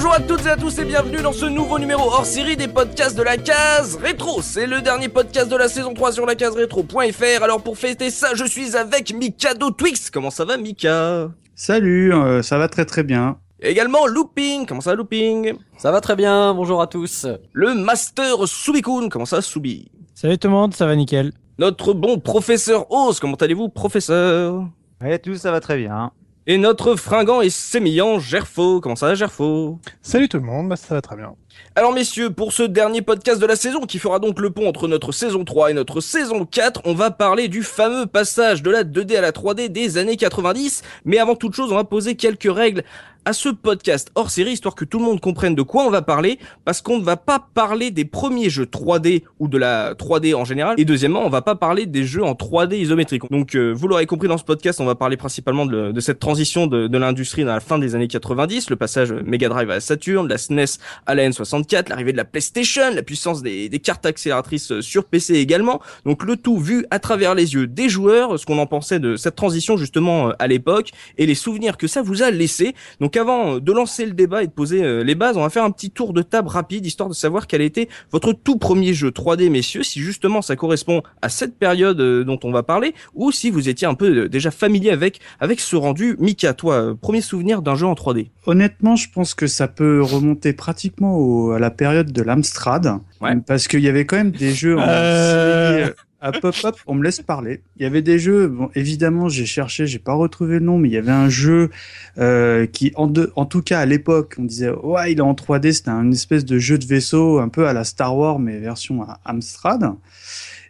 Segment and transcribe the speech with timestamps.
[0.00, 2.68] Bonjour à toutes et à tous et bienvenue dans ce nouveau numéro hors série des
[2.68, 4.40] podcasts de la case rétro.
[4.42, 7.42] C'est le dernier podcast de la saison 3 sur la case rétro.fr.
[7.42, 10.08] Alors pour fêter ça, je suis avec Mikado Twix.
[10.10, 11.32] Comment ça va Mika?
[11.56, 13.38] Salut, euh, ça va très très bien.
[13.60, 14.66] Également Looping.
[14.66, 15.54] Comment ça Looping?
[15.78, 17.26] Ça va très bien, bonjour à tous.
[17.52, 19.08] Le Master Subikun.
[19.08, 19.90] Comment ça Subi?
[20.14, 21.32] Salut tout le monde, ça va nickel.
[21.58, 23.18] Notre bon professeur Oz.
[23.18, 24.64] Comment allez-vous professeur?
[25.00, 26.12] Ouais, tout ça va très bien.
[26.50, 28.80] Et notre fringant et sémillant Gerfo.
[28.80, 29.78] Comment ça va Gerfo?
[30.00, 31.34] Salut tout le monde, bah, ça va très bien.
[31.76, 34.88] Alors messieurs, pour ce dernier podcast de la saison qui fera donc le pont entre
[34.88, 38.82] notre saison 3 et notre saison 4, on va parler du fameux passage de la
[38.82, 40.80] 2D à la 3D des années 90.
[41.04, 42.82] Mais avant toute chose, on va poser quelques règles
[43.28, 46.00] à ce podcast hors série, histoire que tout le monde comprenne de quoi on va
[46.00, 50.34] parler, parce qu'on ne va pas parler des premiers jeux 3D ou de la 3D
[50.34, 53.24] en général, et deuxièmement, on va pas parler des jeux en 3D isométrique.
[53.30, 56.20] Donc, euh, vous l'aurez compris dans ce podcast, on va parler principalement de, de cette
[56.20, 59.74] transition de, de l'industrie dans la fin des années 90, le passage Mega Drive à
[59.74, 63.68] la Saturn, de la SNES à la N64, l'arrivée de la PlayStation, la puissance des,
[63.68, 65.82] des cartes accélératrices sur PC également.
[66.06, 69.16] Donc, le tout vu à travers les yeux des joueurs, ce qu'on en pensait de
[69.16, 72.74] cette transition justement euh, à l'époque, et les souvenirs que ça vous a laissé.
[73.18, 75.70] Avant de lancer le débat et de poser euh, les bases, on va faire un
[75.70, 79.10] petit tour de table rapide, histoire de savoir quel a été votre tout premier jeu
[79.10, 83.30] 3D, messieurs, si justement ça correspond à cette période euh, dont on va parler, ou
[83.32, 86.16] si vous étiez un peu euh, déjà familier avec avec ce rendu.
[86.18, 90.52] Mika, toi, premier souvenir d'un jeu en 3D Honnêtement, je pense que ça peut remonter
[90.52, 93.34] pratiquement au- à la période de l'Amstrad, Ouais.
[93.46, 95.90] parce qu'il y avait quand même des jeux en Euh.
[96.20, 97.62] Série, à pop-up, on me laisse parler.
[97.76, 100.88] Il y avait des jeux, bon, évidemment, j'ai cherché, j'ai pas retrouvé le nom, mais
[100.88, 101.70] il y avait un jeu
[102.18, 105.72] euh, qui, en, en tout cas à l'époque, on disait ouais, il est en 3D,
[105.72, 109.02] c'était un espèce de jeu de vaisseau, un peu à la Star Wars, mais version
[109.02, 109.92] à Amstrad.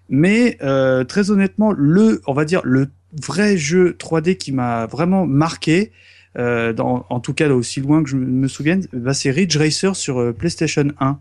[0.08, 5.26] Mais euh, très honnêtement, le, on va dire le vrai jeu 3D qui m'a vraiment
[5.26, 5.92] marqué,
[6.38, 9.96] euh, dans, en tout cas aussi loin que je me souvienne, bah, c'est Ridge Racer
[9.96, 11.18] sur euh, PlayStation 1.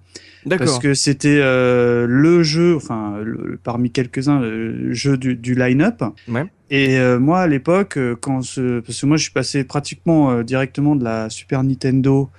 [0.58, 6.02] Parce que c'était euh, le jeu, enfin le- parmi quelques-uns, le jeu du, du line-up.
[6.28, 6.46] Ouais.
[6.69, 10.31] Et euh, moi à l'époque, euh, quand ce, parce que moi je suis passé pratiquement
[10.31, 12.30] euh, directement de la Super Nintendo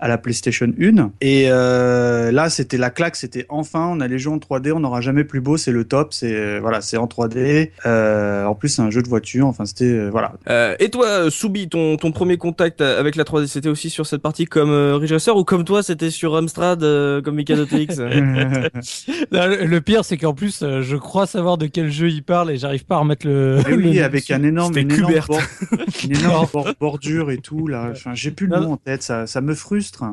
[0.00, 1.10] à la PlayStation 1.
[1.20, 4.80] Et euh, là c'était la claque, c'était enfin on a les jeux en 3D, on
[4.80, 7.70] n'aura jamais plus beau, c'est le top, c'est euh, voilà, c'est en 3D.
[7.86, 10.32] Euh, en plus c'est un jeu de voiture, enfin c'était euh, voilà.
[10.48, 14.22] Euh, et toi, Soubi, ton, ton premier contact avec la 3D, c'était aussi sur cette
[14.22, 18.00] partie comme euh, Ridge Racer ou comme toi, c'était sur Amstrad, euh, comme Mikado TX
[19.30, 22.50] le, le pire, c'est qu'en plus, euh, je crois savoir de quel jeu il parle
[22.50, 23.58] et j'arrive pas à remettre le.
[23.68, 25.40] Oui, le- avec un énorme, une énorme, bord-
[26.04, 27.88] une énorme bord- bordure et tout là.
[27.92, 30.04] Enfin, j'ai plus le nom en tête, ça, ça me frustre.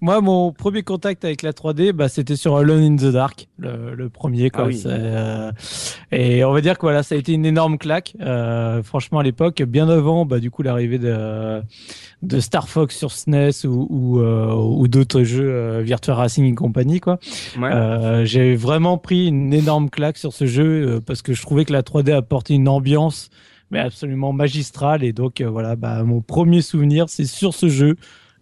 [0.00, 3.94] Moi, mon premier contact avec la 3D, bah, c'était sur Alone in the Dark, le,
[3.94, 4.50] le premier.
[4.50, 4.64] Quoi.
[4.64, 4.82] Ah oui.
[4.84, 5.50] Euh,
[6.12, 8.14] Et on va dire que voilà, ça a été une énorme claque.
[8.20, 11.62] Euh, franchement, à l'époque, bien avant, bah, du coup, l'arrivée de,
[12.20, 16.54] de Star Fox sur SNES ou, ou, euh, ou d'autres jeux euh, Virtua Racing et
[16.54, 17.18] compagnie, quoi.
[17.58, 17.72] Ouais.
[17.72, 21.64] Euh, j'ai vraiment pris une énorme claque sur ce jeu euh, parce que je trouvais
[21.64, 23.30] que la 3D apportait une ambiance
[23.70, 27.96] mais absolument magistrale et donc euh, voilà bah mon premier souvenir c'est sur ce jeu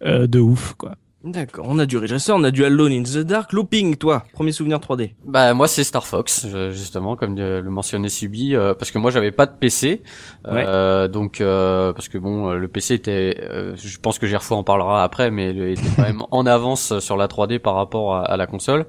[0.05, 0.95] euh, de ouf quoi.
[1.23, 3.53] D'accord, on a du Ridge Racer, on a du Alone in the Dark.
[3.53, 5.11] Looping, toi, premier souvenir 3D.
[5.25, 9.09] Bah moi c'est Star Fox justement comme euh, le mentionnait Subi euh, parce que moi
[9.09, 10.03] j'avais pas de PC
[10.47, 14.53] euh, donc euh, parce que bon euh, le PC était euh, je pense que Gerfo
[14.55, 18.15] en parlera après mais il était quand même en avance sur la 3D par rapport
[18.15, 18.85] à, à la console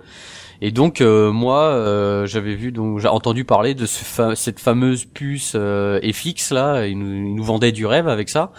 [0.67, 5.53] et donc euh, moi euh, j'avais vu donc j'ai entendu parler de cette fameuse puce
[5.57, 6.87] euh, FX là.
[6.87, 8.51] Ils nous, ils nous vendaient du rêve avec ça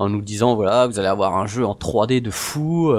[0.00, 2.92] en nous disant voilà vous allez avoir un jeu en 3D de fou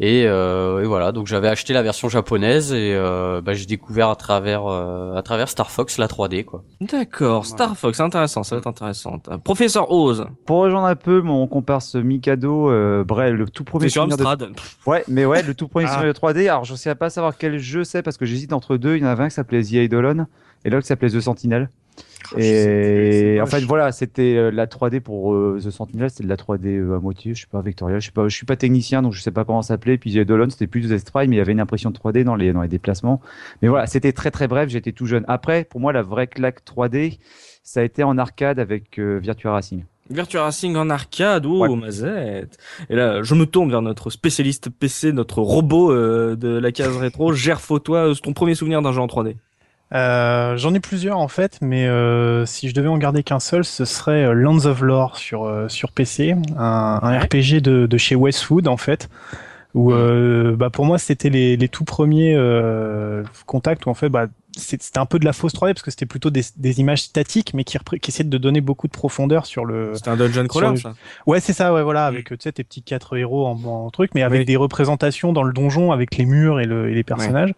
[0.00, 4.08] et, euh, et voilà, donc j'avais acheté la version japonaise et euh, bah, j'ai découvert
[4.10, 6.62] à travers euh, à travers Star Fox la 3D quoi.
[6.80, 9.20] D'accord, Star Fox, intéressant, ça va être intéressant.
[9.30, 13.84] Euh, Professeur Oz, Pour rejoindre un peu mon comparse Mikado, euh, bref, le tout premier
[13.86, 14.48] c'est sur de- Amstrad.
[14.86, 16.04] Ouais, mais ouais, le tout premier Ah.
[16.04, 16.48] de 3D.
[16.48, 18.96] Alors, je sais pas savoir quel jeu c'est parce que j'hésite entre deux.
[18.96, 20.26] Il y en avait un qui s'appelait The Eidolon
[20.64, 21.68] et l'autre qui s'appelait The Sentinel.
[22.36, 26.36] Et en fait, voilà, c'était euh, la 3D pour euh, The Sentinel, c'était de la
[26.36, 29.02] 3D euh, à moitié, je sais pas, vectoriel, je sais pas, je suis pas technicien
[29.02, 29.98] donc je sais pas comment ça s'appelait.
[29.98, 32.24] Puis The Eidolon, c'était plus de sprite, mais il y avait une impression de 3D
[32.24, 33.20] dans les, dans les déplacements.
[33.62, 35.24] Mais voilà, c'était très très bref, j'étais tout jeune.
[35.28, 37.18] Après, pour moi, la vraie claque 3D,
[37.62, 39.84] ça a été en arcade avec euh, Virtua Racing.
[40.08, 41.76] Virtua Racing en arcade, oh Ouais.
[41.76, 42.58] mazette.
[42.88, 46.96] Et là, je me tourne vers notre spécialiste PC, notre robot euh, de la case
[46.96, 47.32] rétro.
[47.34, 49.34] Gerfo, toi, euh, ton premier souvenir d'un jeu en 3D
[49.94, 53.64] Euh, J'en ai plusieurs en fait, mais euh, si je devais en garder qu'un seul,
[53.64, 57.96] ce serait euh, Lands of Lore sur, euh, sur PC, un, un RPG de, de
[57.96, 59.08] chez Westwood en fait,
[59.74, 64.08] où euh, bah, pour moi c'était les, les tout premiers euh, contacts où en fait
[64.08, 64.26] bah,
[64.56, 67.54] c'était un peu de la fausse 3D parce que c'était plutôt des, des, images statiques,
[67.54, 69.92] mais qui, qui essayaient de donner beaucoup de profondeur sur le.
[69.94, 70.94] C'était un dungeon crawler, ça.
[71.26, 74.12] Ouais, c'est ça, ouais, voilà, avec tu sais tes petits quatre héros en, en truc,
[74.14, 77.52] mais avec des représentations dans le donjon avec les murs et, le, et les personnages.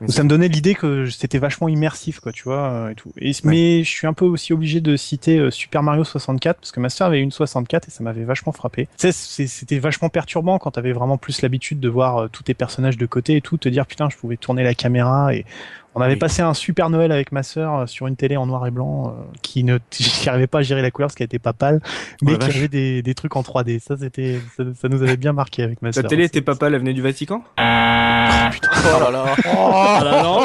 [0.00, 3.12] Donc, ça me donnait l'idée que c'était vachement immersif, quoi, tu vois, et tout.
[3.18, 6.80] Et, Mais je suis un peu aussi obligé de citer Super Mario 64 parce que
[6.80, 8.88] ma sœur avait une 64 et ça m'avait vachement frappé.
[8.96, 13.36] C'était vachement perturbant quand t'avais vraiment plus l'habitude de voir tous tes personnages de côté
[13.36, 15.44] et tout, te dire putain, je pouvais tourner la caméra et
[15.94, 18.66] on avait passé un super Noël avec ma sœur euh, sur une télé en noir
[18.66, 21.38] et blanc euh, qui ne qui arrivait pas à gérer la couleur parce qu'elle était
[21.38, 21.80] pas pâle,
[22.22, 23.78] mais oh qui avait des, des trucs en 3D.
[23.80, 26.02] Ça c'était ça, nous avait bien marqué avec ma sœur.
[26.02, 27.42] La télé était pas pâle, elle venait du Vatican?
[27.58, 28.70] Oh, putain.
[28.84, 29.34] Oh là là.
[29.56, 30.40] Oh là non.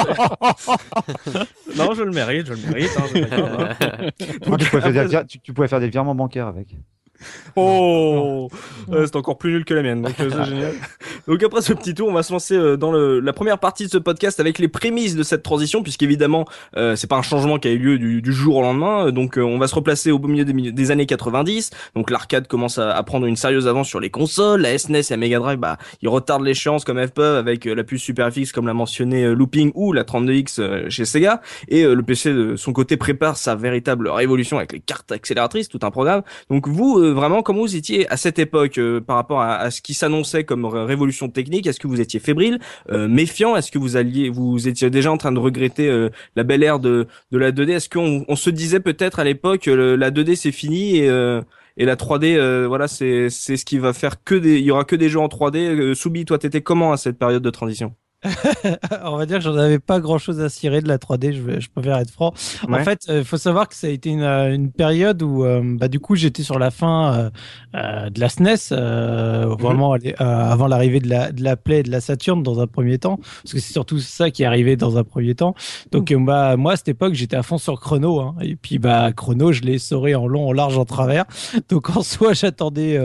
[1.78, 2.92] non, je le mérite, je le mérite.
[2.98, 4.58] Hein, hein.
[4.58, 6.76] tu, pouvais faire des, tu pouvais faire des virements bancaires avec.
[7.56, 8.48] Oh,
[8.90, 10.74] c'est encore plus nul que la mienne, donc euh, c'est génial.
[11.28, 13.86] Donc après ce petit tour, on va se lancer euh, dans le, la première partie
[13.86, 16.46] de ce podcast avec les prémices de cette transition, puisqu'évidemment
[16.78, 19.12] euh, c'est pas un changement qui a eu lieu du, du jour au lendemain.
[19.12, 21.72] Donc on va se replacer au beau milieu des, des années 90.
[21.96, 24.62] Donc l'arcade commence à, à, prendre une sérieuse avance sur les consoles.
[24.62, 27.84] La SNES et la Mega Drive, bah ils retardent l'échéance comme elles peuvent avec la
[27.84, 31.42] puce Super FX comme l'a mentionné Looping ou la 32X chez Sega.
[31.68, 35.80] Et le PC de son côté prépare sa véritable révolution avec les cartes accélératrices, tout
[35.82, 36.22] un programme.
[36.50, 39.82] Donc vous euh, vraiment comment vous étiez à cette époque euh, par rapport à, ce
[39.82, 41.68] qui s'annonçait comme révolution technique?
[41.68, 42.60] Est-ce que vous étiez fébrile,
[42.92, 43.56] euh, méfiant?
[43.56, 47.08] Est-ce que vous alliez, vous étiez déjà en train de regretter la belle ère de,
[47.32, 50.98] de la 2D Est-ce qu'on on se disait peut-être à l'époque la 2D c'est fini
[50.98, 51.10] et
[51.78, 54.84] et la 3D voilà c'est c'est ce qui va faire que des il y aura
[54.84, 57.94] que des jeux en 3D Soubi toi t'étais comment à cette période de transition?
[59.04, 61.60] on va dire que j'en avais pas grand chose à cirer de la 3D, je,
[61.62, 62.34] je préfère être franc.
[62.68, 65.46] En fait, il euh, faut savoir que ça a été une, euh, une période où,
[65.46, 67.32] euh, bah, du coup, j'étais sur la fin
[67.76, 69.56] euh, de la SNES, mhm.
[69.58, 72.98] vraiment avant l'arrivée de la, de la Play et de la Saturn dans un premier
[72.98, 75.56] temps, parce que c'est surtout ça qui est arrivé dans un premier temps.
[75.92, 79.14] Donc, bah, moi, à cette époque, j'étais à fond sur Chrono, hein, et puis, bah,
[79.14, 81.24] Chrono, je l'ai sauré en long, en large, en travers.
[81.70, 83.00] Donc, en soi, j'attendais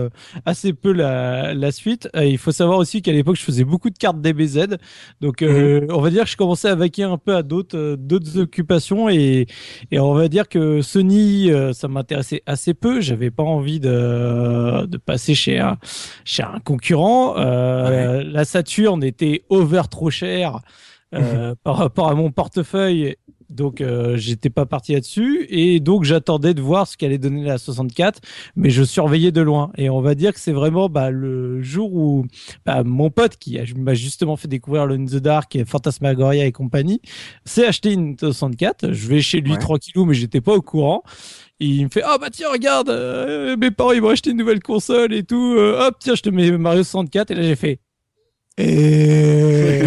[0.45, 2.09] assez peu la, la suite.
[2.17, 4.77] il faut savoir aussi qu'à l'époque, je faisais beaucoup de cartes DBZ.
[5.21, 5.89] Donc, euh, mhm.
[5.91, 9.09] on va dire que je commençais à vaquer un peu à d'autres euh, d'autres occupations
[9.09, 9.47] et,
[9.91, 13.01] et on va dire que Sony, euh, ça m'intéressait assez peu.
[13.01, 15.79] J'avais pas envie de, de passer chez un
[16.25, 17.35] chez un concurrent.
[17.35, 20.61] La Saturn était over trop cher.
[21.13, 21.55] Mhm.
[21.63, 23.15] par rapport à mon portefeuille
[23.51, 27.59] donc euh, j'étais pas parti là-dessus et donc j'attendais de voir ce qu'allait donner la
[27.59, 28.21] 64,
[28.57, 29.73] mais je surveillais de loin.
[29.77, 32.27] Et on va dire que c'est vraiment bah, le jour où
[32.67, 36.53] bah, mon pote qui m'a justement fait découvrir le In the Dark, et Fantasmagoria et
[36.53, 37.01] compagnie,
[37.45, 38.93] s'est acheté une 64.
[38.93, 41.03] Je vais chez lui tranquillou, mais j'étais pas au courant.
[41.61, 44.39] Et il me fait ah bah tiens regarde euh, mes parents ils vont acheter une
[44.39, 47.55] nouvelle console et tout euh, hop tiens je te mets Mario 64 et là j'ai
[47.55, 47.79] fait
[48.59, 49.83] et...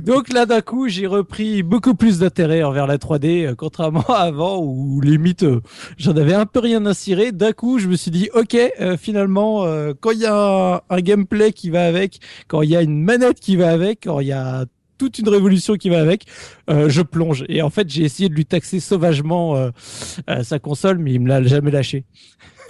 [0.00, 4.20] donc là d'un coup j'ai repris beaucoup plus d'intérêt envers la 3D euh, contrairement à
[4.20, 5.60] avant où limite euh,
[5.98, 7.30] j'en avais un peu rien à cirer.
[7.30, 9.66] D'un coup je me suis dit ok euh, finalement
[10.00, 13.38] quand il y a un, gameplay qui va avec, quand il y a une manette
[13.38, 14.64] qui va avec, quand il y a
[14.96, 16.24] toute une révolution qui va avec,
[16.68, 17.44] je plonge.
[17.48, 19.70] Et en fait j'ai essayé de lui taxer sauvagement
[20.42, 22.06] sa console mais il me l'a jamais lâché.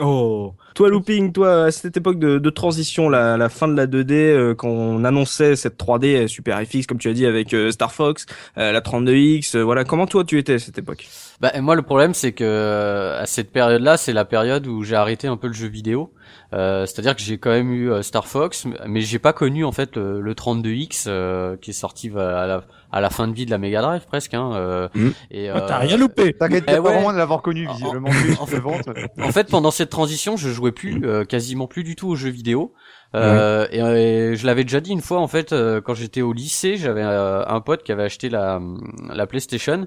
[0.01, 0.55] Oh.
[0.75, 4.69] Toi, Looping, toi, à cette époque de, transition, la, fin de la 2D, euh, quand
[4.69, 8.25] on annonçait cette 3D Super FX, comme tu as dit, avec euh, Star Fox,
[8.57, 11.07] euh, la 32X, voilà, comment toi tu étais à cette époque?
[11.41, 15.27] Bah moi, le problème, c'est que à cette période-là, c'est la période où j'ai arrêté
[15.27, 16.13] un peu le jeu vidéo.
[16.53, 20.21] C'est-à-dire que j'ai quand même eu Star Fox, mais j'ai pas connu en fait le,
[20.21, 23.81] le 32X qui est sorti à la à la fin de vie de la Mega
[23.81, 24.35] Drive presque.
[24.35, 25.09] Hein, euh, mmh.
[25.31, 26.35] et euh, t'as rien loupé.
[26.35, 28.11] T'inquiète eh pas vraiment de l'avoir connu visiblement.
[28.39, 32.09] En, en, en, fait, pendant cette transition, je jouais plus, euh, quasiment plus du tout
[32.09, 32.75] aux jeux vidéo.
[33.15, 37.03] Euh, et, je l'avais déjà dit une fois en fait quand j'étais au lycée, j'avais
[37.03, 38.61] un pote qui avait acheté la,
[39.09, 39.87] la PlayStation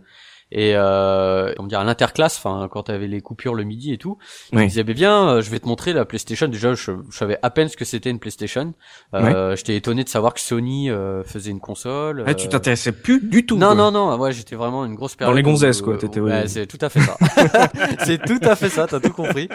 [0.51, 4.17] et euh, on dirait à l'interclasse enfin quand t'avais les coupures le midi et tout
[4.53, 6.47] il disait bah, bien euh, je vais te montrer la PlayStation.
[6.47, 8.73] Déjà je, savais à peine ce que c'était une PlayStation.
[9.13, 13.19] Euh, j'étais étonné de savoir que Sony euh, faisait une console ah, tu t'intéressais plus
[13.21, 15.97] du tout non non non moi j'étais vraiment une grosse période dans les gonzesses quoi
[15.97, 17.17] t'étais ouais, c'est tout à fait ça.
[18.05, 19.49] C'est tout à fait ça t'as tout compris.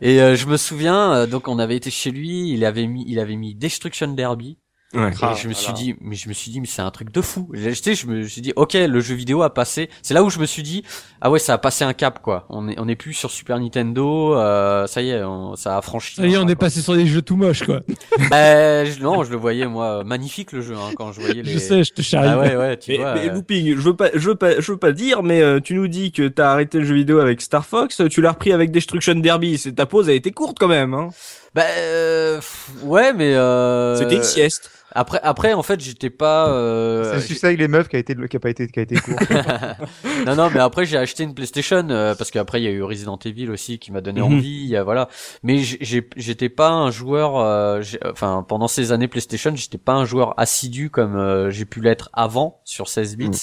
[0.00, 3.36] Et je me souviens donc on avait été chez lui il avait mis il avait
[3.36, 4.58] mis Destruction Derby
[4.94, 5.10] Ouais.
[5.10, 7.20] Et je me suis dit, mais je me suis dit, mais c'est un truc de
[7.20, 7.50] fou.
[7.52, 9.90] J'ai acheté, je me suis dit, ok, le jeu vidéo a passé.
[10.00, 10.82] C'est là où je me suis dit,
[11.20, 12.46] ah ouais, ça a passé un cap, quoi.
[12.48, 14.34] On est, on est plus sur Super Nintendo.
[14.34, 15.22] Euh, ça y est,
[15.56, 16.14] ça a franchi.
[16.14, 17.80] Ça y est, on est passé sur des jeux tout moches, quoi.
[18.30, 21.52] bah, non, je le voyais moi magnifique le jeu hein, quand je voyais les.
[21.52, 22.28] Je sais, je te charrie.
[22.30, 23.14] Ah ouais, ouais, tu mais, vois.
[23.14, 25.74] Mais, looping, je veux pas, je veux pas, je veux pas dire, mais euh, tu
[25.74, 28.70] nous dis que t'as arrêté le jeu vidéo avec Star Fox, tu l'as repris avec
[28.70, 29.58] Destruction Derby.
[29.58, 31.10] C'est ta pause a été courte quand même, hein.
[31.58, 32.40] Bah euh,
[32.82, 33.96] ouais, mais euh...
[33.96, 34.70] c'était une sieste.
[34.92, 36.48] Après, après, en fait, j'étais pas.
[36.50, 37.18] Euh...
[37.20, 38.94] C'est succès avec les meufs qui a été qui a pas été qui a été
[38.96, 39.18] court.
[40.26, 42.82] non, non, mais après j'ai acheté une PlayStation euh, parce qu'après il y a eu
[42.82, 44.26] Resident Evil aussi qui m'a donné Mhm.
[44.36, 44.60] envie.
[44.62, 45.08] il y a- voilà.
[45.42, 47.38] Mais j'ai- j'étais pas un joueur.
[47.38, 51.64] euh, j'ai- enfin, pendant ces années PlayStation, j'étais pas un joueur assidu comme euh, j'ai
[51.64, 53.34] pu l'être avant sur 16 bits Mhm.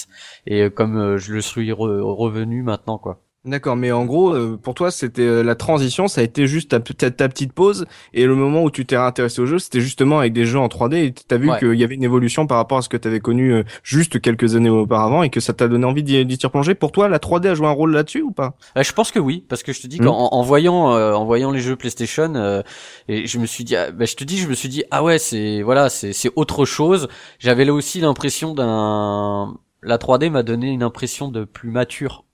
[0.47, 3.21] et euh, comme euh, je le suis re- revenu maintenant, quoi.
[3.45, 6.71] D'accord, mais en gros, euh, pour toi, c'était euh, la transition, ça a été juste
[6.71, 9.81] ta, ta, ta petite pause, et le moment où tu t'es intéressé au jeu, c'était
[9.81, 11.59] justement avec des jeux en 3D, et t'as vu Ouais.
[11.59, 14.55] qu'il y avait une évolution par rapport à ce que t'avais connu euh, juste quelques
[14.55, 16.73] années auparavant, et que ça t'a donné envie d'y t'y replonger.
[16.73, 18.55] Pour toi, la 3D a joué un rôle là-dessus ou pas?
[18.75, 21.51] Je pense que oui, parce que je te dis qu'en en voyant euh, en voyant
[21.51, 22.63] les jeux PlayStation, euh,
[23.07, 25.03] et je me suis dit, ah, bah, je te dis, je me suis dit, ah
[25.03, 27.07] ouais, c'est voilà, c'est c'est autre chose.
[27.37, 32.24] J'avais là aussi l'impression d'un, la 3D m'a donné une impression de plus mature.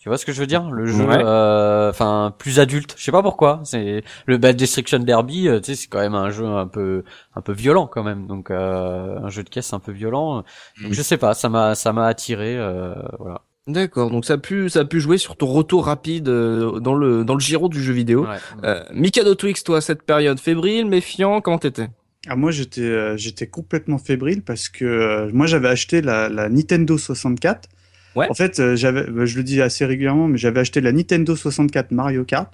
[0.00, 0.70] Tu vois ce que je veux dire?
[0.70, 1.22] Le jeu, Ouais.
[1.22, 2.94] euh, enfin plus adulte.
[2.96, 3.60] Je sais pas pourquoi.
[3.64, 7.04] C'est le Bad Destruction Derby, euh, tu sais, c'est quand même un jeu un peu
[7.36, 8.26] un peu violent quand même.
[8.26, 10.42] Donc euh, un jeu de caisse un peu violent.
[10.82, 12.56] Donc je sais pas, ça m'a ça m'a attiré.
[12.56, 13.42] euh, voilà.
[13.66, 16.94] D'accord, donc ça a pu, ça a pu jouer sur ton retour rapide euh, dans
[16.94, 18.22] le dans le giro du jeu vidéo.
[18.26, 18.36] Ouais.
[18.64, 21.88] Euh, Mikado Twix, toi, cette période fébrile, méfiant, comment t'étais?
[22.26, 26.48] Ah, moi, j'étais euh, j'étais complètement fébrile parce que euh, moi, j'avais acheté la, la
[26.48, 27.68] Nintendo 64.
[28.16, 28.26] Ouais.
[28.30, 31.36] En fait, euh, j'avais, bah, je le dis assez régulièrement, mais j'avais acheté la Nintendo
[31.36, 32.52] 64 Mario Kart.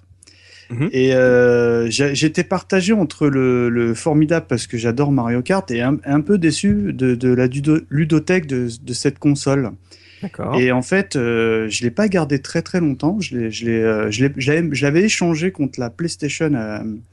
[0.68, 0.88] Mhm.
[0.92, 5.98] Et euh, j'étais partagé entre le, le formidable parce que j'adore Mario Kart et un,
[6.04, 9.70] un peu déçu de, de la ludo- ludothèque de, de cette console.
[10.58, 13.20] Et en fait, euh, je l'ai pas gardé très très longtemps.
[13.20, 16.50] Je l'ai, je l'ai, euh, je l'avais- échangé contre la PlayStation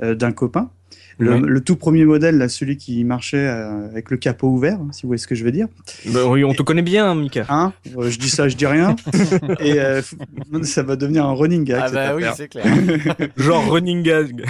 [0.02, 0.72] euh, d'un copain.
[1.18, 4.90] Le, le tout premier modèle, là, celui qui marchait euh, avec le capot ouvert, hein,
[4.92, 5.68] si vous voyez ce que je veux dire.
[6.08, 7.46] Bah oui, on te connaît bien, hein, Mika.
[7.50, 7.74] Hein?
[7.98, 8.96] Euh, je dis ça, je dis rien.
[9.60, 10.02] Et euh,
[10.64, 11.82] ça va devenir un running gag.
[11.86, 12.66] Ah bah oui, c'est clair.
[13.38, 14.46] Genre running gag.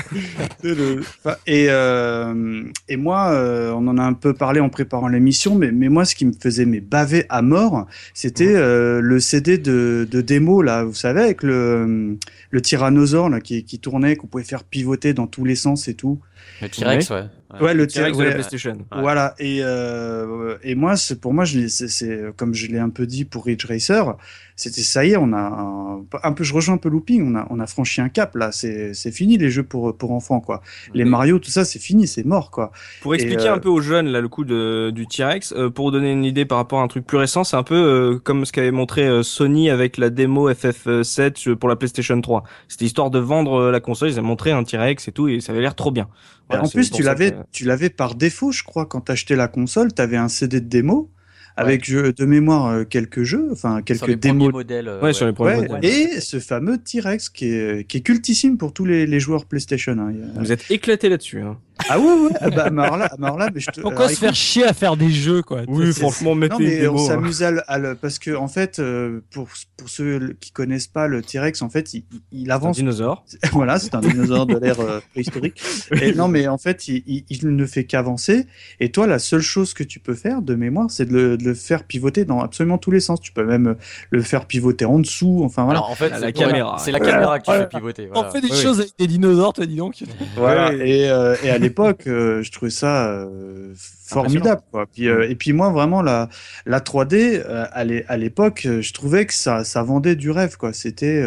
[1.47, 5.71] Et, euh, et moi, euh, on en a un peu parlé en préparant l'émission, mais,
[5.71, 10.07] mais moi, ce qui me faisait mais baver à mort, c'était euh, le CD de,
[10.09, 12.17] de démo, là, vous savez, avec le,
[12.53, 15.95] le tyrannosaure là, qui, qui tournait, qu'on pouvait faire pivoter dans tous les sens et
[15.95, 16.19] tout.
[16.61, 17.23] Le T-Rex, ouais.
[17.61, 18.31] Ouais, le T-Rex, de la.
[18.31, 18.71] PlayStation.
[18.73, 19.01] Ouais.
[19.01, 23.05] Voilà, et, euh, et moi, c'est pour moi, c'est c'est- comme je l'ai un peu
[23.05, 24.15] dit pour Ridge Racer,
[24.55, 27.35] c'était ça y est, on a un, un peu, je rejoins un peu Looping, on
[27.37, 30.39] a, on a franchi un cap là, c'est c'est fini les jeux pour, pour enfants
[30.39, 30.61] quoi.
[30.93, 31.03] Les.
[31.05, 32.71] Mario, tout ça, c'est fini, c'est mort quoi.
[33.01, 35.91] Pour expliquer euh, un peu aux jeunes là le coup de, du T-Rex, euh, pour
[35.91, 38.45] donner une idée par rapport à un truc plus récent, c'est un peu euh, comme
[38.45, 42.43] ce qu'avait montré euh, Sony avec la démo FF7 pour la PlayStation 3.
[42.67, 45.39] C'était histoire de vendre euh, la console, ils avaient montré un T-Rex et tout et
[45.39, 46.07] ça avait l'air trop bien.
[46.49, 49.47] Voilà, en plus, tu l'avais, que- tu l'avais par défaut, je crois, quand t'achetais la
[49.47, 51.09] console, t'avais un CD de démo
[51.55, 54.51] avec jeux- de mémoire euh, quelques jeux, enfin Sur quelques les démos.
[54.51, 54.87] modèles.
[54.87, 55.85] euh, Ouais, sur les premiers Ouais, modèles.
[55.85, 59.95] et ce fameux T-Rex qui est, qui est cultissime pour tous les, les joueurs PlayStation.
[59.99, 60.13] hein.
[60.39, 61.41] Vous êtes éclaté là-dessus.
[61.41, 61.57] Hein.
[61.89, 64.11] Ah ouais, ouais, ah bah, alors là, mais alors là, mais je te- Pourquoi alors,
[64.11, 67.07] se faire chier à faire des jeux, quoi Oui, franchement, mettez Non, mais on hein.
[67.07, 70.87] s'amusait à le, à le- parce que en fait, euh, pour pour ceux qui connaissent
[70.87, 72.75] pas le T-Rex, en fait, il, il- C'est un avance.
[72.77, 73.25] dinosaure.
[73.51, 75.61] voilà, c'est un dinosaure de l'ère euh, préhistorique.
[76.01, 78.45] Et non, mais en fait, il, il- il ne fait qu'avancer.
[78.79, 81.43] Et toi, la seule chose que tu peux faire de mémoire, c'est de le, de
[81.43, 83.19] le faire pivoter dans absolument tous les sens.
[83.19, 83.73] Tu peux même euh,
[84.11, 85.41] le faire pivoter en dessous.
[85.43, 85.79] Enfin voilà.
[85.79, 86.77] Alors en fait, La c'est- caméra.
[86.79, 88.07] C'est la caméra que tu fais pivoter.
[88.11, 88.29] On Voilà.
[88.31, 88.61] fait des Oui, oui.
[88.61, 90.01] choses avec des dinosaures, toi, dis donc.
[90.37, 90.71] Voilà.
[90.73, 94.61] Et, euh, et à l'époque, euh, je trouvais ça euh, formidable.
[94.71, 94.85] Quoi.
[94.93, 96.29] Puis, euh, et puis moi, vraiment, la,
[96.65, 100.57] la 3D, euh, à l'é- à l'époque, je trouvais que ça, ça vendait du rêve.
[100.57, 100.73] quoi.
[100.73, 101.25] C'était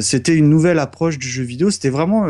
[0.00, 1.70] c'était une nouvelle approche du jeu vidéo.
[1.70, 2.26] C'était vraiment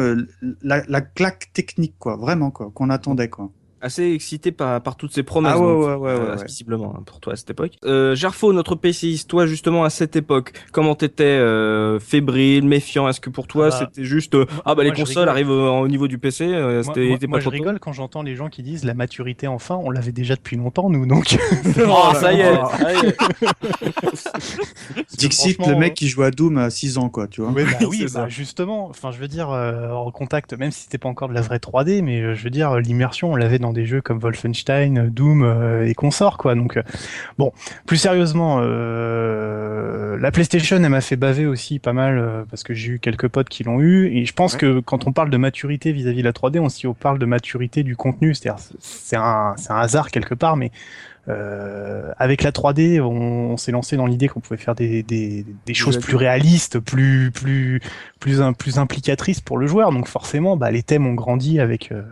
[0.62, 2.16] la, la claque technique, quoi.
[2.16, 3.28] Vraiment, quoi, qu'on attendait.
[3.28, 3.50] quoi.
[3.84, 5.54] Assez excité par, par toutes ces promesses.
[5.56, 6.44] Ah ouais, donc, ouais, ouais, euh, ouais.
[6.46, 7.72] Visiblement, hein, pour toi à cette époque.
[7.84, 13.08] Euh, Gerfo, notre PCiste, toi justement à cette époque, comment t'étais euh, fébrile, méfiant?
[13.08, 15.50] Est-ce que pour toi Ah bah, c'était juste euh, ah bah les moi, consoles arrivent
[15.50, 17.92] euh, au niveau du PC euh, Moi, C'était moi- était moi, pas je rigole quand
[17.92, 21.36] j'entends les gens qui disent la maturité enfin, on l'avait déjà depuis longtemps nous donc.
[21.84, 22.54] Oh, ça y est.
[22.54, 23.16] Ça y est.
[25.18, 27.50] Dixit, le mec qui joue à Doom à 6 ans, quoi, tu vois.
[27.50, 28.88] Ouais, bah oui, bah justement.
[28.88, 31.58] Enfin, je veux dire, euh, en contact, même si c'était pas encore de la vraie
[31.58, 35.10] 3D, mais euh, je veux dire, l'immersion, on l'avait dans des jeux comme Wolfenstein, euh,
[35.10, 36.54] Doom euh, et consorts, quoi.
[36.54, 36.82] Donc, euh,
[37.38, 37.52] bon,
[37.86, 42.98] plus sérieusement, la PlayStation, elle m'a fait baver aussi pas mal parce que j'ai eu
[42.98, 44.58] quelques potes qui l'ont eu, et je pense Ouais.
[44.60, 47.82] que quand on parle de maturité vis-à-vis de la 3D, on on parle de maturité
[47.82, 50.70] du contenu, c'est-à-dire c'est un, c'est un hasard quelque part, mais
[51.28, 55.74] avec la 3D, on, on s'est lancé dans l'idée qu'on pouvait faire des, des, des
[55.74, 57.80] choses plus réalistes, plus plus
[58.20, 59.92] plus un- plus implicatrices pour le joueur.
[59.92, 62.02] Donc forcément, bah, les thèmes ont grandi avec euh,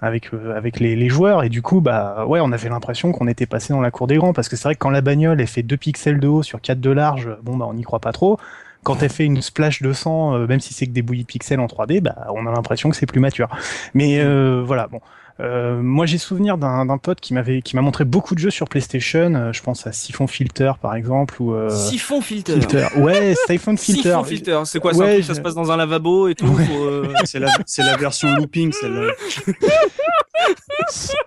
[0.00, 3.28] avec euh, avec les, les joueurs et du coup, bah ouais, on avait l'impression qu'on
[3.28, 5.40] était passé dans la cour des grands parce que c'est vrai que quand la bagnole
[5.40, 8.00] elle fait 2 pixels de haut sur 4 de large, bon bah on n'y croit
[8.00, 8.38] pas trop.
[8.84, 11.26] Quand elle fait une splash de sang, euh, même si c'est que des bouillies de
[11.28, 13.48] pixels en 3D, bah on a l'impression que c'est plus mature.
[13.94, 15.00] Mais euh, voilà, bon.
[15.40, 18.68] Euh, moi, j'ai souvenir d'un pote qui m'avait, qui m'a montré beaucoup de jeux sur
[18.68, 19.34] PlayStation.
[19.34, 22.54] Euh, je pense à Siphon Filter, par exemple, ou euh, Siphon Filter.
[22.54, 22.86] Filter.
[22.98, 24.02] Ouais, Siphon Filter.
[24.02, 24.62] Siphon Filter.
[24.64, 26.56] C'est quoi Ouais, ça, ça se passe dans un lavabo et tout.
[26.70, 29.12] euh, C'est la, version looping, celle-là.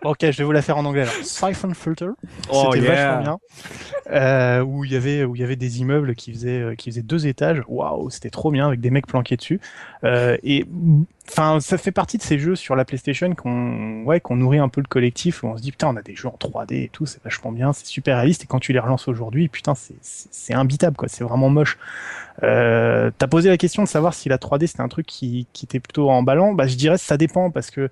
[0.04, 1.02] ok, je vais vous la faire en anglais.
[1.04, 1.14] Alors.
[1.24, 2.10] Siphon Filter.
[2.52, 2.96] Oh, C'était yeah.
[2.96, 3.38] vachement bien.
[4.12, 7.02] Euh, où il y avait où il y avait des immeubles qui faisaient qui faisaient
[7.02, 7.64] deux étages.
[7.68, 9.60] Waouh, c'était trop bien avec des mecs planqués dessus.
[10.04, 10.66] Euh, et
[11.30, 14.70] enfin, ça fait partie de ces jeux sur la PlayStation qu'on ouais qu'on nourrit un
[14.70, 16.90] peu le collectif où on se dit putain on a des jeux en 3D et
[16.90, 18.44] tout, c'est vachement bien, c'est super réaliste.
[18.44, 21.78] Et quand tu les relances aujourd'hui, putain c'est imbitable quoi, c'est vraiment moche.
[22.44, 25.66] Euh, T'as posé la question de savoir si la 3D c'était un truc qui qui
[25.66, 26.54] était plutôt emballant.
[26.54, 27.90] Bah je dirais ça dépend parce que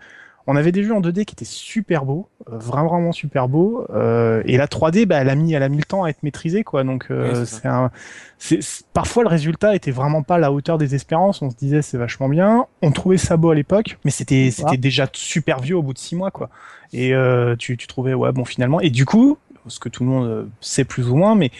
[0.47, 3.85] on avait des jeux en 2D qui étaient super beaux, euh, vraiment vraiment super beaux,
[3.91, 6.21] euh, et la 3D, bah, elle a mis, elle a mis le temps à être
[6.23, 6.83] maîtrisée, quoi.
[6.83, 7.59] Donc euh, Oui, c'est ça.
[7.61, 7.91] c'est un,
[8.37, 11.41] c'est c'est- parfois le résultat était vraiment pas à la hauteur des espérances.
[11.41, 14.77] On se disait c'est vachement bien, on trouvait ça beau à l'époque, mais c'était c'était
[14.77, 16.49] déjà super vieux au bout de six mois, quoi.
[16.91, 20.09] Et euh, tu tu trouvais ouais bon finalement, et du coup, ce que tout le
[20.09, 21.51] monde euh, sait plus ou moins, mais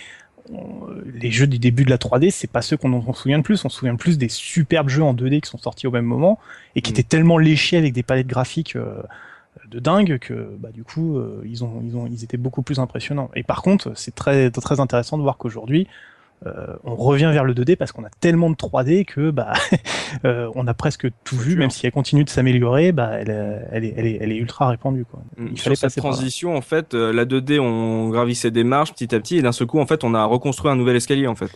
[0.53, 3.38] on- les jeux du début de la 3D, c'est pas ceux qu'on on se souvient
[3.39, 3.63] de plus.
[3.65, 6.39] On se souvient plus des superbes jeux en 2D qui sont sortis au même moment
[6.75, 6.93] et qui Mm.
[6.93, 9.01] étaient tellement léchés avec des palettes graphiques euh,
[9.69, 12.79] de dingue que bah, du coup euh, ils ont ils ont ils étaient beaucoup plus
[12.79, 13.29] impressionnants.
[13.36, 15.88] Et par contre, c'est très très intéressant de voir qu'aujourd'hui euh,
[16.83, 19.53] on revient vers le 2D parce qu'on a tellement de 3D que bah
[20.25, 21.59] euh, on a presque tout vu, sûr.
[21.59, 24.38] même si elle continue de s'améliorer, bah elle, euh, elle, est, elle, est, elle est
[24.38, 25.21] ultra répandue quoi.
[25.38, 25.47] Mm.
[25.51, 29.13] Il Sur fallait cette transition, en fait, euh, la 2D, on gravissait des marches petit
[29.15, 31.35] à petit, et d'un seul coup, en fait, on a reconstruit un nouvel escalier, en
[31.35, 31.50] fait.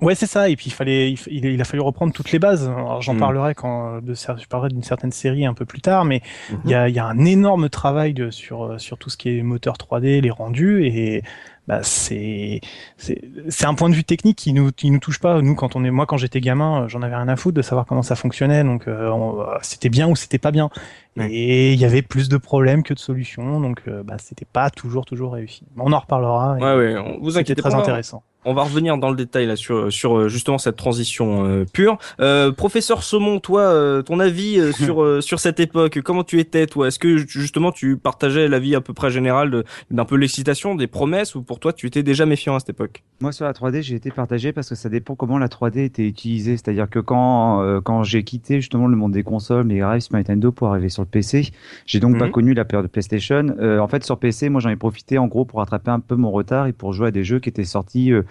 [0.00, 0.48] Ouais, c'est ça.
[0.50, 2.68] Et puis il fallait, il, il, a fallu reprendre toutes les bases.
[2.68, 3.18] Alors j'en Mm.
[3.18, 6.20] parlerai quand de, je parlerai d'une certaine série un peu plus tard, mais
[6.50, 6.58] Mhm.
[6.64, 9.38] il y, a, y a un énorme travail de, sur euh, sur tout ce qui
[9.38, 11.22] est moteur 3D, les rendus et
[11.66, 12.60] bah c'est
[12.98, 15.40] c'est c'est un point de vue technique qui nous qui nous touche pas.
[15.40, 17.62] Nous quand on est moi quand j'étais gamin, euh, j'en avais rien à foutre de
[17.62, 18.64] savoir comment ça fonctionnait.
[18.64, 20.68] Donc euh, euh, c'était bien ou c'était pas bien.
[21.16, 23.60] Et il y avait plus de problèmes que de solutions.
[23.60, 25.62] Donc euh, bah c'était pas toujours toujours réussi.
[25.78, 26.54] On en reparlera.
[26.56, 27.76] Ouais, ouais, on- vous C'était inquiétez très pas.
[27.76, 28.22] intéressant.
[28.44, 31.98] On va revenir dans le détail là sur sur euh, justement cette transition euh, pure.
[32.20, 36.38] Euh, professeur Saumon, toi, euh, ton avis euh, sur euh, sur cette époque, comment tu
[36.40, 36.88] étais toi?
[36.88, 41.34] Est-ce que justement tu partageais l'avis à peu près général d'un peu l'excitation, des promesses,
[41.34, 43.02] ou pour toi tu étais déjà méfiant à cette époque?
[43.20, 46.06] Moi, sur la 3D, j'ai été partagé parce que ça dépend comment la 3D était
[46.06, 46.56] utilisée.
[46.56, 50.52] C'est-à-dire que quand, euh, quand j'ai quitté justement le monde des consoles, Drive, Super Nintendo
[50.52, 51.48] pour arriver sur le PC,
[51.86, 52.30] j'ai donc pas Mhm.
[52.32, 53.46] connu la période de PlayStation.
[53.60, 56.16] Euh, en fait, sur PC, moi, j'en ai profité en gros pour rattraper un peu
[56.16, 58.22] mon retard et pour jouer à des jeux qui étaient sortis euh,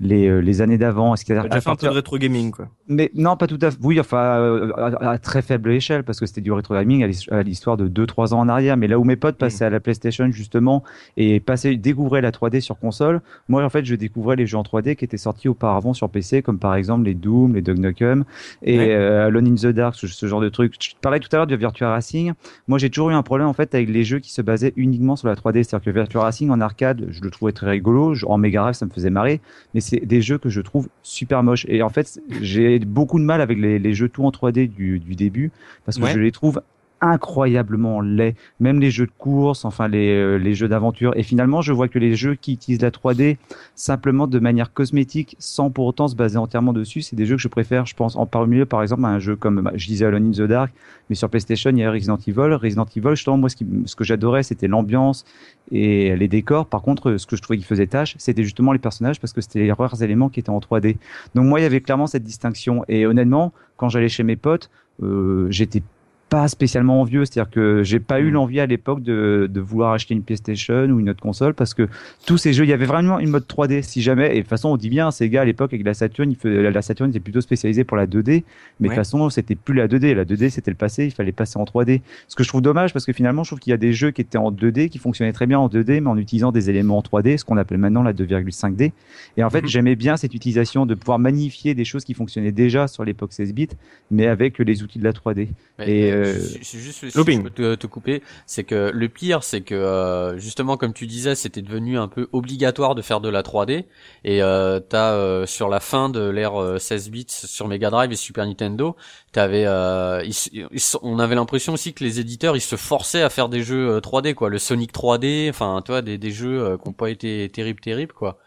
[0.00, 1.14] les, euh, les années d'avant.
[1.16, 2.68] C'est-à-dire Tu à as fait un peu de rétro gaming quoi.
[2.88, 3.76] Mais non, pas tout à fait.
[3.82, 7.06] Oui, enfin, euh, à, à très faible échelle, parce que c'était du rétro gaming à
[7.06, 8.76] l'his- à l'histoire de 2-3 ans en arrière.
[8.76, 10.82] Mais là où mes potes passaient à la PlayStation, justement,
[11.16, 14.62] et passaient, découvraient la 3D sur console, moi, en fait, je découvrais les jeux en
[14.62, 18.24] 3D qui étaient sortis auparavant sur PC, comme par exemple les Doom, les Duck Nukem,
[18.62, 18.94] et Ouais.
[18.94, 20.74] euh, Alone in the Dark, ce, ce genre de trucs.
[20.82, 22.32] Je parlais tout à l'heure de Virtua Racing.
[22.68, 25.14] Moi, j'ai toujours eu un problème, en fait, avec les jeux qui se basaient uniquement
[25.16, 25.62] sur la 3D.
[25.62, 28.14] C'est-à-dire que Virtua Racing en arcade, je le trouvais très rigolo.
[28.26, 29.40] En Mega Drive, ça me faisait marrer
[29.74, 31.66] mais c'est des jeux que je trouve super moches.
[31.68, 34.98] Et en fait, j'ai beaucoup de mal avec les, les jeux tout en 3D du,
[35.00, 35.50] du début,
[35.84, 36.12] parce que Ouais.
[36.12, 36.62] je les trouve
[37.00, 38.34] incroyablement laids.
[38.60, 41.12] Même les jeux de course, enfin les, euh, les jeux d'aventure.
[41.16, 43.36] Et finalement, je vois que les jeux qui utilisent la 3D
[43.74, 47.42] simplement de manière cosmétique, sans pour autant se baser entièrement dessus, c'est des jeux que
[47.42, 47.86] je préfère.
[47.86, 50.30] Je pense en parmi eux, par exemple, un jeu comme, bah, je disais Alone in
[50.32, 50.72] the Dark,
[51.08, 52.54] mais sur PlayStation, il y a Resident Evil.
[52.54, 55.24] Resident Evil, justement, moi, ce, qui, ce que j'adorais, c'était l'ambiance
[55.72, 56.66] et les décors.
[56.66, 59.40] Par contre, ce que je trouvais qui faisait tâche, c'était justement les personnages parce que
[59.40, 60.96] c'était les rares éléments qui étaient en 3D.
[61.34, 62.84] Donc moi, il y avait clairement cette distinction.
[62.88, 64.70] Et honnêtement, quand j'allais chez mes potes,
[65.02, 65.82] euh, j'étais
[66.30, 68.34] pas spécialement envieux, c'est-à-dire que j'ai pas eu Mm.
[68.34, 71.88] l'envie à l'époque de, de vouloir acheter une PlayStation ou une autre console parce que
[72.24, 74.30] tous ces jeux, il y avait vraiment une mode 3D si jamais.
[74.30, 76.70] Et de toute façon, on dit bien, Sega à l'époque avec la Saturn, il faisait-
[76.70, 78.44] la Saturn était plutôt spécialisée pour la 2D,
[78.78, 80.14] mais de toute façon, c'était plus la 2D.
[80.14, 82.00] La 2D, c'était le passé, il fallait passer en 3D.
[82.28, 84.12] Ce que je trouve dommage parce que finalement, je trouve qu'il y a des jeux
[84.12, 86.98] qui étaient en 2D, qui fonctionnaient très bien en 2D, mais en utilisant des éléments
[86.98, 88.92] en 3D, ce qu'on appelle maintenant la 2,5D.
[89.36, 89.68] Et en fait, Mhm.
[89.68, 93.52] j'aimais bien cette utilisation de pouvoir magnifier des choses qui fonctionnaient déjà sur l'époque 16
[93.52, 93.68] bits,
[94.12, 95.48] mais avec les outils de la 3D.
[95.78, 97.38] Mais, Et, euh, euh, je- je- juste si Looping.
[97.38, 101.06] je peux te, te couper, c'est que le pire, c'est que euh, justement, comme tu
[101.06, 103.86] disais, c'était devenu un peu obligatoire de faire de la 3D.
[104.24, 108.12] Et euh, t'as euh, sur la fin de l'ère euh, 16 bits sur Mega Drive
[108.12, 108.96] et Super Nintendo,
[109.32, 110.34] t'avais, euh, ils
[110.72, 113.90] ils on avait l'impression aussi que les éditeurs ils se forçaient à faire des jeux
[113.96, 116.92] euh, 3D, quoi, le Sonic 3D, enfin, tu vois, des, des jeux euh, qui n'ont
[116.92, 118.38] pas été terribles, terribles, quoi.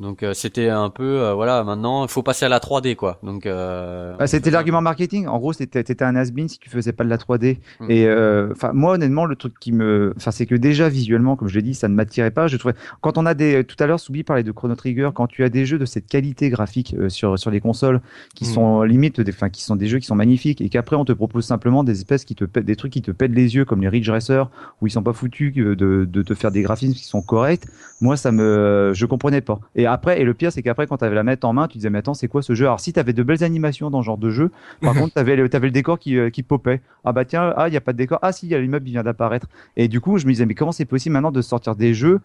[0.00, 3.18] Donc euh, c'était un peu, euh, voilà, maintenant il faut passer à la 3D, quoi.
[3.22, 5.26] Donc euh, Ah, c'était l'argument marketing.
[5.26, 7.58] En gros, c'était t'étais un has-been si tu faisais pas de la 3D.
[7.80, 7.90] Mm.
[7.90, 11.48] Et euh, enfin, moi, honnêtement, le truc qui me, enfin, c'est que déjà visuellement, comme
[11.48, 12.48] je l'ai dit, ça ne m'attirait pas.
[12.48, 15.26] Je trouvais, quand on a des, tout à l'heure, Soubi parlait de Chrono Trigger, quand
[15.26, 18.00] tu as des jeux de cette qualité graphique euh, sur sur les consoles,
[18.34, 18.48] qui mm.
[18.48, 21.12] sont limite, des, enfin, qui sont des jeux qui sont magnifiques, et qu'après on te
[21.12, 23.80] propose simplement des espèces qui te pètent, des trucs qui te pètent les yeux, comme
[23.80, 27.04] les Ridge Racer, où ils sont pas foutus de, de te faire des graphismes qui
[27.04, 27.64] sont corrects.
[28.00, 29.60] Moi, ça me, je comprenais pas.
[29.74, 31.78] Et après, et le pire, c'est qu'après, quand tu avais la mettre en main, tu
[31.78, 32.66] disais, mais attends, c'est quoi ce jeu?
[32.66, 34.50] Alors, si tu avais de belles animations dans ce genre de jeu,
[34.82, 36.82] par contre, tu avais, avais, le décor qui, euh, qui popait.
[37.04, 38.18] Ah bah tiens, ah, il n'y a pas de décor.
[38.20, 39.46] Ah si, il y a l'immeuble qui vient d'apparaître.
[39.76, 42.20] Et du coup, je me disais, mais comment c'est possible maintenant de sortir des jeux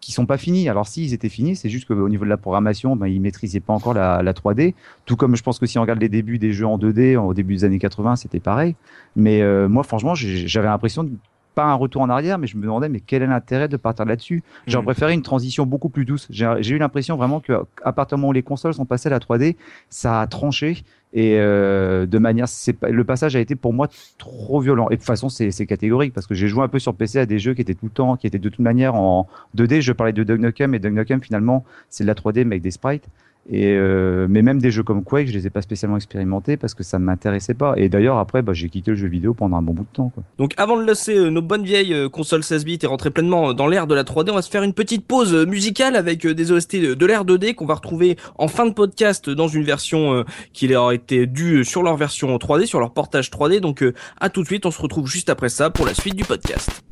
[0.00, 0.68] qui sont pas finis?
[0.68, 3.72] Alors s'ils étaient finis, c'est juste qu'au niveau de la programmation, ben, ils maîtrisaient pas
[3.72, 4.74] encore la, la, 3D.
[5.06, 7.34] Tout comme je pense que si on regarde les débuts des jeux en 2D au
[7.34, 8.74] début des années 80, c'était pareil.
[9.16, 11.08] Mais euh, moi, franchement, j'avais l'impression
[11.54, 14.04] pas un retour en arrière, mais je me demandais, mais quel est l'intérêt de partir
[14.04, 14.42] là-dessus?
[14.66, 14.86] J'aurais mm.
[14.86, 16.26] préféré une transition beaucoup plus douce.
[16.30, 19.18] J'ai eu l'impression vraiment qu'à partir du moment où les consoles sont passées à la
[19.18, 19.56] 3D,
[19.88, 22.46] ça a tranché et euh, de manière,
[22.82, 23.88] le passage a été pour moi
[24.18, 24.88] trop violent.
[24.88, 27.26] Et de toute façon, c'est catégorique parce que j'ai joué un peu sur PC à
[27.26, 29.80] des jeux qui étaient tout le temps, qui étaient de toute manière en 2D.
[29.80, 32.62] Je parlais de Duck Nukem et Duck Nukem finalement, c'est de la 3D mais avec
[32.62, 33.06] des sprites.
[33.50, 36.72] Et euh, mais même des jeux comme Quake, je les ai pas spécialement expérimentés parce
[36.72, 37.74] que ça ne m'intéressait pas.
[37.76, 40.12] Et d'ailleurs après, bah, j'ai quitté le jeu vidéo pendant un bon bout de temps.
[40.38, 43.52] Donc avant de laisser euh, nos bonnes vieilles euh, consoles 16 bits et rentrer pleinement
[43.52, 46.52] dans l'ère de la 3D, on va se faire une petite pause musicale avec des
[46.52, 50.68] OST de l'ère 2D qu'on va retrouver en fin de podcast dans une version qui
[50.68, 53.60] leur a été due sur leur version 3D, sur leur portage 3D.
[53.60, 53.84] Donc
[54.20, 56.83] à tout de suite, on se retrouve juste après ça pour la suite du podcast.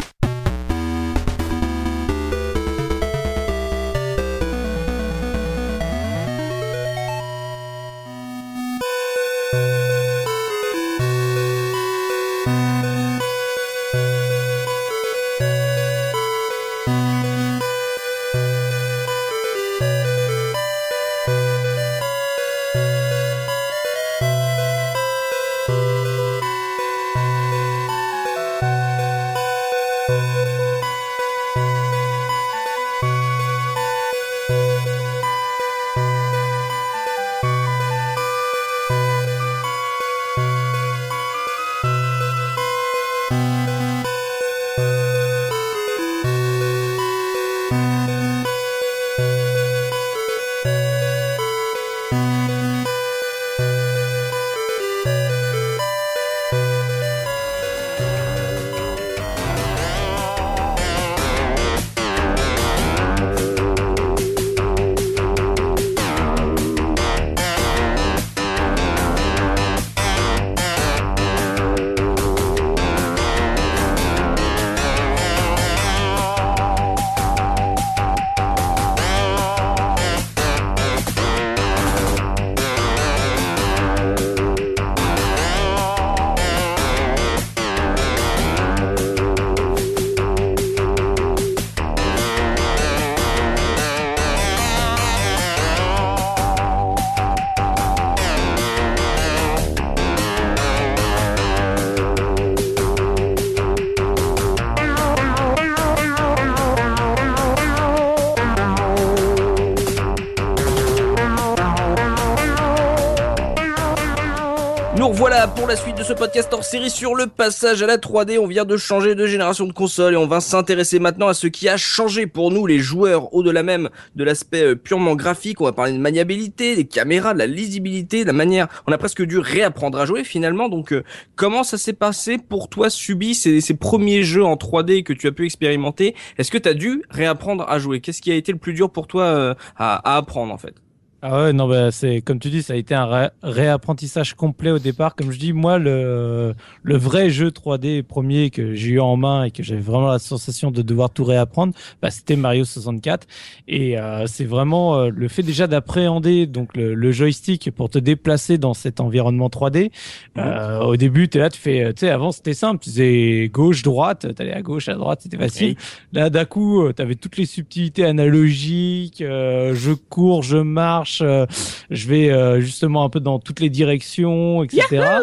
[116.03, 118.37] De ce podcast hors série sur le passage à la 3D.
[118.39, 121.47] On vient de changer de génération de console et on va s'intéresser maintenant à ce
[121.47, 125.61] qui a changé pour nous les joueurs au-delà même de l'aspect euh, purement graphique.
[125.61, 128.67] On va parler de maniabilité, des caméras, de la lisibilité, de la manière.
[128.89, 130.69] On a presque dû réapprendre à jouer finalement.
[130.69, 131.05] Donc euh,
[131.37, 135.33] comment ça s'est passé pour toi, Subi, ces, premiers jeux en 3D que tu as
[135.33, 136.17] pu expérimenter?
[136.37, 138.01] Est-ce que tu as dû réapprendre à jouer?
[138.01, 140.75] Qu'est-ce qui a été le plus dur pour toi euh, à apprendre en fait?
[141.25, 144.81] Ah ouais, non, bah, c'est comme tu dis, ça a été un réapprentissage complet au
[144.81, 145.15] départ.
[145.15, 149.45] Comme je dis, moi, le, le vrai jeu 3D premier que j'ai eu en main
[149.45, 153.29] et que j'avais vraiment la sensation de devoir tout réapprendre, bah, c'était Mario 64.
[153.69, 158.01] Et euh, c'est vraiment euh, le fait déjà d'appréhender donc le, le, joystick pour te
[158.01, 159.93] déplacer dans cet environnement 3D.
[160.39, 163.49] Euh, au début, tu es là, tu fais, tu sais, avant c'était simple, tu faisais
[163.53, 165.77] gauche, droite, tu allais à gauche, à droite, c'était facile.
[166.13, 171.47] Là, d'un coup, euh, tu avais toutes les subtilités analogiques, je cours, je marche euh,
[171.91, 175.19] je vais euh, justement un peu dans toutes les directions, etc.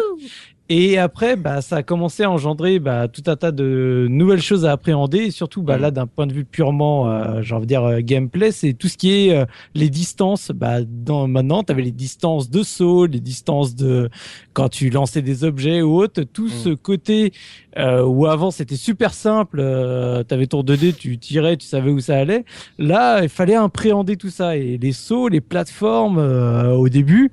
[0.72, 4.64] Et après, bah, ça a commencé à engendrer bah, tout un tas de nouvelles choses
[4.64, 5.18] à appréhender.
[5.18, 5.80] Et surtout, bah, mm.
[5.80, 8.86] là, d'un point de vue purement, euh, j'ai envie de dire, euh, gameplay, c'est tout
[8.86, 10.52] ce qui est euh, les distances.
[10.54, 14.10] Bah, dans, maintenant, tu avais les distances de saut, les distances de
[14.52, 16.22] quand tu lançais des objets ou autres.
[16.22, 16.62] Tout mm.
[16.62, 17.32] ce côté
[17.76, 19.56] euh, où avant, c'était super simple.
[19.58, 22.44] tu avais ton 2D, tu tirais, tu savais où ça allait.
[22.78, 24.56] Là, il fallait appréhender tout ça.
[24.56, 27.32] Et les sauts, les plateformes, au début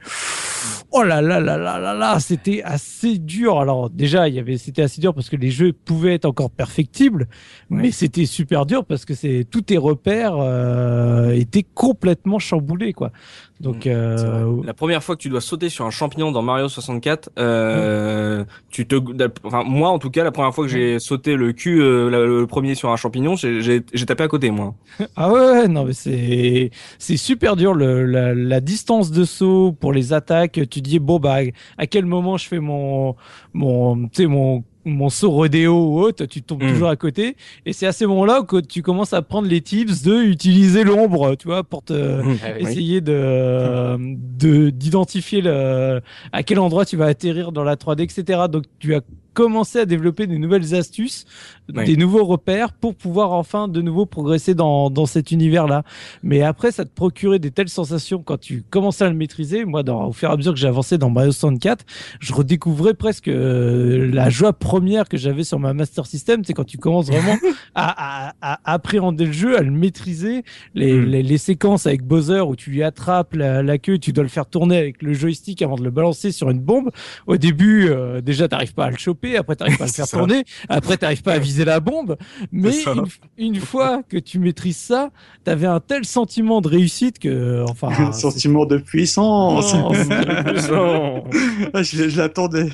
[0.92, 3.60] Oh là là là là là là, c'était assez dur.
[3.60, 6.50] Alors déjà, il y avait, c'était assez dur parce que les jeux pouvaient être encore
[6.50, 7.28] perfectibles,
[7.70, 13.12] mais c'était super dur parce que c'est tous tes repères euh, étaient complètement chamboulés quoi.
[13.60, 16.68] Donc Mmh, euh, La première fois que tu dois sauter sur un champignon dans Mario
[16.70, 18.96] 64, euh, tu te,
[19.44, 22.48] enfin moi en tout cas, la première fois que j'ai sauté le cul, euh, le,
[22.48, 24.76] premier sur un champignon, j'ai tapé à côté moi.
[25.16, 29.76] ah ouais, ouais, non mais c'est c'est super dur le, la, la distance de saut
[29.80, 30.60] pour les attaques.
[30.70, 31.38] Tu dis bon bah
[31.78, 33.16] à quel moment je fais mon
[33.54, 36.70] mon tu sais mon mon saut rodéo ou autre, tu tombes Mm.
[36.70, 37.36] toujours à côté.
[37.66, 41.36] Et c'est à ce moment-là que tu commences à prendre les tips de utiliser l'ombre,
[41.36, 42.24] tu vois, pour te Ah
[42.56, 42.62] oui.
[42.64, 48.42] essayer de de d'identifier le à quel endroit tu vas atterrir dans la 3D, etc.
[48.52, 49.02] Donc tu as
[49.38, 51.26] commencé à développer des nouvelles astuces,
[51.70, 55.84] des nouveaux repères pour pouvoir enfin de nouveau progresser dans dans cet univers-là.
[56.24, 59.64] Mais après, ça te procurait des telles sensations quand tu commençais à le maîtriser.
[59.64, 61.86] Moi, dans, au fur et à mesure que j'ai avancé dans Mario 64,
[62.20, 66.44] je redécouvrais presque euh, la joie première que j'avais sur ma Master System.
[66.44, 67.38] C'est quand tu commences vraiment
[67.76, 71.06] à, à, à appréhender le jeu, à le maîtriser, les, Mm.
[71.06, 74.30] les, les séquences avec Bowser où tu lui attrapes la, la queue, tu dois le
[74.30, 76.90] faire tourner avec le joystick avant de le balancer sur une bombe.
[77.28, 80.06] Au début, euh, déjà, t'arrives pas à le choper, après t'arrives pas à le faire
[80.08, 80.18] ça.
[80.18, 82.16] tourner, après t'arrives pas à viser la bombe.
[82.52, 83.06] Mais une,
[83.38, 85.10] une fois que tu maîtrises ça,
[85.44, 89.74] t'avais un tel sentiment de réussite que, enfin, Un sentiment de puissance.
[89.76, 89.92] Oh,
[91.74, 92.70] Ah, je je l'attendais.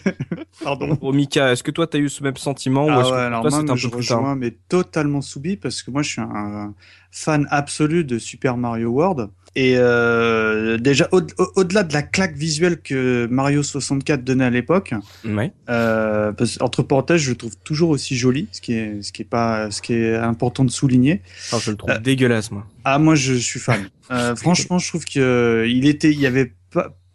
[0.63, 0.98] Pardon.
[1.02, 3.16] Bon Mika, est-ce que toi t'as eu ce même sentiment ou Ah est-ce ouais, que
[3.22, 6.02] alors toi moi, un je peu plus tard rejoins mais totalement Soubi parce que moi
[6.04, 6.74] je suis un
[7.12, 12.36] fan absolu de Super Mario World et euh, déjà au- au- au-delà de la claque
[12.36, 14.94] visuelle que Mario 64 donnait à l'époque,
[15.26, 15.52] Ouais.
[15.70, 19.26] euh, entre parenthèses, je le trouve toujours aussi joli, ce qui est ce qui est
[19.26, 21.22] pas ce qui est important de souligner.
[21.48, 22.66] Enfin, je le trouve Euh, dégueulasse moi.
[22.84, 23.89] Ah moi je suis fan.
[24.12, 26.52] Euh, franchement, je trouve que euh, il était, il y avait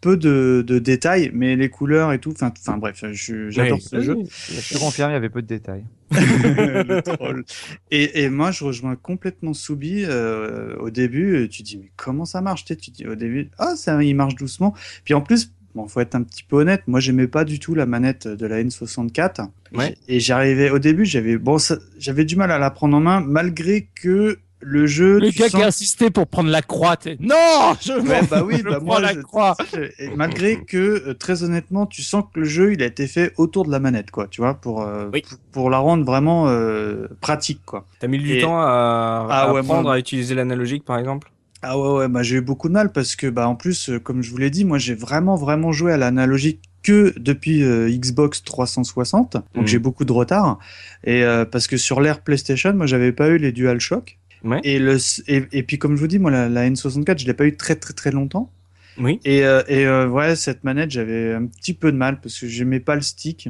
[0.01, 2.33] peu de, de détails, mais les couleurs et tout.
[2.41, 3.03] Enfin, bref,
[3.49, 4.15] j'adore ce jeu.
[4.27, 5.83] Je confirme, il y avait peu de détails.
[6.11, 7.43] le troll.
[7.91, 10.03] Et, et moi, je rejoins complètement Soubi.
[10.05, 12.65] euh, au début, tu dis, mais comment ça marche?
[12.65, 14.73] Tu dis au début, ah, ça, il marche doucement.
[15.03, 17.75] Puis en plus, bon, faut être un petit peu honnête, moi, j'aimais pas du tout
[17.75, 19.47] la manette de la N64.
[19.75, 19.95] Ouais.
[20.07, 23.19] Et j'arrivais, au début, j'avais bon, ça- j'avais du mal à la prendre en main,
[23.21, 25.19] malgré que le jeu.
[25.19, 26.97] le tu gars sens- qui a insisté pour prendre la croix.
[26.97, 29.55] t'es- Non, je Ouais, bah oui, je bah prends moi, la je- croix.
[29.99, 30.77] et malgré que,
[31.09, 33.79] euh, très honnêtement, tu sens que le jeu, il a été fait autour de la
[33.79, 35.21] manette, quoi, tu vois, pour, euh, Oui.
[35.27, 37.85] pour, pour la rendre vraiment euh, pratique, quoi.
[37.99, 40.97] T'as mis du Et- temps à, Ah à ouais, apprendre moi- à utiliser l'analogique par
[40.99, 41.31] exemple?
[41.61, 44.21] Ah ouais, ouais, bah j'ai eu beaucoup de mal parce que, bah en plus, comme
[44.23, 48.43] je vous l'ai dit, moi j'ai vraiment, vraiment joué à l'analogique que depuis euh, Xbox
[48.45, 49.67] 360, donc Mhm.
[49.67, 50.59] j'ai beaucoup de retard.
[51.03, 54.17] Et euh, parce que sur l'ère PlayStation, moi j'avais pas eu les DualShock.
[54.43, 54.59] Ouais.
[54.63, 54.97] Et, le,
[55.27, 57.55] et, et puis comme je vous dis, moi la, la N64, je l'ai pas eu
[57.57, 58.51] très très très longtemps.
[58.97, 59.19] Oui.
[59.23, 62.47] Et, euh, et euh, ouais, cette manette, j'avais un petit peu de mal parce que
[62.47, 63.47] j'aimais pas le stick.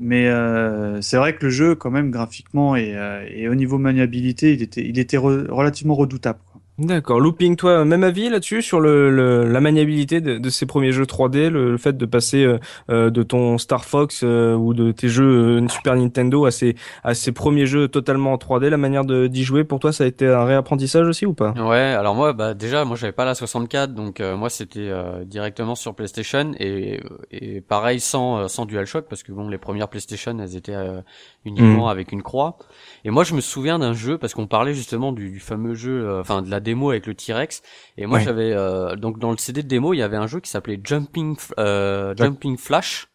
[0.00, 3.78] Mais euh, c'est vrai que le jeu, quand même, graphiquement et, euh, et au niveau
[3.78, 6.40] maniabilité, il était, il était re- relativement redoutable.
[6.84, 7.20] D'accord.
[7.20, 11.04] Looping, toi, même avis là-dessus sur le, le- la maniabilité de, de ces premiers jeux
[11.06, 12.58] 3D, le, le fait de passer euh,
[12.90, 16.74] euh, de ton Star Fox euh, ou de tes jeux euh, Super Nintendo à ces,
[17.04, 20.02] à ces premiers jeux totalement en 3D, la manière de- d'y jouer, pour toi, ça
[20.04, 21.54] a été un réapprentissage aussi ou pas?
[21.54, 25.22] Ouais, alors moi, bah déjà, moi j'avais pas la 64, donc euh, moi c'était euh,
[25.26, 26.98] directement sur PlayStation et,
[27.30, 31.02] et pareil sans euh, sans DualShock parce que bon, les premières PlayStation elles étaient euh,
[31.44, 32.56] uniquement avec une croix.
[33.04, 36.08] Et moi je me souviens d'un jeu parce qu'on parlait justement du, du fameux jeu,
[36.08, 37.62] euh, enfin de la démo avec le T-Rex.
[37.98, 38.24] Et moi Ouais.
[38.24, 40.80] j'avais euh, donc dans le CD de démo il y avait un jeu qui s'appelait
[40.82, 43.08] Jumping euh, Jumping Flash.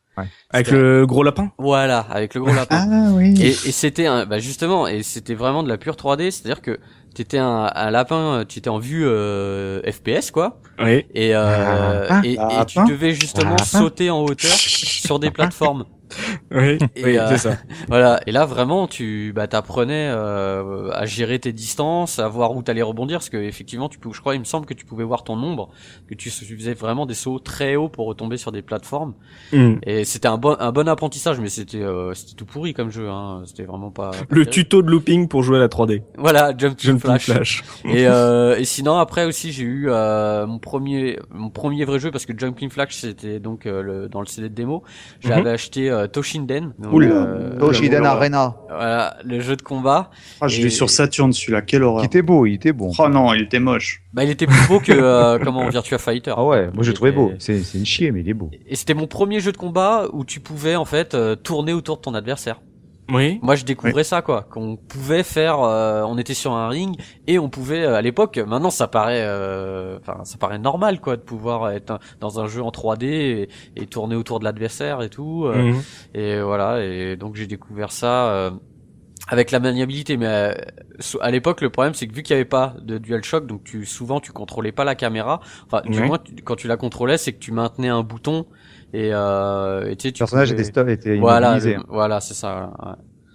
[0.49, 1.51] Avec le gros lapin?
[1.59, 2.87] Voilà, avec le gros lapin.
[2.91, 3.35] Ah oui.
[3.39, 6.79] Et, et c'était un, bah justement, et c'était vraiment de la pure 3D, c'est-à-dire que
[7.13, 11.05] t'étais un, un lapin, tu étais en vue euh, FPS quoi, Oui.
[11.13, 15.85] et, euh, Ah, et, et tu devais justement sauter en hauteur sur des plateformes.
[16.51, 17.57] Oui, oui euh, c'est ça.
[17.87, 22.61] Voilà, et là vraiment tu, bah t'apprenais euh, à gérer tes distances, à voir où
[22.61, 25.03] t'allais rebondir, parce que effectivement tu peux, je crois, il me semble que tu pouvais
[25.03, 25.69] voir ton ombre,
[26.07, 29.13] que tu, tu faisais vraiment des sauts très hauts pour retomber sur des plateformes.
[29.51, 29.75] Hmm.
[29.83, 33.09] Et c'était un bon, un bon apprentissage, mais c'était, euh, c'était tout pourri comme jeu,
[33.09, 33.43] hein.
[33.45, 34.11] C'était vraiment pas.
[34.11, 34.49] pas Le terrible.
[34.49, 36.03] tuto de looping pour jouer à la 3D.
[36.17, 37.25] Voilà, Jump Flash.
[37.25, 37.63] Flash.
[37.85, 42.11] Et, euh, et sinon après aussi j'ai eu euh, mon premier mon premier vrai jeu
[42.11, 44.83] parce que Jumping Flash c'était donc euh, le, dans le CD de démo.
[45.19, 45.47] J'avais Mhm.
[45.47, 46.73] acheté euh, Toshinden.
[46.79, 47.07] donc, Oula.
[47.15, 48.11] euh, Toshiden Oula.
[48.11, 48.55] Arena.
[48.69, 50.09] voilà le jeu de combat.
[50.41, 52.01] Ah, je l'ai sur Saturn celui-là, quelle horreur.
[52.01, 52.91] Qui était beau, il était bon.
[52.99, 54.01] Oh non, il était moche.
[54.13, 56.33] Bah il était plus beau que euh, comment Virtua Fighter.
[56.35, 57.31] Ah ouais, moi je Il le trouvais beau.
[57.39, 58.49] C'est c'est une chier, mais il est beau.
[58.67, 61.97] Et c'était mon premier jeu de combat où tu pouvais en fait euh, tourner autour
[61.97, 62.59] de ton adversaire.
[63.09, 63.39] Oui.
[63.41, 64.43] Moi, je découvrais ça, quoi.
[64.43, 68.37] Qu'on pouvait faire, euh, on était sur un ring et on pouvait, euh, à l'époque,
[68.37, 72.61] maintenant ça paraît, euh, enfin, ça paraît normal, quoi, de pouvoir être dans un jeu
[72.61, 75.45] en 3D et, et tourner autour de l'adversaire et tout.
[75.45, 75.81] euh, Mhm.
[76.15, 76.83] Et voilà.
[76.83, 78.29] Et donc j'ai découvert ça.
[78.29, 78.51] euh,
[79.29, 80.53] avec la maniabilité, mais euh,
[81.19, 83.85] à l'époque le problème c'est que vu qu'il y avait pas de DualShock, donc tu
[83.85, 85.41] souvent tu contrôlais pas la caméra.
[85.65, 86.07] Enfin, du Ouais.
[86.07, 88.45] moins tu- quand tu la contrôlais, c'est que tu maintenais un bouton
[88.93, 92.33] et, euh, et tu sais, Le tu personnage pouvais- était, était voilà, le- voilà, c'est
[92.33, 92.71] ça.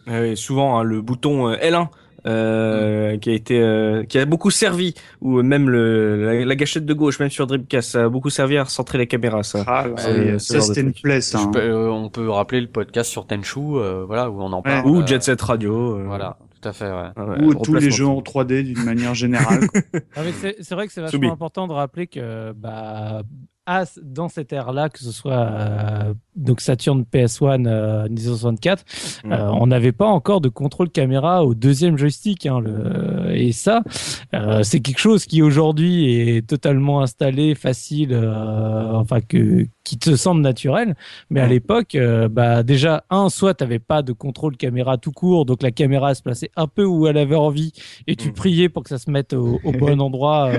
[0.07, 0.13] ouais.
[0.13, 1.89] Ouais, souvent hein, le bouton euh, L1
[2.27, 6.85] euh, qui a été euh, qui a beaucoup servi ou même le la, la gâchette
[6.87, 9.65] de gauche même sur Dreamcast ça a beaucoup servi à recentrer la caméra ça.
[9.67, 11.39] Ah, Ouais, c'est- ce ça, c'était une plaie, ça.
[11.41, 11.51] Hein.
[11.53, 14.87] peux- euh, on peut rappeler le podcast sur Tenchu, euh, voilà, où on en parle.
[14.87, 15.99] Ou euh, Jet Set Radio.
[15.99, 17.25] euh, Voilà, tout à fait, ouais.
[17.25, 19.67] ouais, Ou le tous les jeux en 3D d'une manière générale.
[19.69, 19.81] quoi.
[20.17, 21.29] Ah, mais c'est c'est vrai que c'est vachement Soubi.
[21.29, 23.23] important de rappeler que bah,
[23.67, 28.85] à, dans cette ère-là, que ce soit euh, donc Saturn, PS1, euh, Nintendo 64,
[29.25, 29.33] Mm.
[29.33, 32.47] euh, on n'avait pas encore de contrôle caméra au deuxième joystick.
[32.47, 33.83] Hein, le, et ça,
[34.35, 40.41] euh, c'est quelque chose qui aujourd'hui est totalement installé, facile, enfin que qui te semble
[40.43, 40.95] naturel.
[41.31, 41.51] Mais à Mm.
[41.51, 41.97] l'époque,
[42.31, 46.23] bah déjà un, soit t'avais pas de contrôle caméra tout court, donc la caméra se
[46.23, 47.73] plaçait un peu où elle avait envie,
[48.07, 48.33] et tu Mm.
[48.33, 50.51] priais pour que ça se mette au, au bon endroit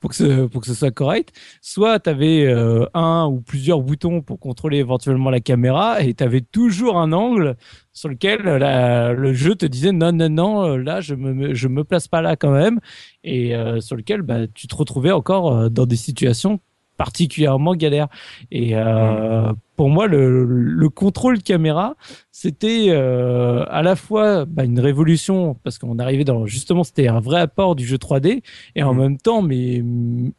[0.00, 1.32] pour que ce, pour que ce soit correct.
[1.60, 2.52] Soit tu avais
[2.94, 7.56] un ou plusieurs boutons pour contrôler éventuellement la caméra et tu avais toujours un angle
[7.98, 11.82] sur lequel le jeu te disait non non non euh, là je me je me
[11.82, 12.78] place pas là quand même
[13.24, 16.60] et euh, sur lequel bah, tu te retrouvais encore euh, dans des situations
[16.98, 18.08] particulièrement galères
[18.50, 21.94] et euh, pour moi le, le contrôle caméra
[22.32, 27.20] c'était euh, à la fois bah, une révolution parce qu'on arrivait dans justement c'était un
[27.20, 28.42] vrai apport du jeu 3D
[28.74, 29.00] et en Mhm.
[29.00, 29.82] même temps mais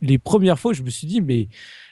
[0.02, 1.48] les premières fois je me suis dit mais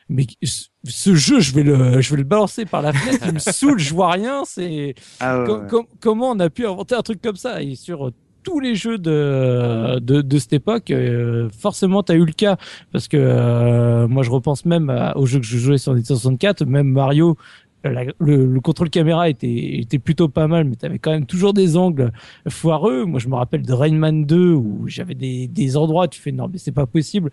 [0.09, 3.39] mais ce- jeu je vais le je vais le balancer par la fenêtre il me
[3.39, 5.67] saoule je vois rien c'est Ah, ouais, Com- ouais.
[5.69, 7.61] com- comment on a pu inventer un truc comme ça?
[7.63, 8.11] Et sur
[8.47, 12.55] tous les jeux de cette époque euh, forcément tu as eu le cas
[12.93, 16.15] parce que euh, moi je repense même à- aux jeux que je jouais sur Nintendo
[16.19, 17.35] 64 même Mario
[17.85, 21.11] euh, la- le, le contrôle caméra était, était plutôt pas mal, mais tu avais quand
[21.11, 22.11] même toujours des angles
[22.49, 23.05] foireux.
[23.05, 26.57] Moi, je me rappelle de Rainman 2 où j'avais des, endroits, tu fais non, mais
[26.57, 27.29] c'est pas possible.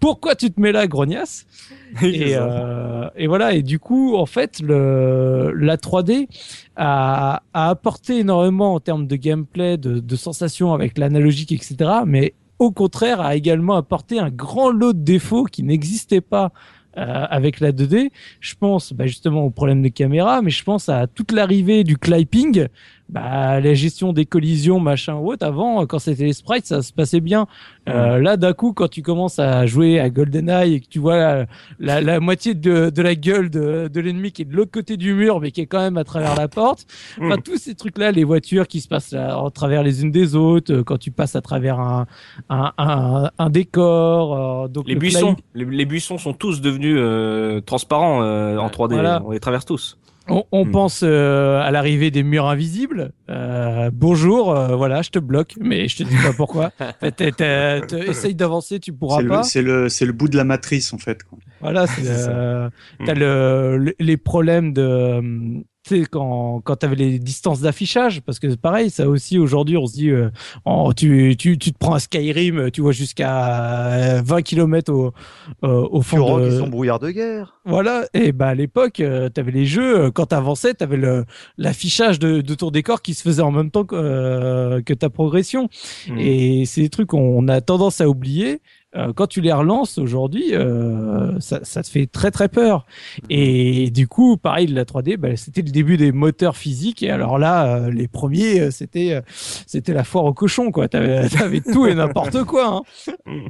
[0.00, 1.46] Pourquoi tu te mets là, grognasse?
[2.02, 3.54] Et, euh, et voilà.
[3.54, 6.28] Et du coup, en fait, le, la 3D
[6.76, 11.76] a, a apporté énormément en termes de gameplay, de, de sensations avec l'analogique, etc.
[12.06, 16.52] Mais au contraire, a également apporté un grand lot de défauts qui n'existaient pas
[16.96, 18.10] euh, avec la 2D.
[18.40, 21.96] Je pense bah, justement au problème de caméra, mais je pense à toute l'arrivée du
[21.96, 22.66] clipping,
[23.08, 25.46] bah, la gestion des collisions, machin ou autre.
[25.46, 27.46] Avant, quand c'était les sprites, ça se passait bien.
[27.88, 31.16] Euh, là, d'un coup, quand tu commences à jouer à GoldenEye et que tu vois
[31.16, 31.46] la,
[31.78, 34.96] la, la moitié de, de la gueule de, de l'ennemi qui est de l'autre côté
[34.98, 36.86] du mur, mais qui est quand même à travers la porte,
[37.20, 40.34] enfin, tous ces trucs-là, les voitures qui se passent là, en travers les unes des
[40.36, 42.06] autres, euh, quand tu passes à travers un,
[42.50, 46.96] un, un, un décor, euh, donc Les le buissons, les, les buissons sont tous devenus
[46.98, 48.70] euh, transparents euh, en Ouais.
[48.70, 48.92] 3D.
[48.92, 49.22] Voilà.
[49.24, 49.96] On les traverse tous.
[50.30, 50.70] On, on Hmm.
[50.70, 53.12] pense euh, à l'arrivée des murs invisibles.
[53.30, 56.70] Euh, bonjour, euh, voilà, je te bloque, mais je te dis pas pourquoi.
[58.06, 59.36] Essaye d'avancer, tu pourras C'est pas.
[59.38, 61.22] le, c'est le, c'est le bout de la matrice, en fait.
[61.22, 61.38] quoi.
[61.60, 62.68] Voilà, euh,
[63.00, 63.04] Mm.
[63.06, 68.20] t'as le, le- les problèmes de euh, tu sais quand quand t'avais les distances d'affichage
[68.22, 70.30] parce que pareil ça aussi aujourd'hui on se dit euh,
[70.64, 75.12] oh, tu, tu tu te prends un Skyrim tu vois jusqu'à 20 km au
[75.64, 77.58] euh, au fond de et son brouillard de guerre.
[77.64, 81.24] voilà et bah à l'époque euh, t'avais les jeux euh, quand t'avançais t'avais le
[81.56, 85.10] l'affichage de, de ton décor qui se faisait en même temps que euh, que ta
[85.10, 85.68] progression
[86.08, 86.18] Mm.
[86.18, 88.60] et c'est des trucs qu'on a tendance à oublier.
[88.96, 92.86] Euh, quand tu les relances aujourd'hui, euh, ça, ça te fait très très peur.
[93.28, 97.02] Et du coup, pareil, la 3D, bah, c'était le début des moteurs physiques.
[97.02, 99.20] Et alors là, euh, les premiers, c'était
[99.66, 100.88] c'était la foire au cochon, quoi.
[100.88, 102.66] T'avais avais tout et n'importe quoi.
[102.66, 102.82] Hein.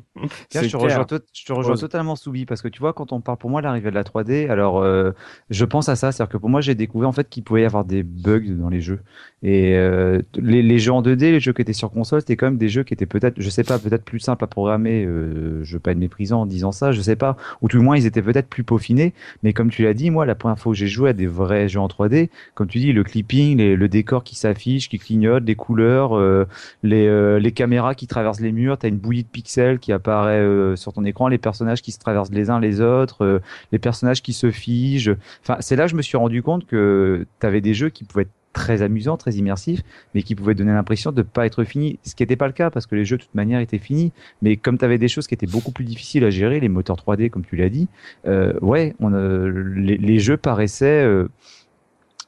[0.48, 3.12] Tiens, C'est je te rejoins, je te rejoins totalement Soubi parce que tu vois quand
[3.12, 5.12] on parle pour moi de l'arrivée de la 3D alors euh,
[5.51, 7.44] je pense à ça c'est à dire que pour moi j'ai découvert en fait qu'il
[7.44, 9.01] pouvait y avoir des bugs dans les jeux
[9.42, 12.46] et euh, les, les jeux en 2D les jeux qui étaient sur console c'était quand
[12.46, 15.64] même des jeux qui étaient peut-être je sais pas peut-être plus simples à programmer euh,
[15.64, 17.97] je veux pas être méprisant en disant ça je sais pas ou tout le moins
[17.97, 19.12] ils étaient peut-être plus peaufinés
[19.43, 21.69] mais comme tu l'as dit moi la première fois que j'ai joué à des vrais
[21.69, 25.55] jeux en 3D comme tu dis le clipping le décor qui s'affiche qui clignote les
[25.55, 26.47] couleurs euh,
[26.83, 29.93] les, euh, les caméras qui traversent les murs, tu as une bouillie de pixels qui
[29.93, 30.39] apparaît
[30.76, 33.41] sur ton écran, les personnages qui se traversent les uns les autres,
[33.72, 35.16] les personnages qui se figent.
[35.43, 38.05] Enfin, c'est là que je me suis rendu compte que tu avais des jeux qui
[38.05, 39.83] pouvaient être très amusants, très immersifs,
[40.15, 41.99] mais qui pouvaient donner l'impression de ne pas être finis.
[42.03, 44.13] Ce qui n'était pas le cas parce que les jeux de toute manière étaient finis.
[44.43, 46.97] Mais comme tu avais des choses qui étaient beaucoup plus difficiles à gérer, les moteurs
[46.97, 47.89] 3D comme tu l'as dit,
[48.27, 51.05] euh, ouais, les, jeux paraissaient...
[51.05, 51.29] euh,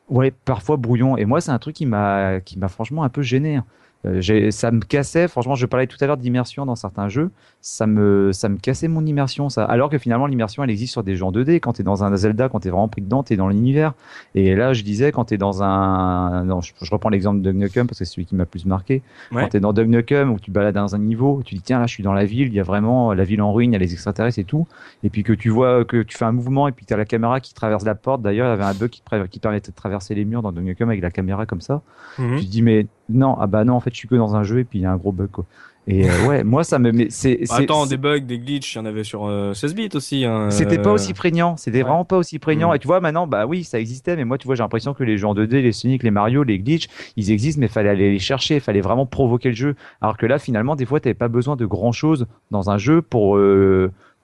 [0.09, 1.16] Ouais, parfois brouillon.
[1.16, 3.57] Et moi, c'est un truc qui m'a qui m'a franchement un peu gêné.
[3.57, 3.64] Hein.
[4.07, 7.30] Euh, ça me cassait, franchement, je parlais tout à l'heure d'immersion dans certains jeux,
[7.61, 9.64] ça me, ça me cassait mon immersion, ça.
[9.64, 11.61] Alors que finalement, l'immersion, elle existe sur des jeux en 2D.
[11.61, 13.48] Quand tu es dans un Zelda, quand tu es vraiment pris dedans, tu es dans
[13.48, 13.92] l'univers.
[14.34, 16.44] Et là, je disais, quand tu es dans un.
[16.44, 19.03] Non, je, reprends l'exemple de Nukem parce que c'est celui qui m'a plus marqué.
[19.32, 21.86] Quand tu es dans Nukem, où tu balades dans un niveau, tu dis, tiens, là,
[21.86, 23.76] je suis dans la ville, il y a vraiment la ville en ruine, il y
[23.76, 24.66] a les extraterrestres et tout.
[25.03, 27.05] Et puis que tu vois que tu fais un mouvement et puis tu as la
[27.05, 28.22] caméra qui traverse la porte.
[28.22, 30.88] D'ailleurs, il y avait un bug qui, qui permettait de traverser les murs dans Nukem
[30.88, 31.82] avec la caméra comme ça.
[32.18, 32.38] Mhm.
[32.38, 34.42] Tu te dis, mais non, ah bah non, en fait, je suis que dans un
[34.42, 35.44] jeu et puis il y a un gros bug, quoi.
[35.86, 37.08] Et euh, ouais, moi ça me met.
[37.11, 39.22] C'est, Attends, des bugs, des glitches, il y en avait sur
[39.54, 40.24] 16 euh, bits aussi.
[40.24, 40.94] Hein, c'était pas euh.
[40.94, 42.72] aussi prégnant, c'était vraiment pas aussi prégnant.
[42.72, 42.76] Mm.
[42.76, 45.04] Et tu vois, maintenant, bah oui, ça existait, mais moi, tu vois, j'ai l'impression que
[45.04, 48.11] les jeux en 2D, les Sonic, les Mario, les glitches, ils existent, mais fallait aller
[48.11, 49.74] les chercher, il fallait vraiment provoquer le jeu.
[50.00, 53.02] Alors que là, finalement, des fois, t'avais pas besoin de grand chose dans un jeu
[53.02, 53.38] pour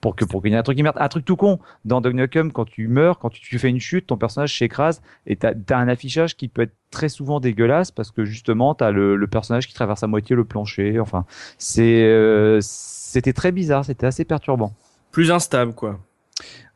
[0.01, 0.97] pour que pour qu'il y ait un truc qui merde.
[0.99, 4.07] Un truc tout con dans Dog Nukem quand tu meurs, quand tu, fais une chute,
[4.07, 8.11] ton personnage s'écrase et t'as as un affichage qui peut être très souvent dégueulasse parce
[8.11, 10.99] que justement t'as le, le personnage qui traverse à moitié le plancher.
[10.99, 11.25] Enfin,
[11.57, 14.73] c'est euh, c'était très bizarre, c'était assez perturbant.
[15.11, 15.99] Plus instable quoi.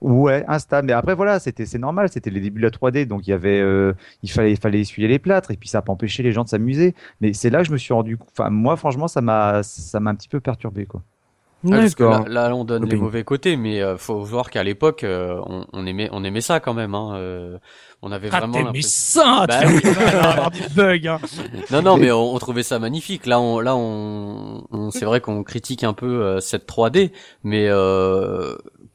[0.02, 0.88] Ouais, instable.
[0.88, 3.34] Mais après voilà, c'était c'est normal, c'était les débuts de la 3D, donc il y
[3.34, 3.94] avait, euh,
[4.24, 6.44] il fallait il fallait essuyer les plâtres et puis ça a pas empêché les gens
[6.44, 6.96] de s'amuser.
[7.22, 10.10] Mais c'est là que je me suis rendu, enfin moi franchement ça m'a ça m'a
[10.10, 11.04] un petit peu perturbé quoi.
[11.70, 15.66] Ah, là, on donne les mauvais côtés, mais euh, faut voir qu'à l'époque, euh, on,
[15.74, 16.96] on, aimait, on aimait ça quand même.
[16.96, 17.58] Hein, euh,
[18.02, 18.72] on avait ah, vraiment.
[18.74, 19.82] Mais ça, bah, oui.
[21.02, 21.20] des Hein.
[21.72, 23.28] Non, non, mais on, on, trouvait ça magnifique.
[23.28, 27.12] Là, on, là, on, on c'est vrai qu'on critique un peu euh, cette 3D,
[27.44, 27.68] mais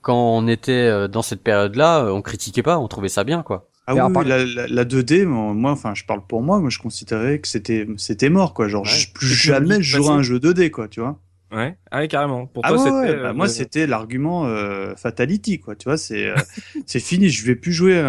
[0.02, 3.68] quand on était dans cette période-là, on critiquait pas, on trouvait ça bien, quoi.
[3.88, 7.46] Ah oui, la, la, 2D, moi, enfin, je parle pour moi, moi, je considérais que
[7.46, 8.66] c'était, c'était mort, quoi.
[8.66, 11.20] Genre, plus jamais je jouerais un jeu 2D, quoi, tu vois.
[11.52, 12.46] Ouais, ah oui, carrément.
[12.46, 13.16] Pour ah toi, c'était.
[13.20, 15.76] Bah, moi, c'était l'argument euh, fatality, quoi.
[15.76, 16.34] Tu vois, c'est euh,
[16.86, 17.28] c'est fini.
[17.28, 18.02] Je vais plus jouer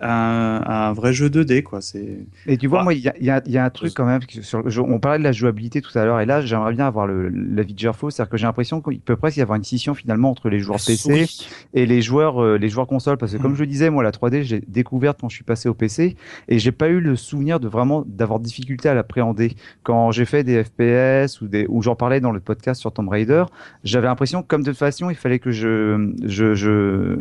[0.00, 1.80] un, vrai jeu 2D, quoi.
[1.80, 2.18] C'est.
[2.46, 4.20] Et tu vois, moi, il y a, y, a, y a, un truc quand même.
[4.42, 7.74] Sur, on parlait de la jouabilité tout à l'heure, et là, j'aimerais bien avoir l'avis
[7.74, 10.48] de Gerfo, c'est-à-dire que j'ai l'impression qu'il peut presque y avoir une scission finalement entre
[10.48, 11.26] les joueurs PC
[11.74, 13.56] et les joueurs euh, les joueurs console, parce que comme mm.
[13.56, 16.16] je le disais, moi, la 3D, j'ai découvert quand je suis passé au PC,
[16.48, 20.42] et j'ai pas eu le souvenir de vraiment d'avoir difficulté à l'appréhender quand j'ai fait
[20.42, 23.44] des FPS ou des où j'en parlais dans le podcast sur Tomb Raider,
[23.84, 27.16] j'avais l'impression que comme de toute façon, il fallait que je, je, je,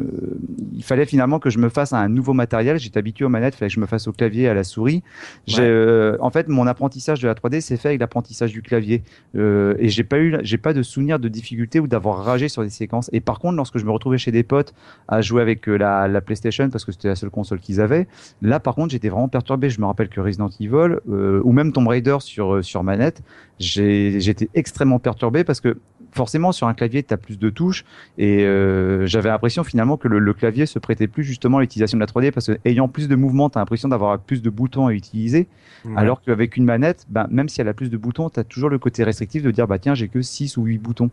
[0.73, 2.60] il fallait finalement que je me fasse un nouveau matériel.
[2.77, 5.03] J'étais habitué aux manettes, il fallait que je me fasse au clavier à la souris.
[5.47, 9.03] J'ai, euh, en fait, mon apprentissage de la 3D s'est fait avec l'apprentissage du clavier,
[9.35, 12.63] euh, et j'ai pas eu, j'ai pas de souvenir de difficulté ou d'avoir ragé sur
[12.63, 13.09] des séquences.
[13.13, 14.73] Et par contre, lorsque je me retrouvais chez des potes
[15.07, 18.07] à jouer avec euh, la, la PlayStation parce que c'était la seule console qu'ils avaient,
[18.41, 19.69] là, par contre, j'étais vraiment perturbé.
[19.69, 23.21] Je me rappelle que Resident Evil euh, ou même Tomb Raider sur sur manette,
[23.59, 25.77] j'étais extrêmement perturbé parce que
[26.11, 27.85] forcément sur un clavier tu as plus de touches.
[28.17, 32.01] Et euh, j'avais l'impression finalement que le, clavier se prêtait plus justement à l'utilisation de
[32.01, 34.87] la 3D parce que ayant plus de mouvements tu as l'impression d'avoir plus de boutons
[34.87, 35.47] à utiliser.
[35.95, 38.69] Alors qu'avec une manette ben, même si elle a plus de boutons tu as toujours
[38.69, 41.09] le côté restrictif de dire bah tiens j'ai que 6 ou 8 boutons.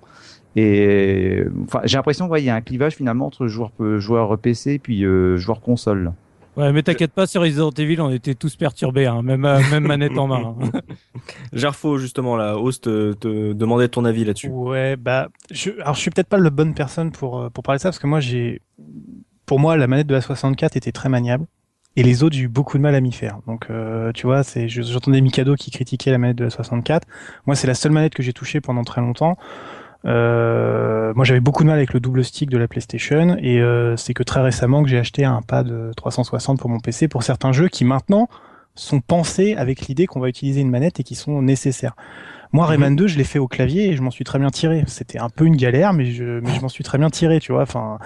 [0.56, 4.78] Et enfin j'ai l'impression qu'il y a un clivage finalement entre joueurs joueur PC et
[4.78, 6.12] puis euh, joueur console
[6.58, 9.86] Ouais, mais t'inquiète pas, sur Resident Evil, on était tous perturbés, hein, même, euh, même
[9.86, 10.56] manette en main.
[10.60, 10.80] Hein.
[11.52, 14.48] Gerfo, justement, la host te, te demandait ton avis là-dessus.
[14.48, 17.76] Ouais, bah, je, alors je suis peut-être pas la bonne personne pour, euh, pour parler
[17.76, 18.60] de ça, parce que moi, j'ai,
[19.46, 21.46] pour moi, la manette de la 64 était très maniable.
[21.94, 23.38] Et les autres, j'ai eu beaucoup de mal à m'y faire.
[23.46, 27.06] Donc, euh, tu vois, c'est, j'entendais Mikado qui critiquait la manette de la 64.
[27.46, 29.36] Moi, c'est la seule manette que j'ai touchée pendant très longtemps.
[30.04, 33.96] Euh, moi, j'avais beaucoup de mal avec le double stick de la PlayStation et euh,
[33.96, 37.52] c'est que très récemment que j'ai acheté un pad 360 pour mon PC pour certains
[37.52, 38.28] jeux qui maintenant
[38.74, 41.96] sont pensés avec l'idée qu'on va utiliser une manette et qui sont nécessaires.
[42.52, 42.70] Moi, mhm.
[42.70, 44.84] Rayman 2, je l'ai fait au clavier et je m'en suis très bien tiré.
[44.86, 47.52] C'était un peu une galère, mais je, mais je m'en suis très bien tiré, tu
[47.52, 47.62] vois.
[47.62, 47.98] Enfin,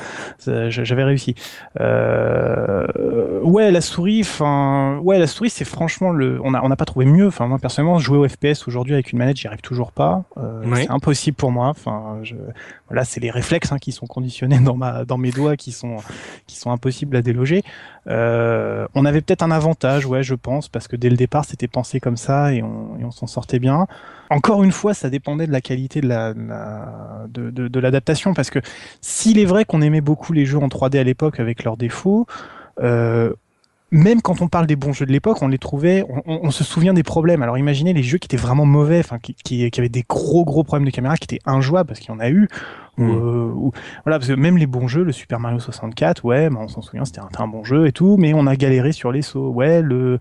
[0.46, 1.34] j'avais réussi.
[1.80, 6.40] Euh, ouais, la souris, enfin, ouais, la souris, c'est franchement le.
[6.44, 7.26] On n'a on a pas trouvé mieux.
[7.26, 10.24] Enfin, moi personnellement, jouer au FPS aujourd'hui avec une manette, j'y arrive toujours pas.
[10.38, 11.68] Euh, C'est impossible pour moi.
[11.68, 12.34] Enfin, je...
[12.88, 15.98] voilà, c'est les réflexes hein, qui sont conditionnés dans ma, dans mes doigts, qui sont,
[16.46, 17.62] qui sont impossibles à déloger.
[18.08, 21.68] Euh, on avait peut-être un avantage, ouais, je pense, parce que dès le départ, c'était
[21.68, 23.86] pensé comme ça et on, et on s'en sortait bien
[24.32, 26.34] encore une fois, ça dépendait de la qualité de la,
[27.28, 28.60] de, de, l'adaptation, parce que
[29.00, 32.26] s'il est vrai qu'on aimait beaucoup les jeux en 3D à l'époque avec leurs défauts,
[32.80, 33.32] euh,
[33.90, 36.94] même quand on parle des bons jeux de l'époque, on les trouvait, on, se souvient
[36.94, 37.42] des problèmes.
[37.42, 39.34] Alors imaginez les jeux qui étaient vraiment mauvais, qui,
[39.70, 42.20] qui, avaient des gros gros problèmes de caméra, qui étaient injouables parce qu'il y en
[42.20, 42.48] a eu.
[42.98, 43.10] Mm.
[43.10, 43.70] Euh,
[44.04, 46.82] voilà, parce que même les bons jeux, le Super Mario 64, ouais, bah, on s'en
[46.82, 49.48] souvient, c'était un, bon jeu et tout, mais on a galéré sur les sauts.
[49.48, 50.18] Ouais, le,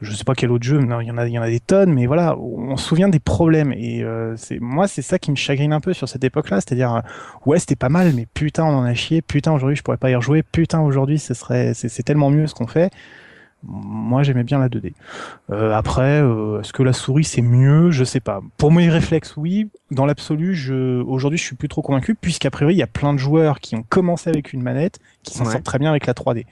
[0.00, 1.50] je sais pas quel autre jeu, non, il y en a, il y en a
[1.50, 3.72] des tonnes, mais voilà, on se souvient des problèmes.
[3.72, 6.94] Et euh, c'est moi, c'est ça qui me chagrine un peu sur cette époque-là, c'est-à-dire,
[6.94, 7.00] euh,
[7.44, 9.20] ouais, c'était pas mal, mais putain, on en a chié.
[9.20, 10.42] Putain, aujourd'hui, je pourrais pas y rejouer.
[10.42, 12.90] Putain, aujourd'hui, ce serait, c'est tellement mieux ce qu'on fait.
[13.66, 14.92] Moi, j'aimais bien la 2D.
[15.50, 17.90] Euh, après, euh, est-ce que la souris c'est mieux?
[17.90, 18.40] Je sais pas.
[18.58, 19.68] Pour mes réflexes, oui.
[19.90, 21.00] Dans l'absolu, je...
[21.02, 23.74] aujourd'hui, je suis plus trop convaincu, puisqu'a priori, il y a plein de joueurs qui
[23.76, 25.52] ont commencé avec une manette, qui s'en Ouais.
[25.52, 26.44] sortent très bien avec la 3D.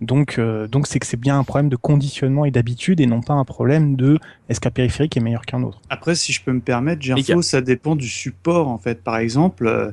[0.00, 3.20] Donc, euh, donc c'est que c'est bien un problème de conditionnement et d'habitude, et non
[3.20, 4.18] pas un problème de
[4.48, 5.80] est-ce qu'un périphérique est meilleur qu'un autre.
[5.90, 7.02] Après, si je peux me permettre.
[7.02, 9.02] Gerfo, ça dépend du support en fait.
[9.02, 9.90] Par exemple, euh,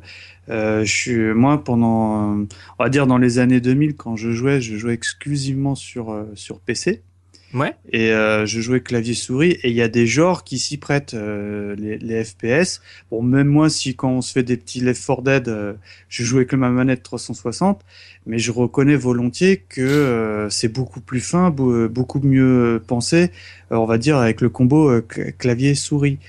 [0.49, 4.61] euh, je suis moi pendant, on va dire dans les années 2000, quand je jouais,
[4.61, 7.01] je jouais exclusivement sur euh, sur PC
[7.55, 7.73] Ouais.
[7.91, 9.51] et euh, je jouais clavier souris.
[9.63, 12.81] Et il y a des genres qui s'y prêtent, euh, les, les FPS.
[13.09, 15.73] Bon, même moi, si quand on se fait des petits Left 4 Dead, euh,
[16.09, 17.81] je joue avec ma manette 360,
[18.27, 23.31] mais je reconnais volontiers que euh, c'est beaucoup plus fin, beau- beaucoup mieux pensé,
[23.71, 26.19] euh, on va dire avec le combo euh, cl- clavier souris.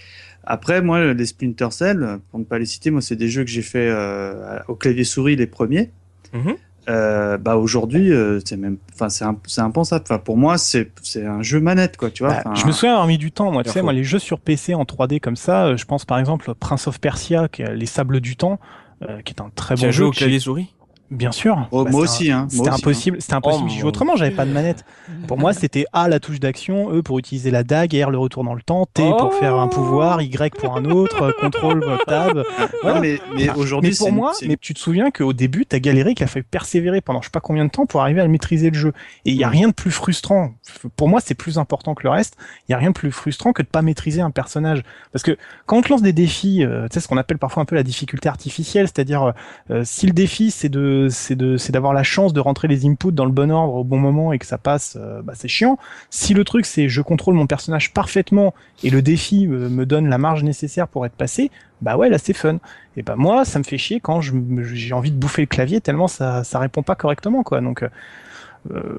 [0.44, 3.50] Après, moi, les Splinter Cell, pour ne pas les citer, moi, c'est des jeux que
[3.50, 5.90] j'ai fait euh, au clavier souris les premiers.
[6.32, 6.54] Mhm.
[6.88, 10.04] Euh, bah aujourd'hui, euh, c'est même, enfin, c'est un- c'est impensable.
[10.08, 12.10] Enfin, pour moi, c'est c'est un jeu manette, quoi.
[12.10, 12.40] Tu vois.
[12.44, 14.38] Bah, je me souviens avoir mis du temps, moi, tu sais, moi, les jeux sur
[14.40, 17.74] PC en 3D comme ça, euh, je pense par exemple Prince of Persia, qui est
[17.74, 18.60] Les Sables du Temps,
[19.02, 19.96] euh, qui est un très Tu bon as jeu.
[19.98, 20.72] joué au clavier souris?
[21.10, 21.68] Bien sûr.
[21.70, 22.46] Oh, Bah, moi aussi, hein.
[22.50, 24.84] C'était aussi, impossible, c'était impossible Oh, autrement, j'avais pas de manette.
[25.28, 28.42] Pour moi, c'était A la touche d'action, E pour utiliser la dague, R le retour
[28.42, 29.30] dans le temps, T pour Oh.
[29.30, 32.36] faire un pouvoir, Y pour un autre, euh, contrôle euh, tab.
[32.36, 32.42] Non,
[32.82, 33.00] Voilà.
[33.00, 36.14] mais, mais Enfin, aujourd'hui, mais pour moi, mais tu te souviens qu'au début, t'as galéré,
[36.14, 38.70] qu'il a fallu persévérer pendant je sais pas combien de temps pour arriver à maîtriser
[38.70, 38.92] le jeu.
[39.24, 40.54] Et il y a rien de plus frustrant.
[40.96, 42.36] Pour moi, c'est plus important que le reste.
[42.68, 44.82] Il y a rien de plus frustrant que de pas maîtriser un personnage.
[45.12, 45.36] Parce que
[45.66, 47.76] quand on te lance des défis, euh, tu sais ce qu'on appelle parfois un peu
[47.76, 49.32] la difficulté artificielle, c'est-à-dire
[49.70, 52.86] euh, si le défi c'est de c'est de c'est d'avoir la chance de rentrer les
[52.86, 55.48] inputs dans le bon ordre au bon moment et que ça passe, euh, bah, c'est
[55.48, 55.78] chiant.
[56.10, 60.08] Si le truc c'est je contrôle mon personnage parfaitement et le défi euh, me donne
[60.08, 62.58] la marge nécessaire pour être passé, bah ouais là c'est fun.
[62.96, 66.08] Et bah moi ça me fait chier quand j'ai envie de bouffer le clavier tellement
[66.08, 67.60] ça ça répond pas correctement quoi.
[67.60, 68.98] Donc euh,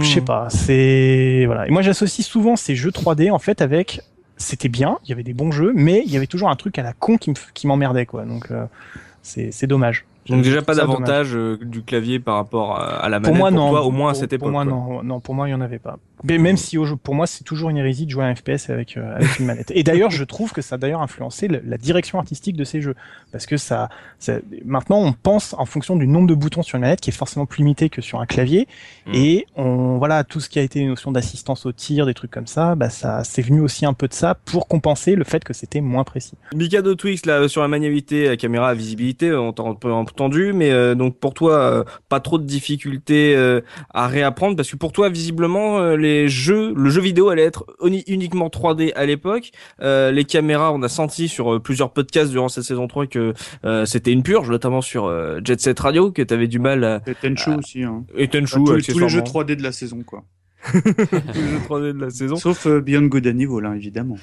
[0.00, 0.24] je sais Hmm.
[0.24, 1.66] pas, c'est voilà.
[1.66, 4.02] Et moi j'associe souvent ces jeux 3D en fait avec
[4.36, 6.78] c'était bien, il y avait des bons jeux, mais il y avait toujours un truc
[6.78, 8.24] à la con qui m'emmerdait quoi.
[8.24, 8.52] Donc
[9.22, 10.04] c'est c'est dommage.
[10.28, 13.70] Donc déjà pas d'avantage euh, du clavier par rapport à, la Pour manette moi non.
[13.70, 14.44] toi au moins à Pour- cette époque.
[14.46, 14.72] Pour moi quoi.
[14.72, 15.96] non, non, pour moi il y en avait pas.
[16.24, 18.96] Mais même si pour moi c'est toujours une hérésie de jouer à un FPS avec
[18.96, 19.70] euh, avec une manette.
[19.74, 22.80] Et d'ailleurs je trouve que ça a d'ailleurs influencé le- la direction artistique de ces
[22.80, 22.94] jeux
[23.32, 23.88] parce que ça,
[24.18, 27.12] ça maintenant on pense en fonction du nombre de boutons sur une manette qui est
[27.12, 28.66] forcément plus limité que sur un clavier
[29.06, 29.14] Mm.
[29.14, 32.30] et on voilà tout ce qui a été une notion d'assistance au tir des trucs
[32.30, 35.44] comme ça bah ça c'est venu aussi un peu de ça pour compenser le fait
[35.44, 36.34] que c'était moins précis.
[36.54, 41.16] Mikado Twix là sur la maniabilité, la caméra visibilité, on t'a entendu, mais euh, donc
[41.16, 43.60] pour toi euh, pas trop de difficultés euh,
[43.94, 47.64] à réapprendre parce que pour toi visiblement euh, les jeux, le jeu vidéo allait être
[47.84, 49.50] uni- uniquement 3D à l'époque.
[49.80, 53.34] Euh, les caméras, on a senti sur euh, plusieurs podcasts durant cette saison 3 que
[53.64, 57.02] euh, c'était une purge, notamment sur euh, Jet Set Radio que t'avais du mal à
[57.06, 57.82] et Tenchu aussi.
[57.84, 58.04] Hein.
[58.16, 59.50] et Enfin, Tenchu tous, les- tous les jeux accessoirement.
[59.52, 60.24] 3D de la saison, quoi.
[60.72, 60.82] tous les
[61.48, 62.36] jeux 3D de la saison.
[62.36, 64.16] Sauf Beyond Good and Evil, hein, évidemment.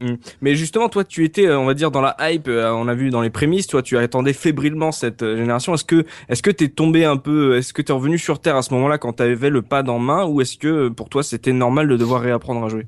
[0.40, 2.48] Mais justement, toi, tu étais, euh, on va dire, dans la hype.
[2.48, 5.74] euh, on a vu dans les prémices, toi, tu attendais fébrilement cette euh, génération.
[5.74, 8.62] Est-ce que, est-ce que t'es tombé un peu, est-ce que t'es revenu sur terre à
[8.62, 11.88] ce moment-là quand t'avais le pad en main, ou est-ce que pour toi c'était normal
[11.88, 12.86] de devoir réapprendre à jouer?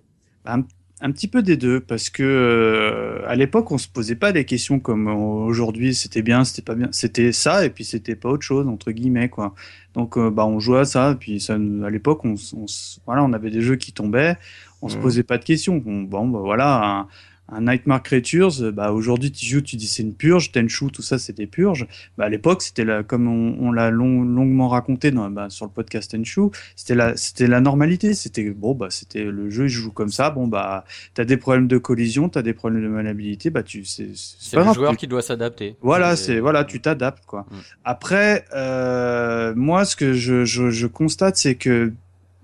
[1.02, 4.80] Un petit peu des deux, parce que à l'époque, on se posait pas des questions
[4.80, 8.68] comme aujourd'hui, c'était bien, c'était pas bien, c'était ça, et puis c'était pas autre chose
[8.68, 9.54] entre guillemets quoi.
[9.94, 12.66] Donc bah on jouait à ça, et puis ça, à l'époque, on, on
[13.06, 14.36] voilà, on avait des jeux qui tombaient,
[14.82, 15.02] on se Mhm.
[15.02, 15.82] posait pas de questions.
[15.86, 17.08] On- bon bah voilà, un,
[17.52, 21.02] un Nightmare Creatures, euh, bah aujourd'hui tu joues, tu dis c'est une purge, Tenchu, tout
[21.02, 21.84] ça c'est des purges.
[22.16, 25.64] Bah à l'époque, c'était la, comme on, on l'a long- longuement raconté dans, bah, sur
[25.66, 26.42] le podcast Tenchu,
[26.76, 28.14] c'était la, c'était la normalité.
[28.14, 30.30] C'était bon, bah c'était le jeu, il joue comme ça.
[30.30, 34.10] Bon bah t'as des problèmes de collision, t'as des problèmes de maniabilité, bah tu c'est
[34.14, 34.76] c'est C'est pas le grave.
[34.76, 35.74] joueur tu- qui doit s'adapter.
[35.82, 37.46] Voilà, c'est voilà, tu t'adaptes quoi.
[37.50, 37.54] Mm.
[37.84, 41.92] Après, euh, moi, ce que je, je, je constate, c'est que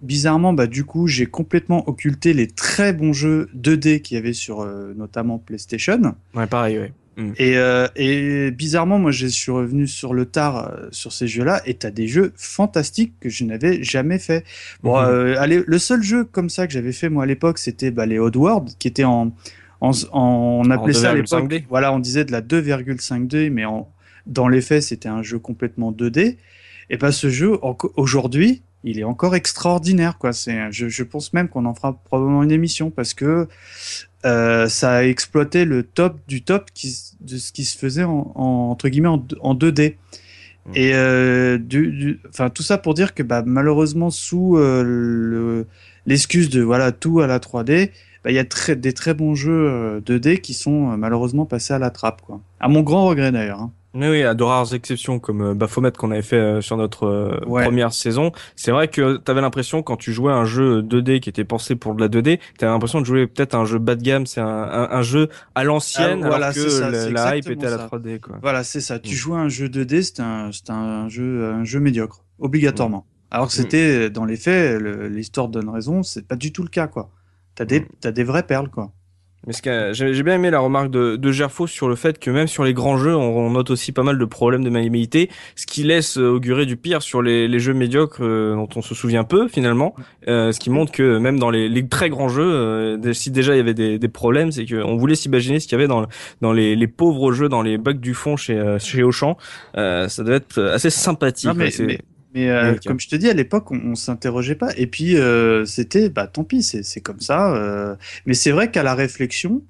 [0.02, 4.32] bizarrement, bah du coup, j'ai complètement occulté les très bons jeux 2D qu'il y avait
[4.32, 6.14] sur euh, notamment PlayStation.
[6.34, 6.92] Ouais, pareil, ouais.
[7.38, 11.62] Et, euh, et bizarrement, moi, je suis revenu sur le tard euh, sur ces jeux-là,
[11.64, 14.44] et t'as des jeux fantastiques que je n'avais jamais fait.
[14.82, 17.90] Bon, euh, allez, le seul jeu comme ça que j'avais fait moi à l'époque, c'était
[17.90, 19.32] bah, les Oddworld, qui était en,
[19.80, 21.48] en, en- on appelait ça à 2,5D.
[21.48, 23.88] l'époque, voilà, on disait de la 2,5D, mais en,
[24.26, 26.36] dans les faits, c'était un jeu complètement 2D.
[26.90, 27.52] Et ben ce jeu,
[27.96, 30.32] aujourd'hui, il est encore extraordinaire, quoi.
[30.32, 33.48] C'est, je, je pense même qu'on en fera probablement une émission parce que
[34.24, 38.32] euh, ça a exploité le top du top qui, de ce qui se faisait en,
[38.34, 39.94] en- entre guillemets en, deux- en 2D.
[40.66, 40.72] Mm.
[40.74, 45.66] Et euh, du, du- enfin tout ça pour dire que bah, malheureusement sous euh, le-
[46.06, 47.90] l'excuse de voilà tout à la 3D,
[48.24, 51.74] bah, il y a très, des très bons jeux euh, 2D qui sont malheureusement passés
[51.74, 52.40] à la trappe quoi.
[52.60, 53.60] À mon grand regret d'ailleurs.
[53.60, 53.72] hein.
[53.98, 57.06] Oui, oui, à de rares exceptions comme euh, Baphomet qu'on avait fait euh, sur notre
[57.06, 57.64] euh, Ouais.
[57.64, 58.30] première saison.
[58.54, 61.94] C'est vrai que t'avais l'impression quand tu jouais un jeu 2D qui était pensé pour
[61.94, 64.46] de la 2D, t'avais l'impression de jouer peut-être un jeu bas de gamme, c'est un,
[64.46, 67.70] un, un jeu à l'ancienne Ah, voilà, alors que ça, la, la hype était à
[67.70, 67.86] la ça.
[67.90, 68.36] 3D quoi.
[68.42, 68.98] Voilà, c'est ça.
[68.98, 69.16] Tu Mm.
[69.16, 73.06] jouais un jeu 2D, c'était un, un jeu, un jeu médiocre, obligatoirement.
[73.30, 73.56] Alors que Mm.
[73.56, 77.10] c'était, dans les faits, le- l'histoire donne raison, c'est pas du tout le cas, quoi.
[77.54, 77.86] T'as des, Mm.
[78.00, 78.92] t'as des vraies perles, quoi.
[79.46, 82.30] Mais ce que j'ai bien aimé la remarque de, de Gerfo sur le fait que
[82.30, 85.30] même sur les grands jeux, on, on note aussi pas mal de problèmes de maniabilité,
[85.54, 88.82] ce qui laisse euh, augurer du pire sur les, les jeux médiocres euh, dont on
[88.82, 89.94] se souvient peu finalement.
[90.26, 93.54] Euh, ce qui montre que même dans les, les très grands jeux, euh, si déjà
[93.54, 96.06] il y avait des, des problèmes, c'est qu'on voulait s'imaginer ce qu'il y avait dans,
[96.40, 99.36] dans les, les pauvres jeux, dans les bugs du fond chez, euh, chez Auchan.
[99.76, 101.46] Euh, ça devait être assez sympathique.
[101.46, 102.00] Non, mais,
[102.36, 104.70] mais, euh, comme je te dis, à l'époque, on, on s'interrogeait pas.
[104.76, 107.54] Et puis, euh, c'était, bah, tant pis, c'est, comme ça.
[107.54, 107.96] euh.
[108.26, 109.62] Mais c'est vrai qu'à la réflexion,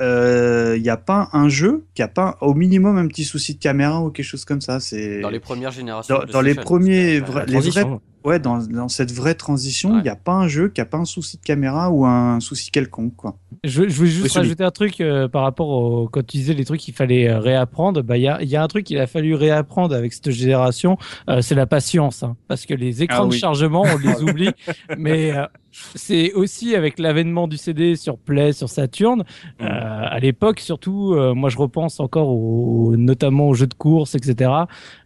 [0.00, 3.58] il n'y a pas un jeu qui a pas au minimum un petit souci de
[3.60, 4.80] caméra ou quelque chose comme ça.
[4.80, 6.14] C'est Dans les premières générations.
[6.18, 8.00] dans, de dans les premiers, les vrais, transition.
[8.24, 10.02] ouais, dans, dans cette vraie transition, il Ouais.
[10.02, 12.70] n'y a pas un jeu qui a pas un souci de caméra ou un souci
[12.70, 13.36] quelconque, quoi.
[13.64, 16.54] Je, je voulais juste Oui, rajouter un truc euh, par rapport au quand tu disais
[16.54, 18.02] les trucs qu'il fallait euh, réapprendre.
[18.02, 20.30] Bah il y a, il y a un truc qu'il a fallu réapprendre avec cette
[20.30, 20.96] génération,
[21.28, 24.50] euh, c'est la patience, hein, parce que les écrans Ah de chargement on les oublie,
[24.96, 25.46] mais euh,
[25.94, 29.20] c'est aussi avec l'avènement du CD sur Play, sur Saturn.
[29.20, 29.64] Mm.
[29.64, 34.14] Euh, à l'époque, surtout, euh, moi je repense encore au, notamment aux jeux de course,
[34.14, 34.50] etc.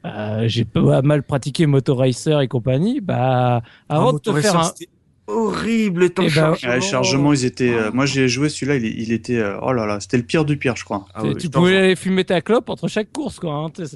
[0.04, 3.00] Euh, J'ai pas mal pratiqué Motor Racer et compagnie.
[3.00, 4.70] Bah avant de te faire un,
[5.26, 6.70] horrible les temps Eh de ben, chargement.
[6.72, 7.70] Ouais, les chargements, ils étaient.
[7.72, 9.38] euh, moi, j'ai joué celui-là, il, il était.
[9.38, 11.06] euh, oh là là, c'était le pire du pire, je crois.
[11.14, 13.54] Ah tu- pouvais aller fumer ta clope entre chaque course, quoi.
[13.54, 13.90] Hein, Parce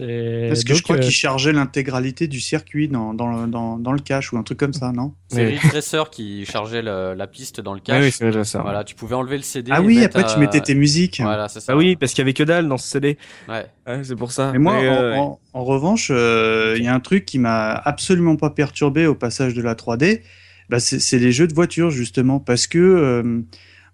[0.64, 3.99] que je crois euh, qu'il chargeait l'intégralité du circuit dans, dans, le, dans, dans le
[4.01, 5.14] cache ou un truc comme ça, non?
[5.29, 5.57] C'est Oui.
[5.59, 8.05] Ridge Racer qui chargeait le- la piste dans le Ah cache.
[8.05, 8.61] oui, c'est déjà ça.
[8.62, 9.70] Voilà, tu pouvais enlever le CD.
[9.74, 11.20] Ah oui, après, tu mettais tes musiques.
[11.22, 11.72] Voilà, c'est ça.
[11.72, 13.18] Ah oui, parce qu'il y avait que dalle dans ce CD.
[13.49, 13.66] Ouais.
[13.87, 14.53] Ouais, c'est pour ça.
[14.53, 17.70] Mais moi, en, euh, en- en revanche, euh, il y a un truc qui m'a
[17.72, 20.22] absolument pas perturbé au passage de la 3D.
[20.68, 22.40] Bah, c'est les jeux de voiture, justement.
[22.40, 23.40] Parce que, euh,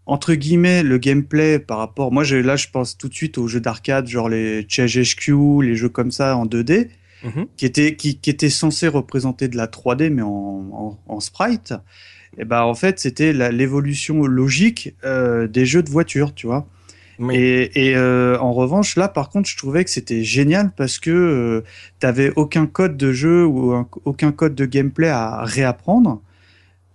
[0.07, 2.13] entre guillemets, le gameplay par rapport.
[2.13, 5.63] Moi, je- là, je pense tout de suite aux jeux d'arcade, genre les Chase HQ,
[5.63, 6.91] les jeux comme ça en 2D,
[7.25, 7.47] Mhm.
[7.57, 11.75] qui, étaient, qui, qui étaient censés représenter de la 3D, mais en, en, en sprite.
[12.37, 16.67] Et bah, en fait, c'était l'évolution logique euh, des jeux de voiture, tu vois.
[17.21, 17.37] oui.
[17.37, 21.11] Et, et, euh, en revanche, là, par contre, je trouvais que c'était génial parce que
[21.13, 21.61] euh,
[22.01, 26.21] t'avais aucun code de jeu ou un- aucun code de gameplay à réapprendre.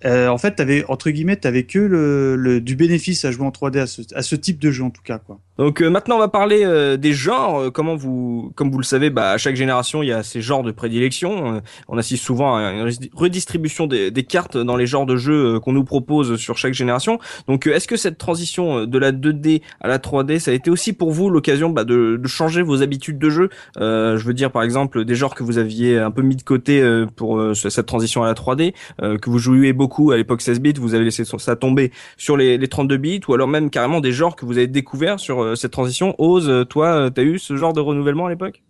[0.05, 3.51] Euh, en fait, t'avais entre guillemets, t'avais que le, le- du bénéfice à jouer en
[3.51, 5.41] 3D à ce, à ce type de jeu en tout cas, quoi.
[5.59, 7.59] Donc euh, maintenant on va parler euh, des genres.
[7.59, 10.41] Euh, comment vous, comme vous le savez, bah, à chaque génération il y a ces
[10.41, 11.55] genres de prédilection.
[11.55, 15.17] Euh, on assiste souvent à une redi- redistribution des, des cartes dans les genres de
[15.17, 17.19] jeux euh, qu'on nous propose sur chaque génération.
[17.47, 20.69] Donc euh, est-ce que cette transition de la 2D à la 3D, ça a été
[20.71, 23.49] aussi pour vous l'occasion bah, de, de changer vos habitudes de jeu?
[23.77, 26.81] Je veux dire par exemple des genres que vous aviez un peu mis de côté
[27.17, 30.61] pour ce- cette transition à la 3D, euh, que vous jouiez beaucoup à l'époque 16
[30.61, 33.99] bits, vous avez laissé ça tomber sur les, les 32 bits, ou alors même carrément
[33.99, 36.15] des genres que vous avez découverts sur cette transition.
[36.17, 38.61] Ose, euh, toi, euh, t'as eu ce genre de renouvellement à l'époque?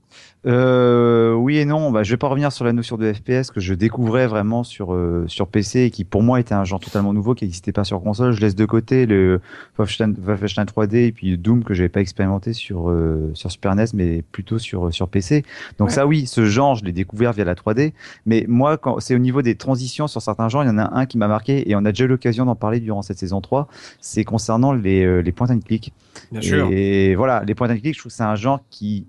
[0.45, 1.91] Euh, oui et non.
[1.91, 4.93] Bah, je vais pas revenir sur la notion de FPS que je découvrais vraiment sur
[4.93, 7.83] euh, sur PC et qui pour moi était un genre totalement nouveau qui n'existait pas
[7.83, 8.31] sur console.
[8.31, 9.41] Je laisse de côté le
[9.77, 13.85] Wolfenstein, Wolfenstein 3D et puis Doom que j'avais pas expérimenté sur euh, sur Super NES
[13.93, 15.43] mais plutôt sur sur PC.
[15.77, 15.93] Donc Ouais.
[15.93, 17.91] ça oui, ce genre je l'ai découvert via la 3D.
[18.25, 20.97] Mais moi quand c'est au niveau des transitions sur certains genres, il y en a
[20.97, 23.41] un qui m'a marqué et on a déjà eu l'occasion d'en parler durant cette saison
[23.41, 23.67] 3.
[23.99, 25.91] C'est concernant les les point and click.
[26.31, 29.05] Bien Et voilà, les points and click, je trouve que c'est un genre qui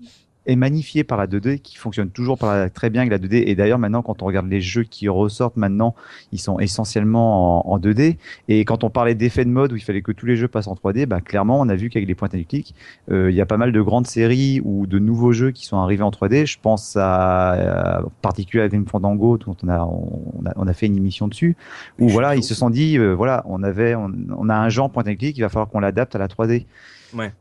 [0.47, 3.43] est magnifié par la 2D, qui fonctionne toujours par la- très bien avec la 2D.
[3.47, 5.93] Et d'ailleurs, maintenant, quand on regarde les jeux qui ressortent maintenant,
[6.31, 8.17] ils sont essentiellement en, en 2D.
[8.47, 10.67] Et quand on parlait d'effet de mode où il fallait que tous les jeux passent
[10.67, 12.73] en 3D, bah, clairement, on a vu qu'avec les points click,
[13.11, 15.77] euh, il y a pas mal de grandes séries ou de nouveaux jeux qui sont
[15.77, 16.45] arrivés en 3D.
[16.45, 20.67] Je pense à, à en particulier à Grim Fandango, dont on a, on a, on
[20.67, 21.55] a fait une émission dessus,
[21.99, 24.89] où voilà, ils se sont dit, euh, voilà, on avait, on, on a un genre
[24.89, 26.65] point and click, il va falloir qu'on l'adapte à la 3D.
[27.13, 27.31] Ouais.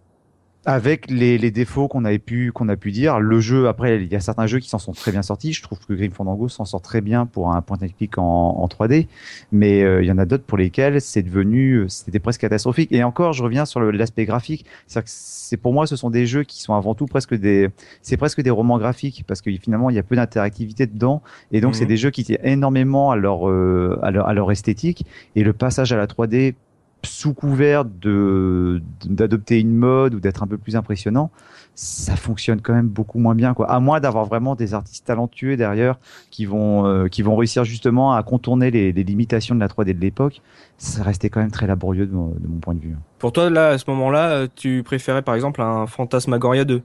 [0.66, 4.12] Avec les, les défauts qu'on avait pu qu'on a pu dire, le jeu après il
[4.12, 5.54] y a certains jeux qui s'en sont très bien sortis.
[5.54, 8.22] Je trouve que Grim Fandango s'en sort très bien pour un point and click en,
[8.24, 9.06] en 3D,
[9.52, 12.92] mais euh, il y en a d'autres pour lesquels c'est devenu c'était presque catastrophique.
[12.92, 14.66] Et encore, je reviens sur l'aspect graphique.
[14.94, 17.70] Que c'est pour moi ce sont des jeux qui sont avant tout presque des
[18.02, 21.62] c'est presque des romans graphiques parce que finalement il y a peu d'interactivité dedans et
[21.62, 25.06] donc c'est des jeux qui tiennent énormément à leur, euh, à leur à leur esthétique
[25.36, 26.54] et le passage à la 3D
[27.02, 31.30] sous couvert de d'adopter une mode ou d'être un peu plus impressionnant,
[31.74, 33.70] ça fonctionne quand même beaucoup moins bien quoi.
[33.70, 35.98] À moins d'avoir vraiment des artistes talentueux derrière
[36.30, 39.94] qui vont euh, qui vont réussir justement à contourner les, les limitations de la 3D
[39.94, 40.42] de l'époque,
[40.76, 42.96] ça restait quand même très laborieux de mon, de mon point de vue.
[43.18, 46.82] Pour toi, là, à ce moment-là, euh, tu préférais par exemple un Fantasmagoria 2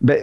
[0.00, 0.20] Ben,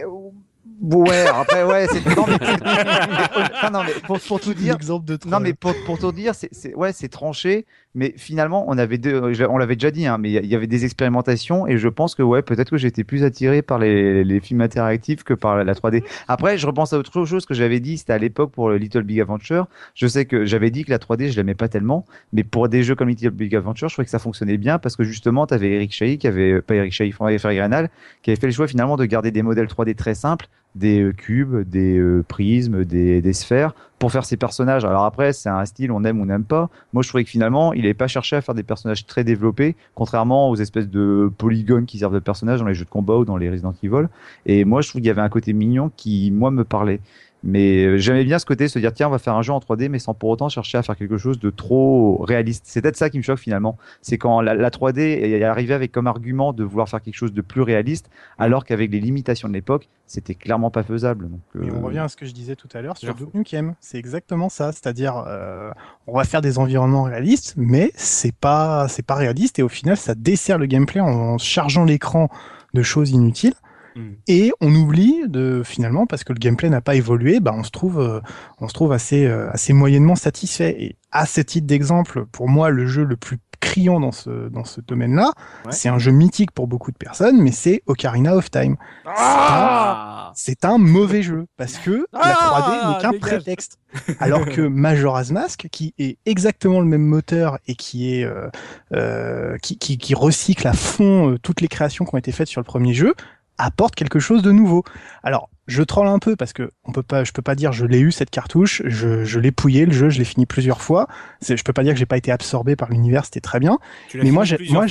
[0.82, 2.06] Ouais, après, ouais, c'est.
[2.16, 2.38] Non, mais,
[3.72, 4.76] non, mais pour, pour tout dire.
[4.76, 7.66] Exemple de Non, mais pour, pour tout dire, c'est, c'est, ouais, c'est tranché,
[7.96, 10.86] mais finalement, on avait deux, on l'avait déjà dit, hein, mais il y avait des
[10.86, 15.24] expérimentations, et je pense que, ouais, peut-être que j'étais plus attiré par les, films interactifs
[15.24, 16.04] que par la 3D.
[16.28, 19.04] Après, je repense à autre chose que j'avais dit, c'était à l'époque pour le Little
[19.04, 19.68] Big Adventure.
[19.96, 22.84] Je sais que j'avais dit que la 3D, je l'aimais pas tellement, mais pour des
[22.84, 25.54] jeux comme Little Big Adventure, je trouvais que ça fonctionnait bien parce que justement, tu
[25.54, 27.90] avais Eric Chahi qui avait, pas Eric Chahi, Granal,
[28.22, 31.14] qui avait fait le choix finalement de garder des modèles 3D très simples des euh,
[31.14, 33.74] cubes, des euh, prismes, des, sphères
[34.06, 34.86] pour faire ces personnages.
[34.86, 36.70] Alors après, c'est un style, on aime ou on n'aime pas.
[36.94, 39.76] Moi, je trouvais que finalement, il n'avait pas cherché à faire des personnages très développés,
[39.96, 43.26] contrairement aux espèces de polygones qui servent de personnages dans les jeux de combat ou
[43.26, 44.08] dans les Resident Evil.
[44.46, 47.00] Et moi, je trouve qu'il y avait un côté mignon qui, moi, me parlait.
[47.46, 49.60] Mais euh, j'aimais bien ce côté, se dire tiens, on va faire un jeu en
[49.60, 52.64] 3D, mais sans pour autant chercher à faire quelque chose de trop réaliste.
[52.66, 53.78] C'est peut-être ça qui me choque finalement.
[54.02, 57.34] C'est quand la, la, 3D est arrivée avec comme argument de vouloir faire quelque chose
[57.34, 61.30] de plus réaliste, alors qu'avec les limitations de l'époque, c'était clairement pas faisable.
[61.30, 61.70] Donc, euh...
[61.76, 63.76] on revient à ce que je disais tout à l'heure sur Duke Nukem.
[63.80, 64.72] C'est exactement ça.
[64.72, 65.72] C'est-à-dire, euh,
[66.08, 69.98] on va faire des environnements réalistes, mais c'est pas, c'est pas réaliste et au final,
[69.98, 72.30] ça dessert le gameplay en chargeant l'écran
[72.74, 73.54] de choses inutiles.
[73.96, 74.12] Mm.
[74.28, 77.72] Et on oublie de finalement parce que le gameplay n'a pas évolué, bah on se
[77.72, 78.20] trouve, euh,
[78.60, 80.76] on se trouve assez, euh, assez moyennement satisfait.
[80.80, 84.66] Et à ce titre d'exemple, pour moi, le jeu le plus criant dans ce dans
[84.66, 85.32] ce domaine-là,
[85.66, 85.72] ouais.
[85.72, 88.76] c'est un jeu mythique pour beaucoup de personnes, mais c'est Ocarina of Time.
[89.06, 93.80] Ah c'est un, un, mauvais jeu parce que ah la 3D n'est qu'un prétexte.
[94.20, 98.50] Alors que Majora's Mask, qui est exactement le même moteur et qui est euh,
[98.94, 102.48] euh, qui, qui, qui, recycle à fond euh, toutes les créations qui ont été faites
[102.48, 103.16] sur le premier jeu,
[103.58, 104.84] apporte quelque chose de nouveau.
[105.24, 107.86] Alors, je troll un peu parce que on peut pas, je peux pas dire je
[107.86, 111.08] l'ai eu cette cartouche, je, je l'ai pouillé le jeu, je l'ai fini plusieurs fois.
[111.42, 113.80] Je peux pas dire que j'ai pas été absorbé par l'univers, c'était très bien.
[114.14, 114.86] mais moi, j'ai, moi,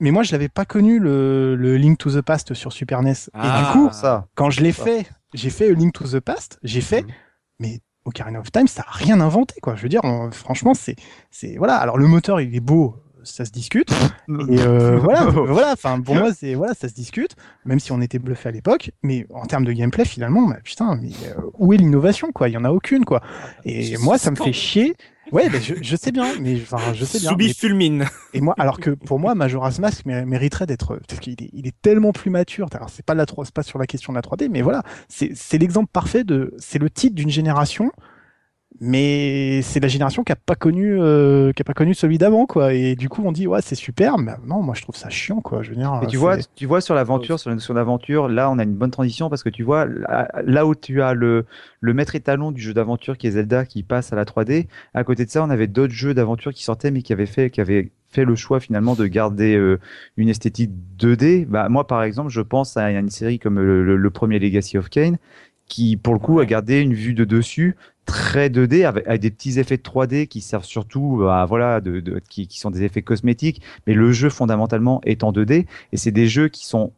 [0.00, 3.12] mais moi, je l'avais pas connu le, le, Link to the Past sur Super NES.
[3.34, 4.26] Ah, et du coup, ça.
[4.34, 7.08] quand je l'ai fait, j'ai fait Link to the Past, j'ai fait, mmh.
[7.60, 9.76] mais Ocarina of Time, ça a rien inventé, quoi.
[9.76, 10.96] Je veux dire, on, franchement, c'est,
[11.30, 11.76] c'est, voilà.
[11.76, 13.90] Alors, le moteur, il est beau, ça se discute.
[14.48, 15.72] Et euh, voilà, voilà.
[15.72, 18.90] Enfin, pour moi, c'est voilà, ça se discute, même si on était bluffé à l'époque.
[19.02, 22.48] Mais en termes de gameplay, finalement, bah, putain, mais euh, où est l'innovation, quoi?
[22.48, 23.22] Il y en a aucune, quoi.
[23.64, 24.94] Et moi, ça me fait chier.
[25.32, 27.30] Ouais, bah, je, je, sais bien, mais enfin, je sais bien.
[27.30, 28.06] Soubi fulmine.
[28.34, 31.80] Et moi, alors que pour moi, Majora's Mask mériterait d'être, parce qu'il est, il est
[31.82, 32.68] tellement plus mature.
[32.74, 34.82] Alors, c'est pas la 3, c'est pas sur la question de la 3D, mais voilà,
[35.08, 37.92] c'est, c'est l'exemple parfait de, c'est le titre d'une génération
[38.78, 42.46] mais c'est la génération qui a pas connu euh, qui a pas connu celui d'avant
[42.46, 42.72] quoi.
[42.72, 45.40] Et du coup on dit ouais c'est super mais non moi je trouve ça chiant
[45.40, 45.62] quoi.
[45.62, 48.50] Je veux dire et tu vois tu vois sur l'aventure sur la notion d'aventure là
[48.50, 49.86] on a une bonne transition parce que tu vois
[50.44, 51.46] là où tu as le
[51.80, 55.04] le maître étalon du jeu d'aventure qui est Zelda qui passe à la 3D à
[55.04, 57.60] côté de ça on avait d'autres jeux d'aventure qui sortaient mais qui avaient fait qui
[57.60, 59.78] avaient fait le choix finalement de garder euh,
[60.16, 63.96] une esthétique 2D bah moi par exemple je pense à une série comme le, le,
[63.96, 65.18] le premier Legacy of Kane
[65.66, 69.58] qui pour le coup a gardé une vue de dessus très 2D avec, des petits
[69.58, 73.02] effets de 3D qui servent surtout à voilà de, de qui, qui, sont des effets
[73.02, 73.62] cosmétiques.
[73.86, 76.92] Mais le jeu fondamentalement est en 2D et c'est des jeux qui sont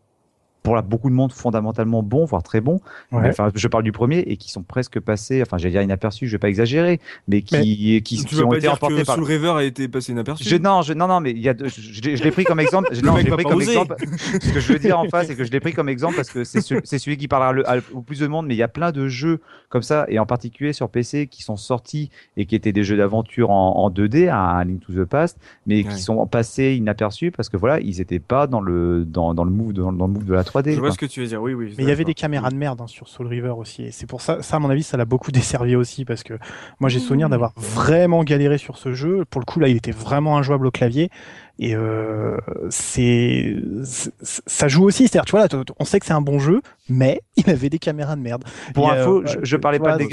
[0.63, 2.81] pour la, beaucoup de monde fondamentalement bons, voire très bons.
[3.11, 3.29] Ouais.
[3.29, 6.33] Enfin, je parle du premier et qui sont presque passés, enfin, j'allais dire inaperçus, je
[6.33, 9.07] vais pas exagérer, mais qui, mais, qui, tu qui ont pas été dire emportés que
[9.07, 9.17] par.
[9.17, 10.45] Soul River a été passé inaperçu?
[10.45, 12.61] Je, non, je, non, non, mais il y a, je, je, je l'ai pris comme
[12.61, 12.89] exemple.
[12.93, 13.73] Je, non, je l'ai pris comme osé.
[13.73, 13.97] exemple.
[14.41, 16.31] Ce que je veux dire en face, c'est que je l'ai pris comme exemple parce
[16.31, 18.69] que c'est celui, celui, qui parlera le, au plus de monde, mais il y a
[18.69, 22.55] plein de jeux comme ça, et en particulier sur PC, qui sont sortis et qui
[22.55, 25.93] étaient des jeux d'aventure en, en, 2D, à Link to the Past, mais ouais.
[25.93, 29.51] qui sont passés inaperçus parce que voilà, ils étaient pas dans le, dans, dans le
[29.51, 30.75] move, dans, dans le move de la 3D.
[30.75, 31.41] Je vois ce que tu veux dire.
[31.41, 31.75] Oui, oui.
[31.77, 33.85] Mais il y avait des caméras de merde hein, sur Soul River aussi.
[33.85, 36.35] Et c'est pour ça, ça, à mon avis, ça l'a beaucoup desservi aussi parce que
[36.81, 39.25] moi, j'ai souvenir d'avoir vraiment galéré sur ce jeu.
[39.25, 41.11] Pour le coup, là, il était vraiment injouable au clavier.
[41.59, 42.37] Et euh,
[42.71, 45.09] c'est, ça joue aussi.
[45.09, 47.79] C'est-à-dire, tu vois, là, on sait que c'est un bon jeu, mais il avait des
[47.79, 48.45] caméras de merde.
[48.75, 50.05] Pour info, je, je parlais pas de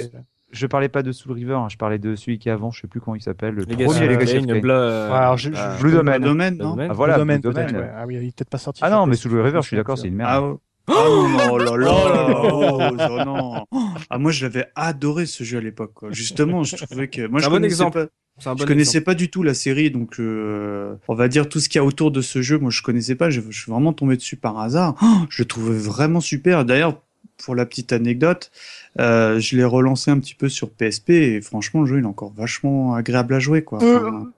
[0.51, 2.81] je parlais pas de Soul River, hein, je parlais de celui qui est avant, je
[2.81, 4.65] sais plus comment il s'appelle, le Legacy premier Legacy of Kane.
[4.69, 6.19] Alors, je, euh, Blue Domain.
[6.19, 7.73] Domaine, non ah, voilà, Blue Domain, Blue Domain.
[7.73, 7.91] ouais.
[7.95, 8.81] Ah oui, il est peut-être pas sorti.
[8.83, 10.29] Ah non, mais Soul River, je suis d'accord, c'est une merde.
[10.31, 10.59] Ah, oh.
[10.91, 13.65] Oh non, là là, oh, oh, non.
[14.09, 15.93] Ah, moi, je l'avais adoré ce jeu à l'époque.
[16.09, 18.09] Justement, je trouvais que moi, je un bon exemple.
[18.43, 19.05] Pas, un bon je connaissais exemple.
[19.05, 21.85] pas du tout la série, donc euh, on va dire tout ce qu'il y a
[21.85, 22.57] autour de ce jeu.
[22.57, 23.29] Moi, je connaissais pas.
[23.29, 24.95] Je, je suis vraiment tombé dessus par hasard.
[25.03, 26.65] Oh, je le trouvais vraiment super.
[26.65, 26.99] D'ailleurs,
[27.37, 28.51] pour la petite anecdote,
[28.99, 32.07] euh, je l'ai relancé un petit peu sur PSP et franchement, le jeu il est
[32.07, 33.79] encore vachement agréable à jouer, quoi.
[33.79, 34.31] Enfin,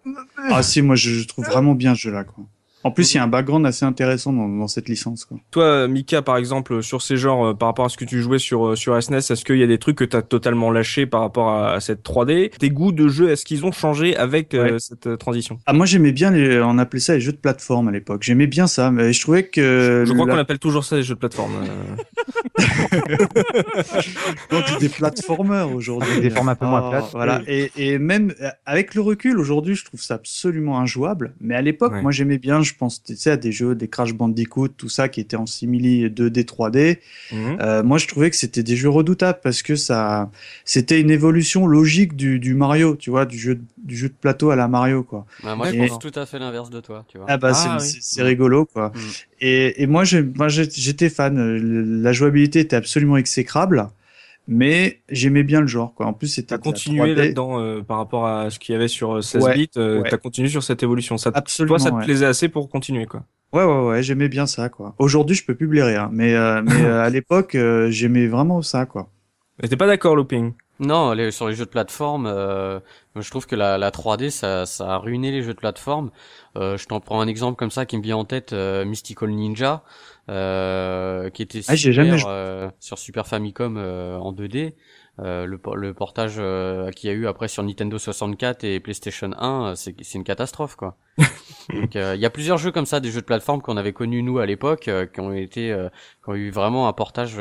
[0.50, 2.44] ah si, moi, je, je trouve vraiment bien ce jeu-là, quoi.
[2.84, 5.26] En plus, il y a un background assez intéressant dans, dans cette licence.
[5.26, 5.38] Quoi.
[5.52, 8.40] Toi, Mika, par exemple, sur ces genres, euh, par rapport à ce que tu jouais
[8.40, 11.06] sur euh, sur SNES, est-ce qu'il y a des trucs que tu as totalement lâché
[11.06, 14.54] par rapport à, à cette 3D Tes goûts de jeu, est-ce qu'ils ont changé avec
[14.54, 14.80] euh, Ouais.
[14.80, 15.60] cette transition?
[15.66, 18.24] Ah, moi, j'aimais bien les, on appelait ça les jeux de plateforme à l'époque.
[18.24, 21.04] J'aimais bien ça, mais je trouvais que Je crois la- qu'on appelle toujours ça des
[21.04, 21.52] jeux de plateforme.
[24.52, 26.22] donc des platformers aujourd'hui.
[26.22, 27.12] Des formes un peu moins Ah, plates.
[27.14, 27.42] Voilà.
[27.48, 28.34] Et, et même
[28.66, 31.34] avec le recul, aujourd'hui, je trouve ça absolument injouable.
[31.40, 32.02] Mais à l'époque, Ouais.
[32.02, 32.62] moi, j'aimais bien.
[32.72, 35.46] Je pense, tu sais, à des jeux, des Crash Bandicoot, tout ça, qui étaient en
[35.46, 37.00] simili 2D, 3D.
[37.32, 37.58] Mhm.
[37.62, 40.32] Euh, moi, je trouvais que c'était des jeux redoutables parce que ça,
[40.66, 44.14] c'était une évolution logique du, du Mario, tu vois, du jeu, de- du jeu de
[44.20, 45.26] plateau à la Mario, quoi.
[45.44, 47.28] Bah, moi, je pense tout à fait l'inverse de toi, tu vois.
[47.30, 48.28] Ah bah Ah, c'est oui.
[48.28, 48.90] rigolo quoi.
[48.96, 49.00] Mm.
[49.42, 51.38] Et, et moi j'étais fan.
[51.38, 53.88] Euh, La jouabilité était absolument exécrable,
[54.54, 56.06] mais j'aimais bien le genre quoi.
[56.08, 57.16] En plus c'était T'as continué 3D.
[57.16, 59.70] là-dedans euh, par rapport à ce qu'il y avait sur euh, 16 Ouais, bits.
[59.78, 60.10] euh, ouais.
[60.10, 61.18] T'as continué sur cette évolution.
[61.18, 61.78] Ça, Absolument.
[61.78, 62.04] toi, ça te ouais.
[62.04, 63.24] plaisait assez pour continuer, quoi.
[63.54, 64.96] Ouais ouais ouais, j'aimais bien ça quoi.
[64.98, 68.62] Aujourd'hui je peux plus blairer, hein, mais euh, mais euh, à l'époque euh, j'aimais vraiment
[68.62, 69.10] ça quoi.
[69.62, 70.54] Mais t'es pas d'accord, Looping?
[70.84, 72.80] Non, les- sur les jeux de plateforme, euh,
[73.16, 76.10] je trouve que la, la 3D, ça, ça a ruiné les jeux de plateforme.
[76.58, 79.30] Euh, je t'en prends un exemple comme ça qui me vient en tête, euh, Mystical
[79.30, 79.84] Ninja,
[80.30, 84.76] euh, qui était Ah, super, jamais euh, sur Super Famicom euh, en 2D.
[85.20, 89.30] Euh, le, le portage euh, qu'il y a eu après sur Nintendo 64 et PlayStation
[89.38, 90.98] 1, euh, c'est une catastrophe quoi.
[91.74, 93.94] Donc euh, il y a plusieurs jeux comme ça, des jeux de plateforme qu'on avait
[93.94, 95.90] connus nous à l'époque, euh, qui ont été, euh,
[96.24, 97.36] qui ont eu vraiment un portage.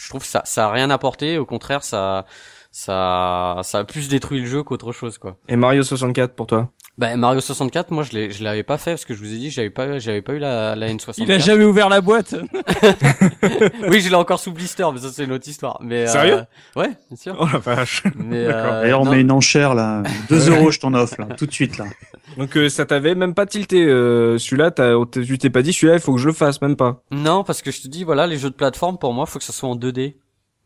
[0.00, 1.38] Je trouve que ça, ça a rien apporté.
[1.38, 2.24] Au contraire, ça,
[2.72, 5.36] ça, ça a plus détruit le jeu qu'autre chose quoi.
[5.48, 6.70] Et Mario 64 pour toi?
[7.00, 9.38] Bah Mario 64, moi je l'ai, je l'avais pas fait parce que je vous ai
[9.38, 11.14] dit, j'avais pas, j'avais pas eu la, la N64.
[11.16, 12.34] Il a jamais ouvert la boîte.
[13.88, 15.78] oui, je l'ai encore sous blister, mais ça c'est une autre histoire.
[15.82, 16.34] Mais Sérieux?
[16.76, 17.36] Euh, Ouais, bien sûr.
[17.40, 18.02] Oh la vache.
[18.16, 18.72] Mais D'accord.
[18.74, 19.12] euh, D'ailleurs on non.
[19.12, 21.86] met une enchère là, 2 euros je t'en offre là, tout de suite là.
[22.36, 24.70] Donc euh, ça t'avait même pas tilté euh, celui-là.
[24.70, 27.02] t'as- Tu t'es pas dit celui-là, il faut que je le fasse, même pas.
[27.10, 29.44] Non, parce que je te dis, voilà, les jeux de plateforme, pour moi, faut que
[29.44, 30.16] ça soit en 2D.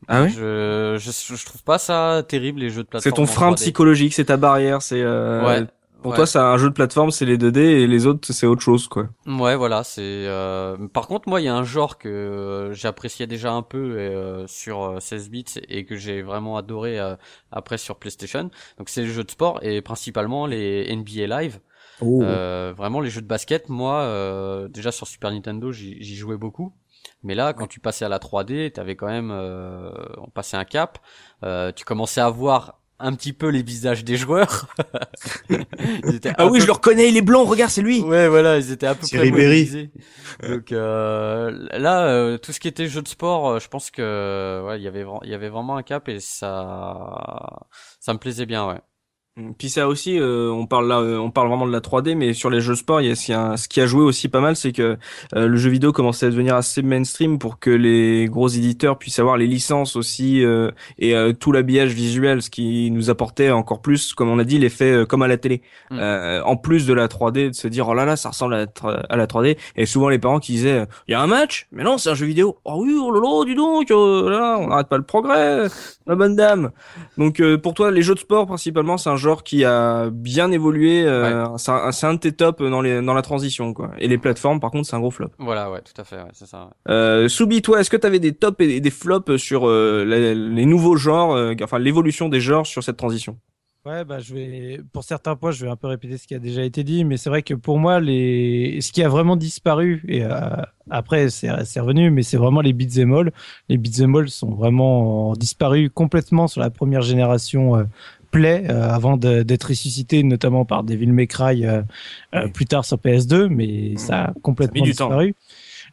[0.08, 3.14] Ah oui je, je, je trouve pas ça terrible, les jeux de plateforme.
[3.14, 3.54] C'est ton frein 3D.
[3.56, 5.00] psychologique, c'est ta barrière, c'est.
[5.00, 5.64] Euh, Ouais.
[6.04, 6.16] Pour ouais.
[6.16, 8.86] toi, c'est un jeu de plateforme, c'est les 2D et les autres, c'est autre chose,
[8.88, 9.08] quoi.
[9.26, 10.02] Ouais, voilà, c'est.
[10.02, 13.78] euh, Par contre, moi, il y a un genre que euh, j'appréciais déjà un peu
[13.98, 17.16] euh, sur euh, 16 bits et que j'ai vraiment adoré euh,
[17.50, 18.50] après sur PlayStation.
[18.76, 21.60] Donc, c'est les jeux de sport et principalement les NBA Live.
[22.20, 26.36] Euh, vraiment, les jeux de basket, moi, euh, déjà sur Super Nintendo, j'y j'y jouais
[26.36, 26.74] beaucoup.
[27.22, 30.64] Mais là, quand tu passais à la 3D, t'avais quand même, euh, on passait un
[30.64, 30.98] cap.
[31.44, 34.68] Euh, tu commençais à voir un petit peu les visages des joueurs.
[35.50, 38.00] Ils étaient Ah oui, peu je le reconnais, il est blanc, regarde, c'est lui.
[38.00, 39.90] Ouais, voilà, ils étaient à peu près modélisés.
[40.42, 44.62] Donc euh, là, euh, tout ce qui était jeu de sport, euh, je pense que
[44.66, 47.66] ouais, il y avait il y avait vraiment un cap et ça
[48.00, 48.80] ça me plaisait bien, ouais.
[49.58, 52.34] Puis ça aussi, euh, on parle là, euh, on parle vraiment de la 3D, mais
[52.34, 54.28] sur les jeux sport, il y a, ce qui a- ce qui a joué aussi
[54.28, 54.96] pas mal, c'est que
[55.34, 59.18] euh, le jeu vidéo commençait à devenir assez mainstream pour que les gros éditeurs puissent
[59.18, 60.70] avoir les licences aussi euh,
[61.00, 64.58] et euh, tout l'habillage visuel, ce qui nous apportait encore plus, comme on a dit,
[64.60, 65.62] l'effet euh, comme à la télé.
[65.90, 65.98] Mm.
[65.98, 68.58] Euh, en plus de la 3D, de se dire oh là là, ça ressemble à
[68.58, 69.58] la, tra- à la 3D.
[69.74, 72.14] Et souvent les parents qui disaient il y a un match, mais non, c'est un
[72.14, 72.58] jeu vidéo.
[72.64, 75.66] Oh oui, oh là là, dis donc, là, on n'arrête pas le progrès,
[76.06, 76.70] la bonne dame.
[77.18, 80.50] Donc euh, pour toi, les jeux de sport principalement, c'est un genre qui a bien
[80.52, 81.04] évolué.
[81.04, 83.90] Euh, C'est un, c'est un de tes tops dans les dans la transition quoi.
[83.98, 85.30] Et les plateformes, par contre, c'est un gros flop.
[85.38, 86.64] Voilà, ouais, tout à fait, ouais, c'est ça.
[86.66, 86.92] ouais.
[86.94, 90.34] Euh, Soubi, toi, est-ce que tu avais des tops et des flops sur euh, les,
[90.34, 93.36] les nouveaux genres, euh, enfin l'évolution des genres sur cette transition?
[93.86, 96.38] Ouais, bah, je vais, pour certains points, je vais un peu répéter ce qui a
[96.38, 100.02] déjà été dit, mais c'est vrai que pour moi, les, ce qui a vraiment disparu,
[100.08, 100.30] et euh,
[100.88, 103.30] après, c'est c'est revenu, mais c'est vraiment les beats all.
[103.68, 107.84] Les beats all sont vraiment disparus complètement sur la première génération euh,
[108.34, 111.82] Play, euh, avant d'être ressuscité, notamment par Devil May Cry euh,
[112.34, 115.34] euh, plus tard sur PS2, mais ça a complètement disparu.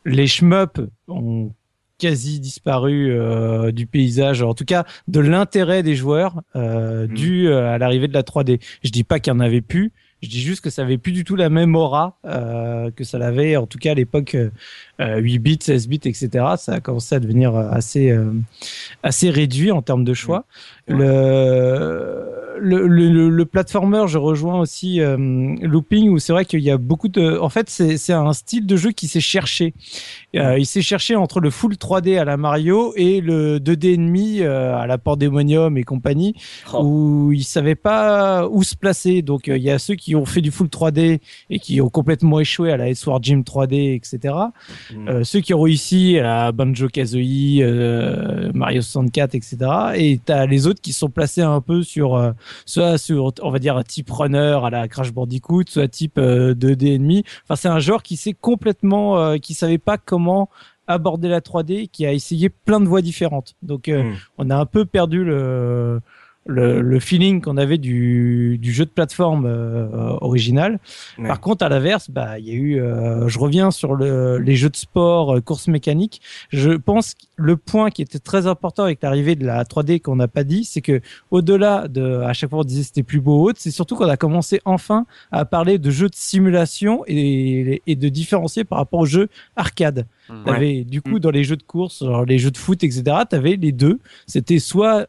[0.06, 1.52] Les shmups ont
[2.00, 7.14] quasi disparu euh, du paysage, en tout cas de l'intérêt des joueurs euh, Mm.
[7.14, 8.60] dû euh, à l'arrivée de la 3D.
[8.84, 9.92] Je dis pas qu'il y en avait plus,
[10.24, 13.56] je dis juste que ça avait plus du tout la même aura que ça l'avait,
[13.56, 14.36] en tout cas à l'époque
[15.20, 16.30] 8 bits, 16 bits, etc.
[16.58, 18.32] Ça a commencé à devenir euh, assez euh,
[19.04, 20.46] assez réduit en termes de choix.
[20.88, 22.26] Le,
[22.60, 25.18] le, le, le, le platformer, je rejoins aussi euh,
[25.62, 27.38] Looping, où c'est vrai qu'il y a beaucoup de...
[27.40, 29.74] En fait, c'est c'est un style de jeu qui s'est cherché.
[30.36, 34.42] Euh, il s'est cherché entre le full 3D à la Mario et le 2D ennemi
[34.42, 36.36] euh, à la Pandemonium et compagnie,
[36.74, 36.84] Oh.
[36.84, 39.22] où il savait pas où se placer.
[39.22, 41.20] Donc euh, il y a ceux qui qui ont fait du full 3D
[41.52, 44.34] et qui ont complètement échoué à la Sword Gym 3D, etc.
[44.96, 45.08] Mm.
[45.08, 49.58] Euh, ceux qui ont réussi à Banjo Kazooie, euh, Mario 64, etc.
[49.96, 52.32] Et t'as les autres qui sont placés un peu sur, euh,
[52.66, 56.54] soit sur, on va dire, un type runner à la Crash Bandicoot, soit type euh,
[56.54, 57.24] 2D ennemi.
[57.44, 60.50] Enfin, c'est un genre qui s'est complètement, euh, qui savait pas comment
[60.88, 63.56] aborder la 3D, qui a essayé plein de voies différentes.
[63.62, 64.16] Donc, euh, Mm.
[64.40, 66.02] on a un peu perdu le
[66.48, 69.88] le, le feeling qu'on avait du, du jeu de plateforme euh,
[70.22, 70.80] original.
[71.18, 71.28] Ouais.
[71.28, 72.82] Par contre, à l'inverse, bah, il y a eu.
[72.82, 76.22] euh, je reviens sur le, les jeux de sport, euh, course mécanique.
[76.50, 80.16] Je pense que le point qui était très important avec l'arrivée de la 3D qu'on
[80.16, 83.44] n'a pas dit, c'est que au-delà de, à chaque fois on disait c'était plus beau
[83.44, 87.96] haute, c'est surtout qu'on a commencé enfin à parler de jeux de simulation et, et
[87.96, 90.06] de différencier par rapport aux jeux arcade.
[90.30, 90.44] Mm.
[90.46, 93.04] T'avais du coup dans les jeux de course, genre les jeux de foot, etc.
[93.30, 94.00] T'avais les deux.
[94.28, 95.08] C'était soit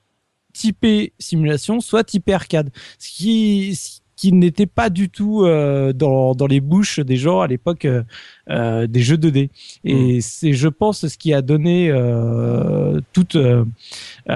[0.53, 2.71] typé simulation, soit typé arcade.
[2.99, 7.41] Ce qui, ce qui n'était pas du tout euh, dans, dans les bouches des gens
[7.41, 8.05] à l'époque euh,
[8.51, 9.49] euh, des jeux 2D.
[9.85, 13.37] Et c'est, je pense, ce qui a donné euh, toute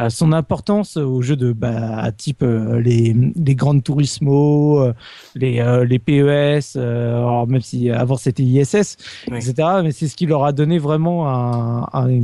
[0.09, 4.91] son importance aux jeux de bah, type les, les Gran Turismo,
[5.37, 8.97] les, les PES, alors même si avant c'était ISS,
[9.31, 9.37] Oui.
[9.39, 9.55] etc.
[9.85, 12.23] Mais c'est ce qui leur a donné vraiment un, un,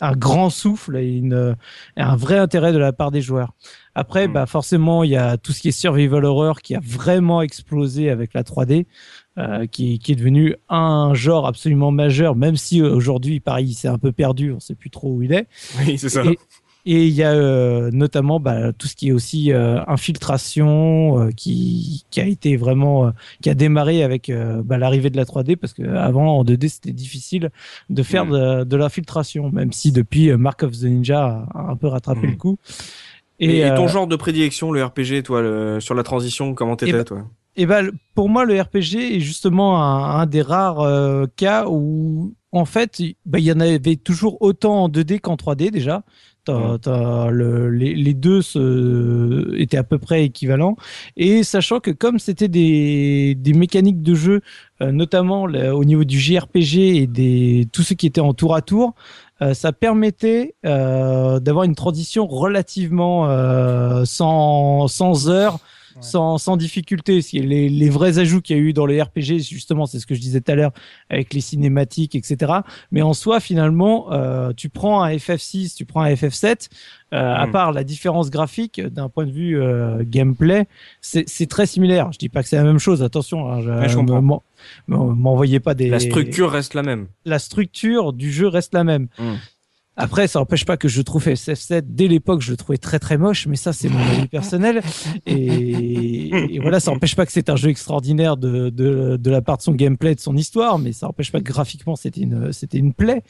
[0.00, 1.56] un grand souffle et une,
[1.96, 3.52] un vrai intérêt de la part des joueurs.
[3.94, 4.32] Après, Mm.
[4.32, 8.10] bah forcément, il y a tout ce qui est survival horror qui a vraiment explosé
[8.10, 8.86] avec la 3D,
[9.38, 13.88] euh, qui, qui est devenu un genre absolument majeur, même si euh, aujourd'hui, pareil, c'est
[13.88, 15.46] un peu perdu, on sait plus trop où il est.
[15.78, 16.24] Oui, c'est ça.
[16.24, 16.38] Et-
[16.86, 21.30] Et il y a euh, notamment bah, tout ce qui est aussi euh, infiltration euh,
[21.30, 23.12] qui, qui a été vraiment
[23.42, 24.30] qui a démarré avec
[24.64, 27.50] bah, l'arrivée de la 3D parce que avant en 2D c'était difficile
[27.90, 28.30] de faire Mm.
[28.32, 32.30] de, de l'infiltration même si depuis Mark of the Ninja a, un peu rattrapé Mm.
[32.30, 32.58] le coup.
[33.40, 36.90] Et, et ton genre de prédilection, le RPG, toi, le- sur la transition, comment t'étais,
[36.92, 37.24] Eh ben, toi?
[37.56, 42.32] Et ben, le- pour moi, le RPG est justement un, un des rares cas où,
[42.52, 46.04] en fait, il y en avait toujours autant en 2D qu'en 3D déjà.
[46.44, 46.78] T'as- Mm.
[46.80, 50.76] t'as le- les, les deux se, étaient à peu près équivalents.
[51.16, 54.40] Et sachant que comme c'était des, des mécaniques de jeu,
[54.82, 58.60] euh, notamment au niveau du JRPG et des tout ce qui était en tour à
[58.62, 58.94] tour,
[59.42, 65.58] euh, ça permettait euh, d'avoir une transition relativement euh, sans, sans heures,
[65.96, 66.02] Ouais.
[66.02, 67.20] sans, sans difficulté.
[67.32, 70.14] Les, les vrais ajouts qu'il y a eu dans les RPG, justement, c'est ce que
[70.14, 70.72] je disais tout à l'heure
[71.10, 72.52] avec les cinématiques, etc.
[72.92, 76.68] Mais en soi, finalement, euh, tu prends un FF6, tu prends un FF7,
[77.12, 77.50] euh, à Mm.
[77.52, 80.66] part la différence graphique d'un point de vue euh, gameplay,
[81.00, 82.10] c'est très similaire.
[82.12, 83.50] Je dis pas que c'est la même chose, attention.
[83.52, 84.42] Hein, je, Ouais, je comprends.
[84.88, 87.06] M'envoyez pas des La structure reste la même.
[87.24, 89.08] la structure du jeu reste la même.
[89.18, 89.32] Mm.
[89.96, 93.16] Après, ça n'empêche pas que je trouve FF7 dès l'époque, je le trouvais très très
[93.16, 94.82] moche, mais ça c'est mon avis personnel.
[95.26, 99.58] Et, voilà, ça n'empêche pas que c'est un jeu extraordinaire de, de, de la part
[99.58, 102.78] de son gameplay, de son histoire, mais ça n'empêche pas que graphiquement c'était une c'était
[102.78, 103.22] une plaie.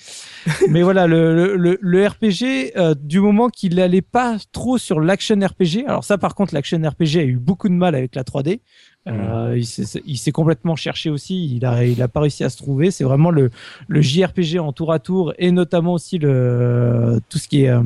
[0.70, 5.00] Mais voilà, le, le, le, le RPG, euh, du moment qu'il n'allait pas trop sur
[5.00, 8.22] l'action RPG, alors ça par contre l'action RPG a eu beaucoup de mal avec la
[8.22, 8.60] 3D.
[9.06, 11.54] Euh, il s'est- complètement cherché aussi.
[11.56, 12.90] Il a, il a pas réussi à se trouver.
[12.90, 13.50] C'est vraiment le,
[13.86, 17.82] le JRPG en tour à tour et notamment aussi le tout ce qui est euh,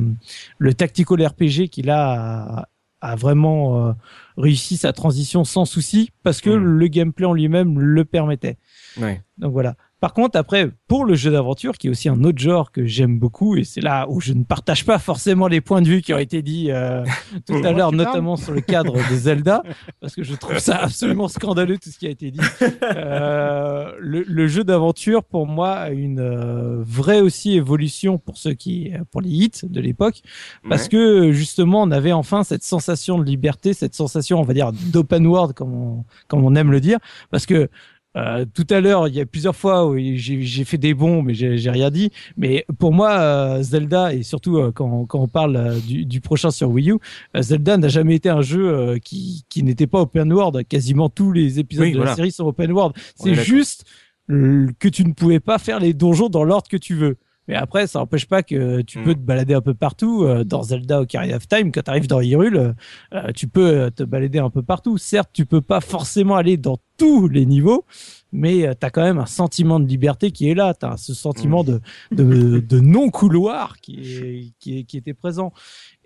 [0.59, 2.65] le tactical RPG qui là
[3.01, 3.91] a, a vraiment euh,
[4.37, 6.63] réussi sa transition sans souci parce que Mm.
[6.63, 8.57] le gameplay en lui-même le permettait.
[8.97, 9.21] Ouais.
[9.37, 9.75] Donc voilà.
[9.99, 13.19] Par contre, après, pour le jeu d'aventure, qui est aussi un autre genre que j'aime
[13.19, 16.13] beaucoup, et c'est là où je ne partage pas forcément les points de vue qui
[16.13, 17.03] ont été dits euh,
[17.47, 19.61] tout à l'heure, notamment sur le cadre de Zelda,
[19.99, 22.39] parce que je trouve ça absolument scandaleux tout ce qui a été dit.
[22.83, 28.53] Euh, le, le jeu d'aventure, pour moi, a une euh, vraie aussi évolution pour ceux
[28.53, 30.21] qui, pour les hits de l'époque,
[30.67, 30.89] parce Ouais.
[30.89, 35.27] que justement, on avait enfin cette sensation de liberté, cette sensation, on va dire, d'open
[35.27, 36.99] world, comme on, comme on aime le dire,
[37.31, 37.69] parce que
[38.17, 41.33] euh, tout à l'heure, il y a plusieurs fois où j'ai fait des bons, mais
[41.33, 42.09] j'ai rien dit.
[42.37, 46.49] Mais pour moi, euh, Zelda, et surtout euh, quand, quand on parle du, du prochain
[46.51, 46.97] sur Wii U,
[47.39, 50.67] Zelda n'a jamais été un jeu qui, qui n'était pas open world.
[50.67, 52.11] Quasiment tous les épisodes Oui, de voilà.
[52.11, 52.95] la série sont open world.
[53.15, 53.85] C'est juste
[54.27, 57.17] que tu ne pouvais pas faire les donjons dans l'ordre que tu veux.
[57.49, 59.03] Mais après, ça n'empêche pas que tu Mm.
[59.03, 60.23] peux te balader un peu partout.
[60.23, 62.73] Euh, Dans Zelda Ocarina of Time, quand tu arrives dans Hyrule, euh,
[63.15, 64.97] euh, tu peux te balader un peu partout.
[64.99, 67.85] Certes, tu peux pas forcément aller dans tous les niveaux,
[68.31, 70.73] mais tu as quand même un sentiment de liberté qui est là.
[70.79, 71.81] Tu as ce sentiment de,
[72.11, 75.51] de, de non-couloir qui, est, qui, est, qui était présent.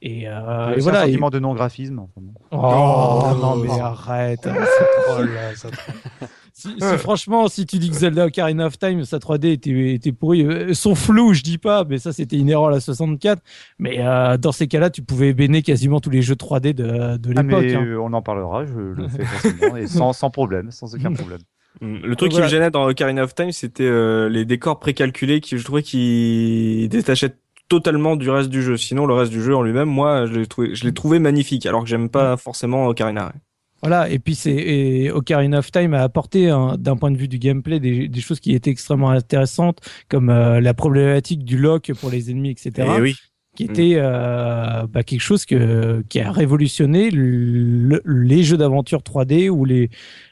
[0.02, 1.02] Et, euh, voilà.
[1.02, 2.00] un et- sentiment de non-graphisme.
[2.00, 2.22] Oh,
[2.52, 4.48] Oh, non, mais arrête.
[5.10, 5.70] Oh là, ça-
[6.54, 10.12] si, si franchement, si tu dis que Zelda Ocarina of Time, sa 3D était, était
[10.12, 13.42] pourrie, euh, son flou, je dis pas, mais ça c'était inhérent à la 64.
[13.80, 17.34] Mais euh, dans ces cas-là, tu pouvais ébéner quasiment tous les jeux 3D de, de
[17.36, 17.64] Ah, l'époque.
[17.64, 17.84] mais hein.
[17.86, 21.40] euh, on en parlera, je le fais facilement et sans, sans problème, sans aucun problème.
[21.82, 21.98] Mm.
[22.06, 25.58] Le truc qui me gênait dans Ocarina of Time, c'était euh, les décors précalculés qui,
[25.58, 27.34] je trouvais, qui détachaient
[27.68, 28.78] totalement du reste du jeu.
[28.78, 31.66] Sinon, le reste du jeu en lui-même, moi, je l'ai trouvé, je l'ai trouvé magnifique,
[31.66, 33.34] alors que j'aime pas forcément Ocarina.
[33.84, 37.38] Voilà, et puis c'est Ocarina of Time a apporté hein, d'un point de vue du
[37.38, 42.10] gameplay des, des choses qui étaient extrêmement intéressantes, comme euh, la problématique du lock pour
[42.10, 42.88] les ennemis, etc.
[42.98, 43.16] Et oui.
[43.58, 49.50] qui était euh, bah, quelque chose que, qui a révolutionné le- les jeux d'aventure 3D
[49.50, 49.90] ou les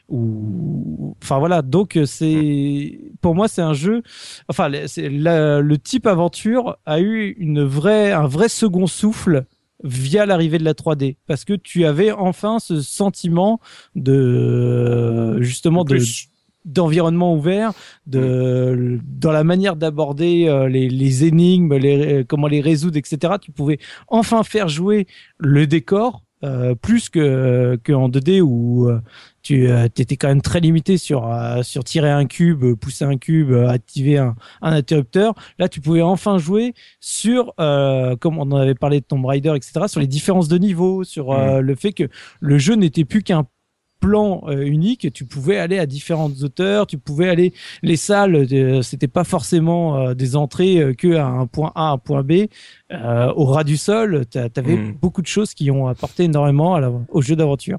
[0.08, 4.02] ou enfin voilà donc c'est pour moi c'est un jeu
[4.48, 9.44] enfin c'est le type aventure a eu une vraie un vrai second souffle
[9.82, 13.60] via l'arrivée de la 3D parce que tu avais enfin ce sentiment
[13.94, 15.98] de justement de
[16.64, 17.72] d'environnement ouvert,
[18.06, 23.34] de dans la manière d'aborder euh, les, les énigmes, les, euh, comment les résoudre, etc.
[23.40, 23.78] Tu pouvais
[24.08, 25.06] enfin faire jouer
[25.38, 28.88] le décor euh, plus que que en 2D où
[29.50, 33.04] euh, tu étais quand même très limité sur euh, sur tirer un cube, euh, pousser
[33.04, 35.34] un cube, euh, activer un, un interrupteur.
[35.58, 39.52] Là, tu pouvais enfin jouer sur, euh, comme on en avait parlé de Tomb Raider,
[39.56, 42.04] etc., sur les différences de niveau, sur euh, le fait que
[42.40, 43.44] le jeu n'était plus qu'un
[44.00, 47.52] plan euh, unique, tu pouvais aller à différentes hauteurs, tu pouvais aller
[47.84, 51.90] les salles, euh, c'était pas forcément euh, des entrées euh, que à un point A,
[51.90, 52.48] un point B,
[52.92, 54.94] euh, au ras du sol, tu avais Mm.
[55.00, 57.78] beaucoup de choses qui ont apporté énormément à la- au jeu d'aventure.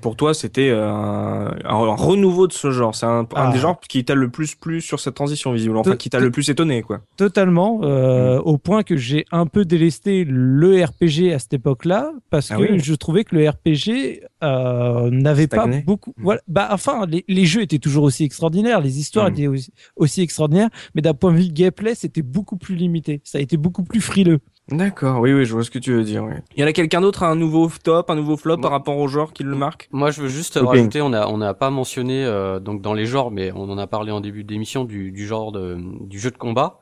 [0.00, 2.94] Pour toi, c'était euh, un, renouveau de ce genre.
[2.94, 3.52] C'est un, un Ah.
[3.52, 5.76] des genres qui t'a le plus plu sur cette transition visible.
[5.76, 7.00] Enfin, qui t'a le plus étonné, quoi.
[7.16, 12.50] Totalement, euh, au point que j'ai un peu délesté le RPG à cette époque-là, parce
[12.50, 12.78] Ah que oui.
[12.80, 16.10] je trouvais que le RPG euh, n'avait pas beaucoup.
[16.16, 16.22] Mm.
[16.22, 19.32] Voilà, bah enfin, les, les jeux étaient toujours aussi extraordinaires, les histoires Mm.
[19.32, 23.20] étaient aussi, aussi extraordinaires, mais d'un point de vue gameplay, c'était beaucoup plus limité.
[23.24, 24.38] Ça a été beaucoup plus frileux.
[24.68, 26.24] D'accord, oui, oui, je vois ce que tu veux dire.
[26.24, 26.34] Oui.
[26.56, 28.96] Il y en a quelqu'un d'autre, un nouveau top, un nouveau flop Moi- par rapport
[28.96, 29.88] au genre qui le marque?
[29.92, 33.04] Moi, je veux juste rajouter, on a on n'a pas mentionné euh, donc dans les
[33.04, 36.30] genres, mais on en a parlé en début d'émission du, du genre de, du jeu
[36.30, 36.78] de combat.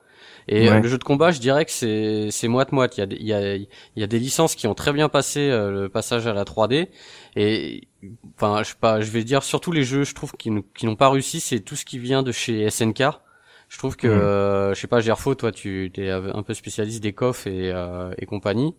[0.47, 2.97] Et euh, le jeu de combat, je dirais que c'est c'est moite moite.
[2.99, 3.67] Il y a des- il y a il
[3.97, 6.89] y a des licences qui ont très bien passé euh, le passage à la 3D.
[7.37, 7.89] Et
[8.37, 10.97] enfin, je sais pas, je vais dire surtout les jeux, je trouve qui qui n'ont
[10.97, 13.03] pas réussi, c'est tout ce qui vient de chez SNK.
[13.71, 14.15] Je trouve que, Mhm.
[14.15, 18.13] euh, je sais pas, Gerfo, toi, tu es un peu spécialiste des coffres et, euh,
[18.19, 18.75] et compagnie.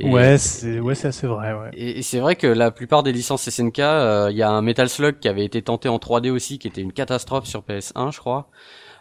[0.00, 1.52] Et- Ouais, c'est ouais, c'est assez vrai.
[1.54, 1.70] Ouais.
[1.72, 4.62] et, et c'est vrai que la plupart des licences SNK, euh, il y a un
[4.62, 8.10] Metal Slug qui avait été tenté en 3D aussi, qui était une catastrophe sur PS1,
[8.12, 8.48] je crois.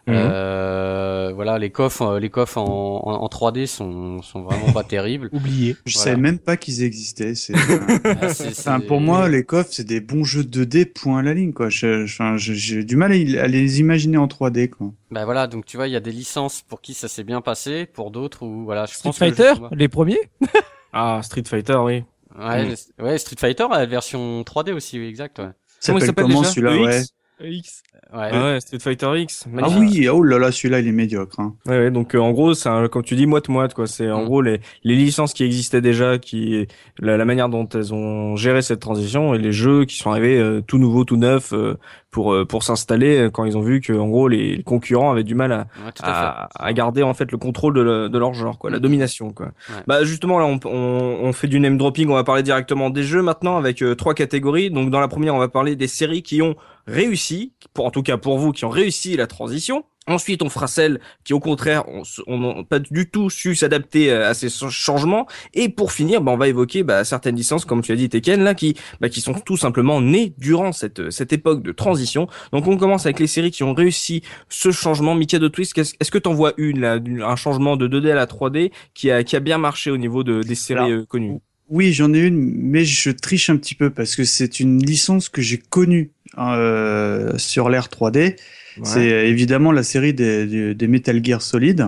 [0.07, 0.15] Mhm.
[0.17, 4.83] Euh, voilà, les coffres, euh, les coffres en, en, en 3D sont, sont vraiment pas
[4.95, 5.29] terribles.
[5.31, 5.75] Oublié.
[5.85, 6.03] Je Voilà.
[6.11, 7.35] savais même pas qu'ils existaient.
[7.35, 7.53] C'est,
[8.05, 11.21] Ah, c'est- enfin, c'est- pour moi, les coffres, c'est des bons jeux 2D, point à
[11.21, 11.69] la ligne, quoi.
[11.69, 14.91] Je- Enfin, je- j'ai du mal à, les imaginer en 3D, quoi.
[15.11, 17.41] Bah voilà, donc tu vois, il y a des licences pour qui ça s'est bien
[17.41, 20.19] passé, pour d'autres où voilà, je Street pense Fighter, les premiers?
[20.93, 22.03] Ah, Street Fighter, oui.
[22.37, 23.03] Ouais, Mm.
[23.03, 25.49] ouais, Street Fighter, la version 3D aussi, oui, exact, ouais.
[25.85, 26.51] Comment il s'appelle s'appelle comment déjà?
[26.53, 26.73] celui-là?
[26.73, 27.51] Le ouais.
[27.55, 27.83] X.
[28.13, 28.29] Ouais.
[28.31, 29.45] Ah ouais, Street Fighter X.
[29.61, 31.39] Ah oui, oh là là, celui-là, il est médiocre.
[31.39, 31.53] Hein.
[31.65, 33.87] Ouais, ouais, donc euh, en gros, c'est un- comme tu dis moite moite quoi.
[33.87, 34.25] C'est en Mm.
[34.25, 36.67] gros les, les licences qui existaient déjà, qui
[36.99, 40.37] la, la manière dont elles ont géré cette transition et les jeux qui sont arrivés
[40.37, 41.77] euh, tout nouveaux, tout neufs euh,
[42.11, 45.11] pour euh, pour s'installer euh, quand ils ont vu que en gros les, les concurrents
[45.11, 48.09] avaient du mal à, Ouais, à à, à garder en fait le contrôle de, le-
[48.09, 49.45] de leur genre quoi, la domination quoi.
[49.69, 49.83] Ouais.
[49.87, 53.03] Bah justement là on, on, on fait du name dropping, on va parler directement des
[53.03, 54.69] jeux maintenant avec euh, trois catégories.
[54.69, 56.55] Donc dans la première on va parler des séries qui ont
[56.87, 59.85] réussi, pour en tout cas pour vous qui ont réussi la transition.
[60.07, 64.11] Ensuite, on fera celles qui, au contraire, ont on, n'ont pas du tout su s'adapter
[64.11, 65.27] euh, à ces changements.
[65.53, 68.43] Et pour finir, bah, on va évoquer bah, certaines licences, comme tu as dit, Tekken,
[68.43, 72.27] là, qui, bah, qui sont tout simplement nées durant cette, cette époque de transition.
[72.51, 75.13] Donc, on commence avec les séries qui ont réussi ce changement.
[75.13, 78.15] Mickey de Twist, est-ce que tu en vois une, là, un changement de 2D à
[78.15, 81.05] la 3D qui a, qui a bien marché au niveau de, des séries Alors, euh,
[81.05, 81.37] connues?
[81.69, 85.29] Oui, j'en ai une, mais je triche un petit peu parce que c'est une licence
[85.29, 88.35] que j'ai connue euh, sur l'ère 3D.
[88.83, 91.87] C'est évidemment la série des, des, Metal Gear Solid.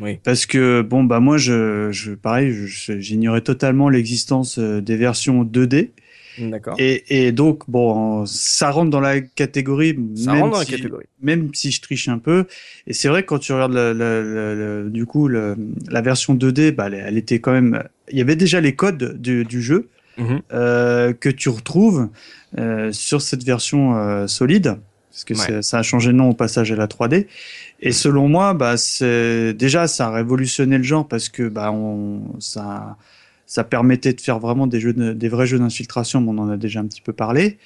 [0.00, 0.18] Oui.
[0.24, 5.90] Parce que bon bah moi je, je pareil j'ignorais totalement l'existence euh, des versions 2D
[6.38, 6.74] D'accord.
[6.78, 10.72] et, et donc bon ça rentre dans la catégorie Ça même rentre dans la si-
[10.72, 11.04] catégorie.
[11.20, 12.46] même si je triche un peu
[12.86, 15.54] et c'est vrai que quand tu regardes la, la- la- du coup la
[16.02, 19.44] version 2D bah elle, elle était quand même il y avait déjà les codes du,
[19.44, 20.42] du jeu Mhm.
[20.52, 22.08] euh, que tu retrouves
[22.58, 24.76] euh, sur cette version euh, solide,
[25.10, 25.62] parce que Ouais.
[25.62, 27.26] ça a changé de nom au passage à la 3D.
[27.80, 28.74] Et selon moi, bah,
[29.54, 32.96] déjà ça a révolutionné le genre parce que bah, on, ça,
[33.46, 36.20] ça permettait de faire vraiment des jeux, de- des vrais jeux d'infiltration.
[36.20, 37.58] mais on en a déjà un petit peu parlé.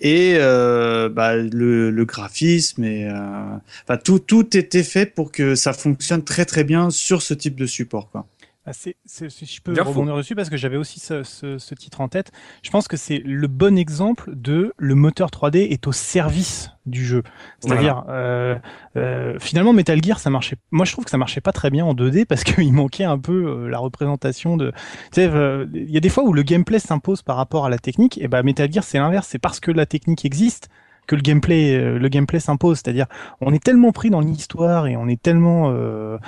[0.00, 5.74] et euh, bah, le, le, graphisme et euh, tout tout était fait pour que ça
[5.74, 8.26] fonctionne très très bien sur ce type de support quoi.
[8.66, 12.02] Ah, c'est, si je peux rebondir dessus parce que j'avais aussi ce, ce, ce, titre
[12.02, 12.30] en tête.
[12.62, 17.02] Je pense que c'est le bon exemple de le moteur 3D est au service du
[17.02, 17.22] jeu.
[17.60, 18.58] C'est-à-dire, euh,
[18.96, 20.56] euh, finalement, Metal Gear, ça marchait.
[20.72, 23.18] Moi, je trouve que ça marchait pas très bien en 2D parce qu'il manquait un
[23.18, 24.72] peu euh, la représentation de.
[24.72, 27.70] Tu sais, euh, il y a des fois où le gameplay s'impose par rapport à
[27.70, 28.18] la technique.
[28.18, 29.26] Et ben, Metal Gear, c'est l'inverse.
[29.26, 30.68] C'est parce que la technique existe
[31.10, 32.78] que le gameplay, euh, le gameplay s'impose.
[32.78, 33.06] C'est-à-dire,
[33.40, 36.18] on est tellement pris dans l'histoire et on est tellement, euh,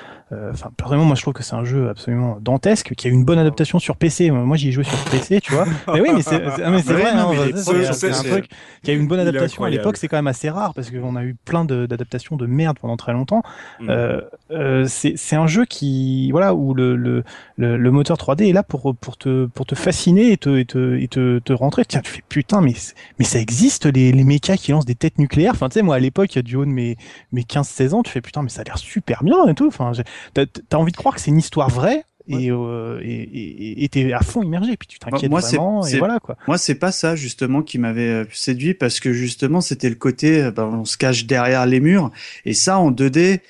[0.53, 3.39] enfin, vraiment, moi je trouve que c'est un jeu absolument dantesque, qui a une bonne
[3.39, 4.31] adaptation sur PC.
[4.31, 5.65] Moi, j'y ai joué sur PC, tu vois.
[5.93, 6.63] mais oui, mais c'est vrai,
[7.11, 7.31] hein,
[7.93, 8.49] c'est un truc
[8.83, 9.97] qui a une bonne adaptation à l'époque.
[9.97, 13.13] C'est quand même assez rare parce qu'on a eu plein d'adaptations de, merde pendant très
[13.13, 13.43] longtemps.
[13.81, 13.91] Mm.
[14.51, 17.25] Euh, c'est un jeu qui, voilà, où le, le,
[17.57, 20.97] le, moteur 3D est là pour pour te pour te fasciner et te et te,
[20.97, 21.85] et te, te rentrer.
[21.85, 22.75] Tiens, tu fais putain, mais
[23.19, 25.53] mais ça existe les les mechas qui lancent des têtes nucléaires?
[25.55, 26.97] Enfin, tu sais, moi à l'époque, du haut de mes
[27.33, 29.67] mes 15-16 ans, tu fais putain, mais ça a l'air super bien et tout.
[29.67, 29.93] Enfin,
[30.35, 34.21] t'as as envie de croire que c'est une histoire vraie et euh, et t'es à
[34.21, 36.37] fond immergé puis tu t'inquiètes moi, vraiment et voilà quoi.
[36.47, 40.41] moi c'est pas ça justement qui m'avait euh, séduit parce que justement c'était le côté
[40.41, 42.11] euh, ben, on se cache derrière les murs
[42.45, 43.41] et ça en 2D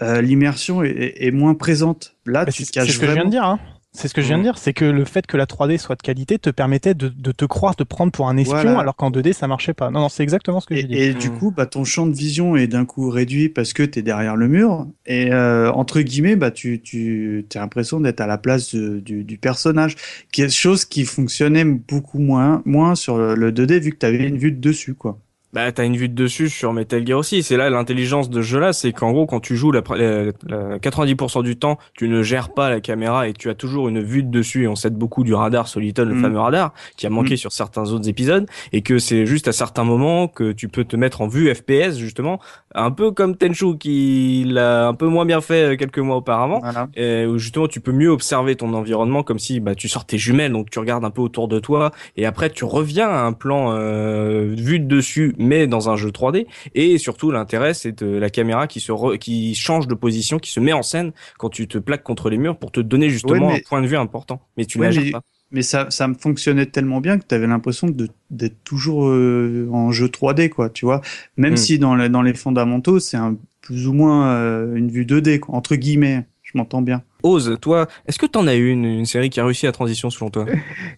[0.00, 2.14] l'immersion est, est, moins présente.
[2.24, 3.58] Là tu te caches c'est ce que je viens de dire hein
[3.98, 5.96] c'est ce que je viens de dire, c'est que le fait que la 3D soit
[5.96, 9.10] de qualité te permettait de, de te croire, de prendre pour un espion, alors qu'en
[9.10, 9.90] 2D ça marchait pas.
[9.90, 10.96] Non, non, c'est exactement ce que j'ai dit.
[10.96, 13.98] Et du coup, bah, ton champ de vision est d'un coup réduit parce que tu
[13.98, 14.86] es derrière le mur.
[15.06, 19.38] Et euh, entre guillemets, bah, tu, tu as l'impression d'être à la place du, du,
[19.38, 19.96] personnage.
[20.30, 24.38] Quelque chose qui fonctionnait beaucoup moins, moins sur le 2D vu que tu avais une
[24.38, 25.18] vue de dessus, quoi.
[25.54, 27.42] Bah, t'as une vue de dessus sur Metal Gear aussi.
[27.42, 31.56] C'est là l'intelligence de ce jeu-là, c'est qu'en gros, quand tu joues la, 90% du
[31.56, 34.64] temps, tu ne gères pas la caméra et tu as toujours une vue de dessus.
[34.64, 36.20] Et on s'aide beaucoup du radar Soliton, le mm.
[36.20, 37.38] fameux radar, qui a manqué mm.
[37.38, 40.96] sur certains autres épisodes, et que c'est juste à certains moments que tu peux te
[40.96, 42.40] mettre en vue FPS justement,
[42.74, 46.60] un peu comme Tenchu qui l'a un peu moins bien fait euh, quelques mois auparavant,
[46.94, 50.52] et où justement tu peux mieux observer ton environnement comme si bah tu sortais jumelles,
[50.52, 53.72] donc tu regardes un peu autour de toi, et après tu reviens à un plan
[53.72, 56.46] euh, vue de dessus mais dans un jeu 3D.
[56.74, 60.60] Et surtout, l'intérêt, c'est de la caméra qui se qui change de position, qui se
[60.60, 63.60] met en scène quand tu te plaques contre les murs pour te donner justement un
[63.60, 64.40] point de vue important.
[64.56, 65.22] Mais tu ouais, pas.
[65.50, 67.88] Mais ça, ça me fonctionnait tellement bien que tu avais l'impression
[68.30, 71.00] d'être toujours euh, en jeu 3D, quoi, tu vois.
[71.38, 71.56] Même hmm.
[71.56, 75.54] si dans, dans les fondamentaux, c'est un, plus ou moins euh, une vue 2D, quoi,
[75.54, 76.26] entre guillemets.
[76.42, 77.02] Je m'entends bien.
[77.22, 80.08] Ose, toi, est-ce que t'en as eu une, une série qui a réussi la transition
[80.08, 80.46] selon toi?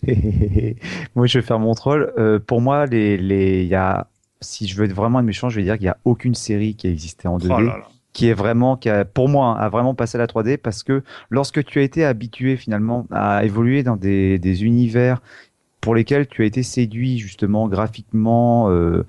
[1.16, 2.12] Moi, je vais faire mon troll.
[2.18, 4.06] Euh, pour moi, les, les, y a
[4.40, 6.86] si je veux être vraiment méchant, je vais dire qu'il n'y a aucune série qui
[6.86, 7.48] a existé en 2D.
[8.12, 11.02] qui est vraiment, qui a, pour moi, a vraiment passé à la 3D parce que
[11.30, 15.22] lorsque tu as été habitué finalement à évoluer dans des, des univers
[15.80, 19.06] pour lesquels tu as été séduit justement graphiquement euh,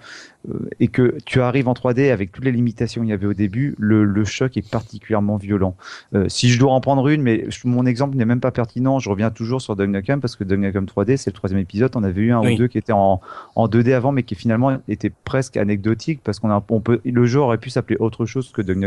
[0.49, 3.33] euh, et que tu arrives en 3D avec toutes les limitations qu'il y avait au
[3.33, 5.75] début, le, le choc est particulièrement violent.
[6.15, 9.09] Euh, si je dois en prendre une, mais mon exemple n'est même pas pertinent, je
[9.09, 9.91] reviens toujours sur Duck
[10.21, 12.77] parce que Duck 3D, c'est le troisième épisode, on avait eu un ou deux qui
[12.77, 13.19] étaient en,
[13.55, 17.39] en 2D avant, mais qui finalement étaient presque anecdotiques parce qu'on on peut, le jeu
[17.39, 18.77] aurait pu s'appeler autre chose que Duck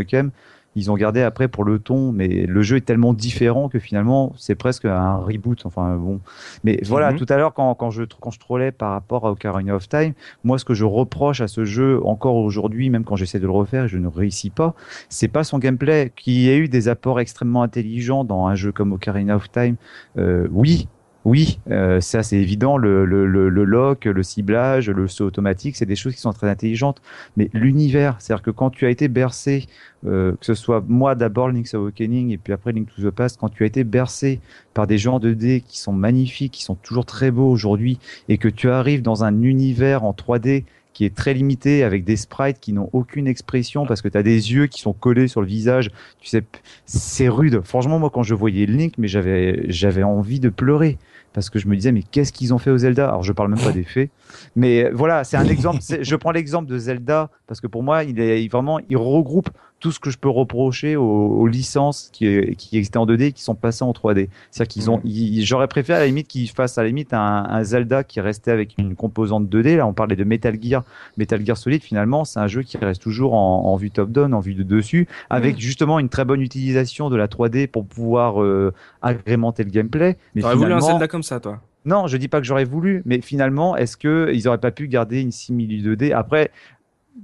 [0.76, 4.32] ils ont gardé après pour le ton, mais le jeu est tellement différent que finalement
[4.36, 5.66] c'est presque un reboot.
[5.66, 6.20] Enfin bon,
[6.64, 7.12] mais voilà.
[7.12, 7.18] Mhm.
[7.18, 10.14] Tout à l'heure quand, quand je quand je trollais par rapport à Ocarina of Time,
[10.42, 13.52] moi ce que je reproche à ce jeu encore aujourd'hui, même quand j'essaie de le
[13.52, 14.74] refaire, je ne réussis pas.
[15.08, 18.92] C'est pas son gameplay qui a eu des apports extrêmement intelligents dans un jeu comme
[18.92, 19.76] Ocarina of Time.
[20.18, 20.88] Euh, oui,
[21.24, 25.74] oui, euh, ça c'est évident, le, le, le, le, lock, le ciblage, le saut automatique,
[25.76, 27.00] c'est des choses qui sont très intelligentes.
[27.38, 29.66] Mais l'univers, c'est-à-dire que quand tu as été bercé,
[30.06, 33.38] euh, que ce soit moi d'abord Link's Awakening et puis après Link to the Past,
[33.40, 34.40] quand tu as été bercé
[34.74, 37.98] par des gens 2D qui sont magnifiques, qui sont toujours très beaux aujourd'hui,
[38.28, 42.16] et que tu arrives dans un univers en 3D qui est très limité avec des
[42.16, 45.40] sprites qui n'ont aucune expression parce que tu as des yeux qui sont collés sur
[45.40, 45.90] le visage.
[46.20, 46.44] Tu sais,
[46.86, 47.62] c'est rude.
[47.64, 50.98] Franchement, moi, quand je voyais Link, mais j'avais, j'avais envie de pleurer
[51.34, 53.08] parce que je me disais mais qu'est-ce qu'ils ont fait au Zelda?
[53.08, 54.10] Alors je parle même pas des faits,
[54.56, 55.80] mais voilà, c'est un exemple.
[56.00, 59.50] Je prends l'exemple de Zelda parce que pour moi, il est vraiment, il regroupe
[59.84, 63.42] tout ce que je peux reprocher aux, licences qui, qui existaient en 2D et qui
[63.42, 64.30] sont passées en 3D.
[64.50, 65.02] C'est-à-dire qu'ils ont,
[65.44, 68.76] j'aurais préféré à la limite qu'ils fassent à la limite un, Zelda qui restait avec
[68.78, 69.76] une composante 2D.
[69.76, 70.84] Là, on parlait de Metal Gear,
[71.18, 71.82] Metal Gear Solid.
[71.82, 75.60] Finalement, c'est un jeu qui reste toujours en, vue top-down, en vue de dessus, avec
[75.60, 80.16] justement une très bonne utilisation de la 3D pour pouvoir euh, agrémenter le gameplay.
[80.34, 81.60] Mais T'aurais voulu un Zelda comme ça, toi?
[81.86, 84.88] Non, je dis pas que j'aurais voulu, mais finalement, est-ce que ils auraient pas pu
[84.88, 86.50] garder une similitude 2D Après,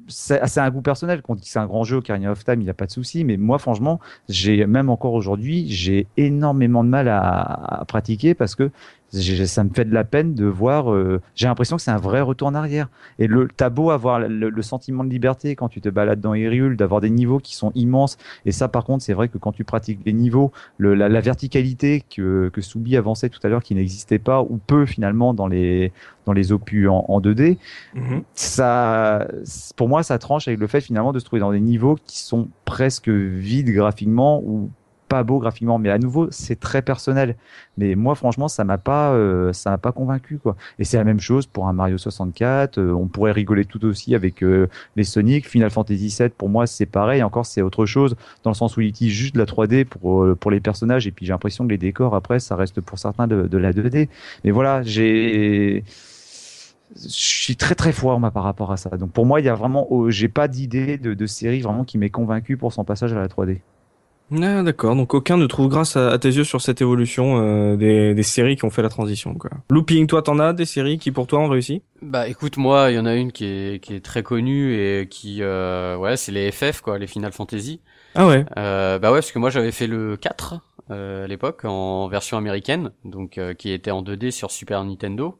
[0.08, 1.22] c'est un goût personnel.
[1.22, 2.90] Qu'on dit que c'est un grand jeu, Ocarina of Time, il n'y a pas de
[2.90, 3.24] souci.
[3.24, 8.70] Mais moi, franchement, j'ai même encore aujourd'hui, j'ai énormément de mal à, pratiquer parce que
[9.12, 10.92] ça me fait de la peine de voir.
[10.92, 12.88] Euh, j'ai l'impression que c'est un vrai retour en arrière.
[13.18, 16.76] Et le t'as beau avoir le, sentiment de liberté quand tu te balades dans Hyrule,
[16.76, 18.18] d'avoir des niveaux qui sont immenses.
[18.44, 21.20] Et ça, par contre, c'est vrai que quand tu pratiques les niveaux, le, la, la,
[21.20, 25.46] verticalité que que Soubi avançait tout à l'heure, qui n'existait pas ou peu finalement dans
[25.46, 25.92] les
[26.26, 27.56] dans les opus en, en 2D,
[27.94, 28.22] mhm.
[28.34, 29.26] ça,
[29.76, 32.18] pour moi, ça tranche avec le fait finalement de se trouver dans des niveaux qui
[32.18, 34.70] sont presque vides graphiquement ou
[35.10, 37.34] pas beau graphiquement, mais à nouveau c'est très personnel.
[37.76, 40.56] Mais moi franchement ça m'a pas euh, ça m'a pas convaincu quoi.
[40.78, 42.78] Et c'est la même chose pour un Mario 64.
[42.78, 46.68] Euh, on pourrait rigoler tout aussi avec euh, les Sonic, Final Fantasy 7 pour moi
[46.68, 47.24] c'est pareil.
[47.24, 48.14] Encore c'est autre chose
[48.44, 51.10] dans le sens où il utilise juste de la 3D pour pour les personnages et
[51.10, 54.08] puis j'ai l'impression que les décors après ça reste pour certains de, la 2D.
[54.44, 55.82] Mais voilà j'ai
[56.96, 58.90] je suis très très froid moi par rapport à ça.
[58.90, 61.84] Donc pour moi, il y a vraiment, oh, j'ai pas d'idée de, de série vraiment
[61.84, 63.60] qui m'ait convaincu pour son passage à la 3D.
[64.32, 68.14] Ah, d'accord, donc aucun ne trouve grâce à, tes yeux sur cette évolution euh, des,
[68.14, 69.34] des, séries qui ont fait la transition.
[69.34, 69.50] Quoi.
[69.70, 71.82] Looping, toi t'en as des séries qui pour toi ont réussi?
[72.02, 75.08] Bah écoute, moi il y en a une qui est, qui est très connue et
[75.08, 77.80] qui, euh, ouais, c'est les FF, quoi, les Final Fantasy.
[78.14, 81.64] Ah ouais euh, Bah ouais, parce que moi j'avais fait le 4 euh, à l'époque
[81.64, 85.38] en version américaine, donc euh, qui était en 2D sur Super Nintendo.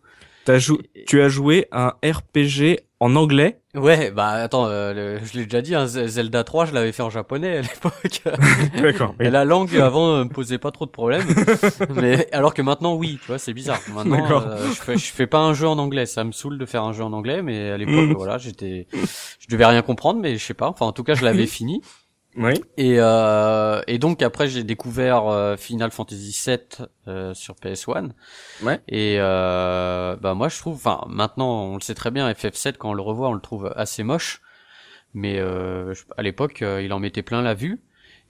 [1.06, 5.76] Tu as joué un RPG en anglais Ouais, bah attends, euh, je l'ai déjà dit,
[5.76, 8.22] hein, Zelda 3, je l'avais fait en japonais à l'époque.
[8.82, 9.14] D'accord.
[9.20, 11.26] Et la langue avant euh, me posait pas trop de problèmes.
[11.94, 13.78] mais alors que maintenant, oui, tu vois, c'est bizarre.
[13.94, 16.04] Maintenant, euh, je, fais, je fais pas un jeu en anglais.
[16.06, 18.14] Ça me saoule de faire un jeu en anglais, mais à l'époque, mm.
[18.14, 20.68] voilà, j'étais, je devais rien comprendre, mais je sais pas.
[20.68, 21.82] Enfin, en tout cas, je l'avais fini.
[22.36, 22.54] Oui.
[22.76, 26.58] Et, euh, et donc après j'ai découvert euh, Final Fantasy VII
[27.08, 28.10] euh, sur PS1.
[28.62, 28.80] Ouais.
[28.88, 32.90] Et euh, bah moi je trouve, enfin maintenant on le sait très bien, FF7 quand
[32.90, 34.42] on le revoit on le trouve assez moche,
[35.12, 37.82] mais euh, à l'époque euh, il en mettait plein la vue.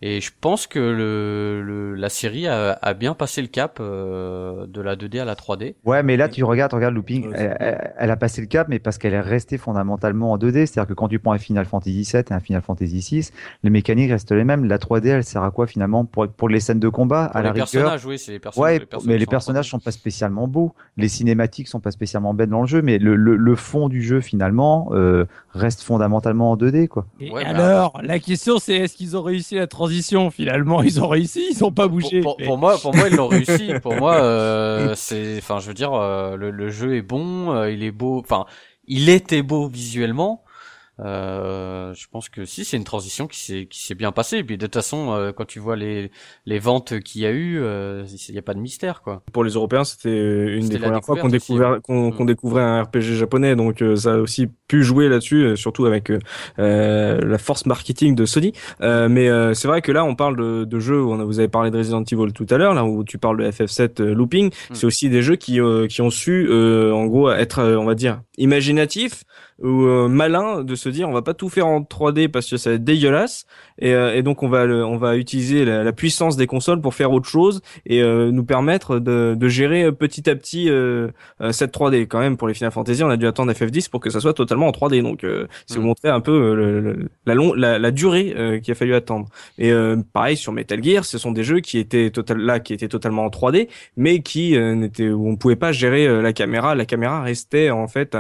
[0.03, 4.67] Et je pense que le, le la série a, a, bien passé le cap euh,
[4.67, 5.75] de la 2D à la 3D.
[5.85, 8.97] Ouais, mais là tu regardes, regarde Looping, elle, elle, a passé le cap, mais parce
[8.97, 10.65] qu'elle est restée fondamentalement en 2D.
[10.65, 13.33] C'est-à-dire que quand tu prends un Final Fantasy 7 et un Final Fantasy 6,
[13.63, 14.65] les mécaniques restent les mêmes.
[14.65, 17.43] La 3D, elle sert à quoi finalement pour, pour les scènes de combat pour à
[17.43, 18.73] la les personnages, oui, c'est les personnages.
[18.73, 20.73] Ouais, les personnages mais les personnages sont pas spécialement beaux.
[20.97, 24.03] Les cinématiques sont pas spécialement belles dans le jeu, mais le, le, le fond du
[24.03, 27.05] jeu finalement euh, reste fondamentalement en 2D, quoi.
[27.21, 29.90] Et alors, la question c'est est-ce qu'ils ont réussi la transition
[30.31, 32.21] finalement ils ont réussi, ils ont pas bougé.
[32.21, 33.73] Pour, moi, pour moi, ils l'ont réussi.
[33.83, 37.71] Pour moi, euh, c'est, enfin, je veux dire, euh, le, le, jeu est bon, euh,
[37.71, 38.47] il est beau, enfin,
[38.87, 40.45] il était beau visuellement.
[41.05, 44.39] Euh, je pense que si c'est une transition qui s'est qui s'est bien passée.
[44.39, 46.11] Et puis de toute façon, euh, quand tu vois les
[46.47, 49.23] les ventes qu'il y a eu, euh, il n'y a pas de mystère quoi.
[49.33, 50.11] Pour les Européens, c'était
[50.57, 52.27] une des premières fois qu'on découvrait qu'on mm.
[52.27, 56.13] découvrait un RPG japonais, donc ça a aussi pu jouer là-dessus, surtout avec
[56.59, 58.53] la force marketing de Sony.
[58.81, 61.01] mais c'est vrai que là, on parle de, de jeux.
[61.01, 63.19] Où on a, vous avez parlé de Resident Evil tout à l'heure, là où tu
[63.19, 64.49] parles de FF7 Looping.
[64.49, 64.75] Mm.
[64.75, 65.59] C'est aussi des jeux qui
[65.89, 69.25] qui ont su, en gros, être, on va dire, imaginatifs
[69.61, 72.57] ou euh, malin de se dire on va pas tout faire en 3D parce que
[72.57, 73.47] ça va être dégueulasse
[73.81, 77.13] et, euh, et donc on va on va utiliser la, puissance des consoles pour faire
[77.13, 80.71] autre chose et euh, nous permettre de, de, gérer petit à petit
[81.51, 84.11] cette 3D quand même pour les Final Fantasy on a dû attendre FF10 pour que
[84.11, 85.27] ça soit totalement en 3D donc
[85.67, 85.85] c'est vous mm.
[85.85, 89.27] montrer un peu le, la, long, la, la durée qu'il a fallu attendre.
[89.59, 89.73] Et
[90.13, 93.25] pareil sur Metal Gear ce sont des jeux qui étaient total là qui étaient totalement
[93.25, 96.75] en 3D mais qui n'étaient où on pouvait pas gérer la caméra.
[96.75, 98.17] La caméra restait en fait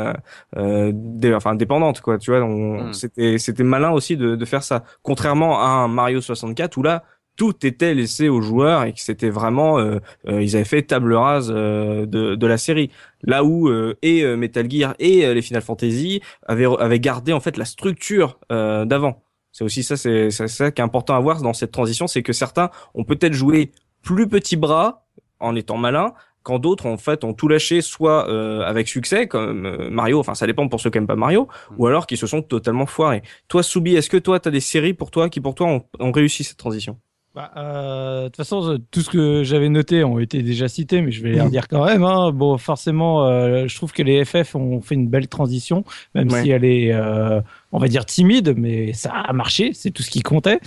[0.56, 2.40] des enfin dépendante quoi tu vois.
[2.40, 2.92] Hmm.
[2.92, 4.84] c'était c'était malin aussi de, de faire ça.
[5.02, 7.04] Contrairement à un Mario 64 où là
[7.40, 9.98] tout était laissé aux joueurs et que c'était vraiment euh,
[10.28, 12.90] euh, ils avaient fait table rase euh, de, de la série.
[13.22, 13.70] Là où
[14.02, 19.22] et Metal Gear et les Final Fantasy avaient avaient gardé en fait la structure d'avant.
[19.52, 22.32] C'est aussi ça c'est ça qui est important à voir dans cette transition c'est que
[22.32, 23.72] certains ont peut-être joué
[24.02, 25.06] plus petits bras
[25.38, 29.66] en étant malins quand d'autres en fait ont tout lâché soit euh, avec succès comme
[29.66, 31.74] euh, Mario enfin ça dépend pour ceux qui aiment pas Mario mm.
[31.78, 34.60] ou alors qui se sont totalement foirés toi Soubi est-ce que toi tu as des
[34.60, 36.96] séries pour toi qui pour toi ont, ont réussi cette transition?
[37.32, 41.12] Bah, euh, de toute façon, tout ce que j'avais noté ont été déjà cités, mais
[41.12, 42.02] je vais les redire quand même.
[42.02, 42.32] Hein.
[42.32, 45.84] Bon, forcément, euh, je trouve que les FF ont fait une belle transition,
[46.16, 47.40] même si elle est, euh,
[47.72, 50.58] on va dire timide, mais ça a marché, c'est tout ce qui comptait.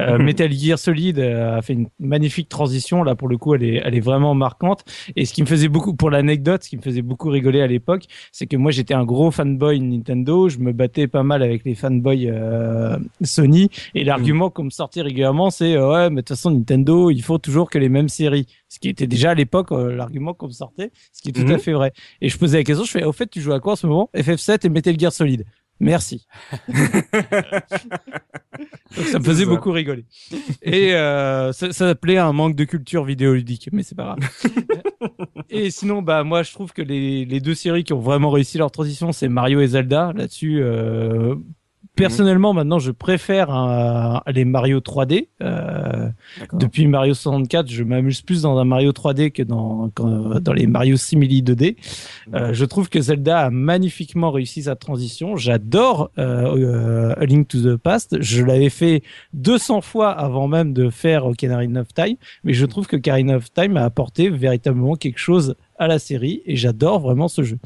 [0.00, 0.24] Euh, mhm.
[0.24, 3.82] Metal Gear Solid euh, a fait une magnifique transition, là pour le coup elle est,
[3.84, 4.84] elle est vraiment marquante.
[5.16, 7.66] Et ce qui me faisait beaucoup, pour l'anecdote, ce qui me faisait beaucoup rigoler à
[7.66, 11.64] l'époque, c'est que moi j'étais un gros fanboy Nintendo, je me battais pas mal avec
[11.64, 16.36] les fanboys euh, Sony, et l'argument qu'on me sortait régulièrement c'est ouais mais de toute
[16.36, 18.46] façon Nintendo il faut toujours que les mêmes séries.
[18.68, 21.56] Ce qui était déjà à l'époque l'argument qu'on me sortait, ce qui est tout à
[21.56, 21.58] mhm.
[21.58, 21.92] fait vrai.
[22.22, 23.86] Et je posais la question, je fais au fait tu joues à quoi en ce
[23.86, 24.08] moment?
[24.14, 25.44] FF7 et Metal Gear Solid
[25.82, 26.26] Merci.
[28.96, 30.06] Donc ça me faisait beaucoup rigoler.
[30.62, 34.18] Et euh, ça, ça s'appelait un manque de culture vidéoludique, mais c'est pas grave.
[35.50, 38.58] et sinon, bah moi je trouve que les, les deux séries qui ont vraiment réussi
[38.58, 40.12] leur transition, c'est Mario et Zelda.
[40.14, 41.34] Là-dessus, euh,
[41.96, 45.28] personnellement, maintenant, je préfère un- les Mario 3D.
[45.42, 46.08] Euh,
[46.54, 50.96] depuis Mario 64, je m'amuse plus dans un Mario 3D que dans, dans les Mario
[50.96, 51.76] Simili 2D.
[52.34, 55.36] Euh, je trouve que Zelda a magnifiquement réussi sa transition.
[55.36, 58.16] J'adore euh, euh, A Link to the Past.
[58.20, 59.02] Je l'avais fait
[59.34, 63.52] 200 fois avant même de faire Ocarina of Time, mais je trouve que Ocarina of
[63.52, 67.58] Time a apporté véritablement quelque chose à la série et j'adore vraiment ce jeu.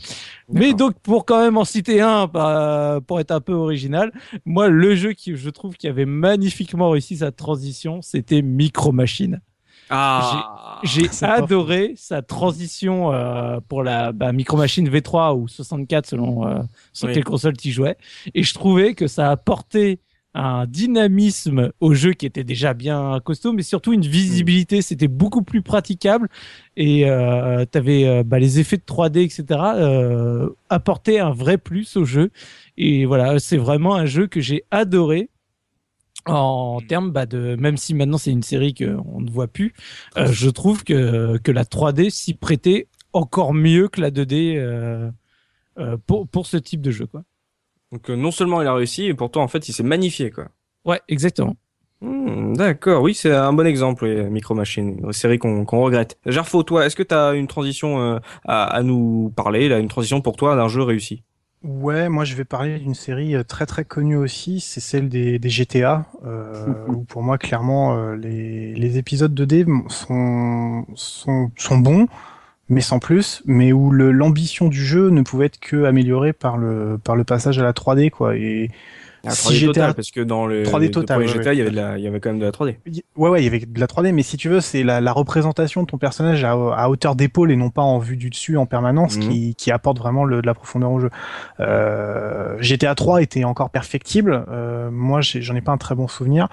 [0.51, 4.13] Mais donc pour quand même en citer un, bah, pour être un peu original,
[4.45, 9.41] moi le jeu qui je trouve qui avait magnifiquement réussi sa transition, c'était Micro Machine.
[9.89, 16.47] Ah, J'ai adoré sa transition euh, pour la bah, Micro Machine V3 ou 64 selon
[16.47, 16.59] euh,
[16.93, 17.15] sur Oui.
[17.15, 17.97] quelle console tu jouais.
[18.35, 20.01] Et je trouvais que ça apportait
[20.37, 24.83] un dynamisme au jeu qui était déjà bien costaud, mais surtout une visibilité.
[24.83, 26.29] C'était beaucoup plus praticable
[26.77, 29.61] et euh, t'avais euh, bah, les effets de 3D, etc.
[29.77, 32.31] Euh, apportaient un vrai plus au jeu.
[32.77, 35.31] Et voilà, c'est vraiment un jeu que j'ai adoré
[36.27, 39.75] en termes bah, de même si maintenant c'est une série qu'on ne voit plus
[40.17, 45.11] euh, je trouve que que la 3D s'y prêtait encore mieux que la 2D euh,
[45.79, 47.23] euh, pour pour ce type de jeu quoi
[47.93, 50.49] donc euh, non seulement il a réussi, et pourtant en fait il s'est magnifié quoi.
[50.85, 51.57] ouais exactement.
[52.03, 56.19] Hmm, D'accord, oui, c'est un bon exemple, oui, Micro Machine, une série qu'on qu'on regrette.
[56.27, 59.89] Gerfo, toi, est-ce que tu as une transition euh, à, à nous parler, là, une
[59.89, 61.23] transition pour toi d'un jeu réussi?
[61.65, 65.39] Ouais, moi je vais parler d'une série euh, très très connue aussi, c'est celle des,
[65.41, 71.79] des GTA, euh, où pour moi clairement euh, les, les épisodes 2D sont, sont, sont
[71.79, 72.07] bons,
[72.69, 76.99] mais sans plus, mais où l'ambition du jeu ne pouvait être que améliorée par le,
[77.03, 78.37] par le passage à la 3D, quoi.
[78.37, 78.71] Et
[79.27, 81.51] La Si 3D GTA total, parce que dans le 3D les deux total, ouais, GTA,
[81.51, 81.57] ouais.
[81.57, 82.77] il y avait de la, il y avait quand même de la 3D.
[82.87, 85.01] Y- Ouais, ouais, il y avait de la 3D, mais si tu veux, c'est la,
[85.01, 88.31] la représentation de ton personnage à, à hauteur d'épaule et non pas en vue du
[88.31, 89.23] dessus en permanence Mhm.
[89.29, 91.11] qui, qui apporte vraiment le, de la profondeur au jeu.
[91.61, 94.45] Euh, GTA 3 était encore perfectible.
[94.51, 96.49] Euh, moi, j'en ai pas un très bon souvenir.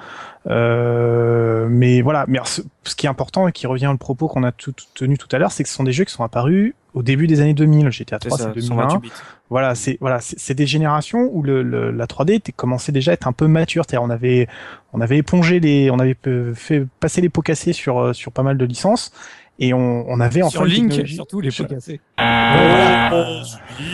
[0.50, 4.44] Euh, mais voilà, mais ce, ce qui est important et qui revient au propos qu'on
[4.44, 6.24] a tout, tout tenu tout à l'heure, c'est que ce sont des jeux qui sont
[6.24, 7.90] apparus au début des années 2000.
[7.92, 9.00] GTA C'est 3, ça, c'est 128 2001.
[9.00, 9.12] bits.
[9.50, 13.14] Voilà, c'est voilà, c'est des générations où le, le- la 3D était commençait déjà à
[13.14, 13.84] être un peu mature.
[13.88, 14.48] C'est-à-dire, on avait
[14.94, 16.18] on avait épongé les, on avait
[16.56, 19.12] fait passer les pots cassés sur euh, sur pas mal de licences
[19.60, 22.00] et on, on avait enfin sur Link surtout les pots cassés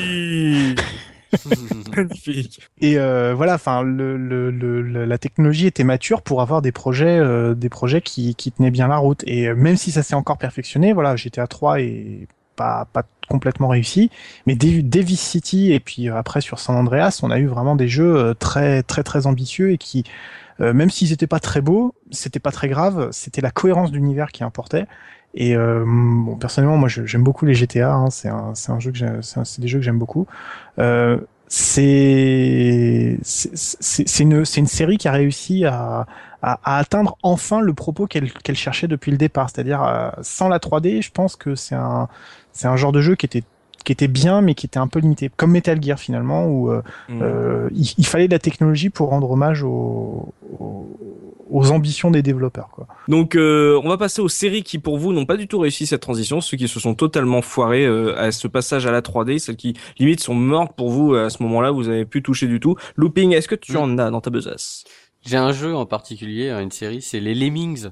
[1.95, 2.59] Magnifique.
[2.81, 6.71] Et euh, voilà, enfin, le, le, le- le- la technologie était mature pour avoir des
[6.71, 9.23] projets, euh, des projets qui, qui tenaient bien la route.
[9.27, 12.27] Et euh, même si ça s'est encore perfectionné, voilà, GTA 3 est
[12.59, 14.09] pas, pas complètement réussi,
[14.45, 17.87] mais Vice City et puis euh, après sur San Andreas, on a eu vraiment des
[17.87, 20.03] jeux euh, très, très, très ambitieux et qui,
[20.59, 23.09] euh, même s'ils étaient pas très beaux, c'était pas très grave.
[23.11, 24.87] C'était la cohérence d'univers qui importait.
[25.35, 27.93] Et bon, personnellement, moi, j'aime beaucoup les GTA.
[27.93, 30.25] Hein, c'est un, c'est un jeu que c'est des jeux que j'aime beaucoup.
[31.47, 36.07] C'est c'est une c'est une série qui a réussi à
[36.41, 41.03] à, atteindre enfin le propos qu'elle qu'elle cherchait depuis le départ, c'est-à-dire sans la 3D,
[41.03, 42.07] je pense que c'est un
[42.51, 43.43] c'est un genre de jeu qui était
[43.85, 46.81] qui était bien mais qui était un peu limité, comme Metal Gear finalement où euh,
[47.07, 47.21] Mm.
[47.21, 50.97] euh, il, il fallait de la technologie pour rendre hommage aux, aux,
[51.49, 52.87] aux ambitions des développeurs quoi.
[53.07, 55.87] Donc, euh, on va passer aux séries qui, pour vous, n'ont pas du tout réussi
[55.87, 59.39] cette transition, ceux qui se sont totalement foirés euh, à ce passage à la 3D,
[59.39, 62.45] celles qui, limite, sont mortes pour vous euh, à ce moment-là, vous avez pu toucher
[62.47, 62.75] du tout.
[62.97, 63.77] Looping, est-ce que tu Mm.
[63.77, 64.83] en as dans ta besace?
[65.25, 67.87] J'ai un jeu en particulier, une série, c'est les Lemmings.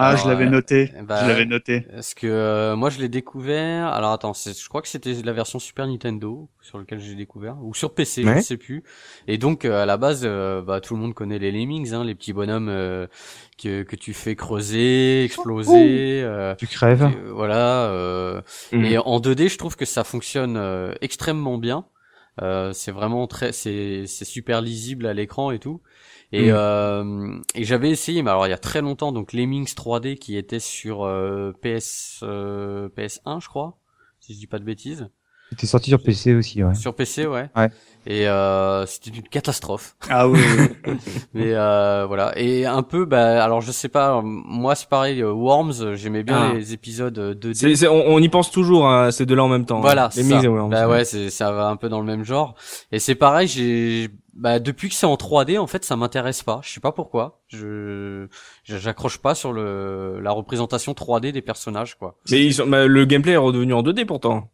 [0.00, 0.92] Ah, Alors, je l'avais euh, noté.
[1.04, 1.80] bah, je l'avais noté.
[1.92, 3.86] Parce que euh, moi je l'ai découvert.
[3.88, 7.74] Alors attends, je crois que c'était la version Super Nintendo sur lequel j'ai découvert, ou
[7.74, 8.82] sur PC, je ne sais plus.
[9.26, 12.04] Et donc euh, à la base, euh, bah, tout le monde connaît les Lemmings, hein,
[12.04, 13.06] les petits bonhommes euh,
[13.62, 16.20] que que tu fais creuser, exploser.
[16.22, 17.08] euh, Tu crèves.
[17.32, 17.86] voilà.
[17.90, 18.40] euh,
[18.72, 18.84] Mhm.
[18.84, 21.84] Et en 2D, je trouve que ça fonctionne euh, extrêmement bien.
[22.40, 25.80] Euh, c'est vraiment très, c'est c'est super lisible à l'écran et tout.
[26.32, 26.54] Et, Mhm.
[26.56, 30.36] euh, et j'avais essayé, mais alors il y a très longtemps, donc Lemmings 3D qui
[30.36, 33.78] était sur euh, PS euh, PS1, je crois,
[34.20, 35.08] si je dis pas de bêtises.
[35.50, 36.74] C'était sorti sur PC aussi, ouais.
[36.74, 37.48] Sur PC, ouais.
[37.56, 37.70] Ouais.
[38.04, 39.96] Et euh, c'était une catastrophe.
[40.10, 40.38] Ah oui.
[40.86, 40.92] oui.
[41.32, 42.38] Mais euh, voilà.
[42.38, 46.50] Et un peu, bah, alors je sais pas, moi c'est pareil, euh, Worms, j'aimais bien
[46.50, 46.54] Ah.
[46.54, 47.54] les épisodes euh, 2D.
[47.54, 49.80] C'est- c'est- on, on y pense toujours à ces deux-là en même temps.
[49.80, 50.10] Voilà, hein.
[50.12, 50.42] c'est les ça.
[50.42, 50.68] Et Worms.
[50.68, 52.54] Bah ouais, c'est ça va un peu dans le même genre.
[52.92, 56.60] Et c'est pareil, j'ai bah depuis que c'est en 3D, en fait, ça m'intéresse pas.
[56.62, 57.42] Je sais pas pourquoi.
[57.48, 58.28] Je
[58.64, 62.16] j'accroche pas sur le la représentation 3D des personnages quoi.
[62.30, 64.50] Mais ils sont, bah, le gameplay est redevenu en 2D pourtant.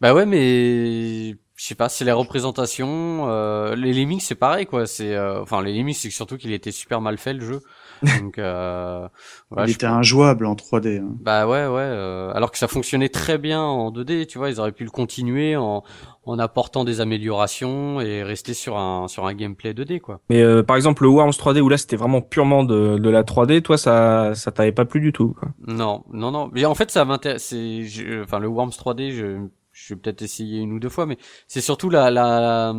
[0.00, 3.28] Bah ouais, mais je sais pas, c'est les représentations.
[3.28, 4.86] Euh, les Lemmings, c'est pareil, quoi.
[4.86, 7.60] C'est, euh, enfin, les Lemmings, c'est surtout qu'il était super mal fait le jeu.
[8.02, 9.08] Donc, euh,
[9.50, 11.00] voilà, il était injouable en 3D.
[11.00, 11.16] Hein.
[11.20, 11.82] Bah ouais, ouais.
[11.82, 14.90] Euh, alors que ça fonctionnait très bien en 2D, tu vois, ils auraient pu le
[14.90, 15.82] continuer en,
[16.24, 20.20] en apportant des améliorations et rester sur un sur un gameplay 2D, quoi.
[20.30, 23.22] Mais euh, par exemple, le Worms 3D où là c'était vraiment purement de, de la
[23.22, 25.48] 3D, toi ça ça t'avait pas plu du tout, quoi.
[25.66, 26.50] Non, non, non.
[26.52, 27.54] Mais en fait, ça m'intéresse.
[28.22, 31.60] Enfin, le Worms 3D, je je vais peut-être essayer une ou deux fois, mais c'est
[31.60, 32.74] surtout la, la,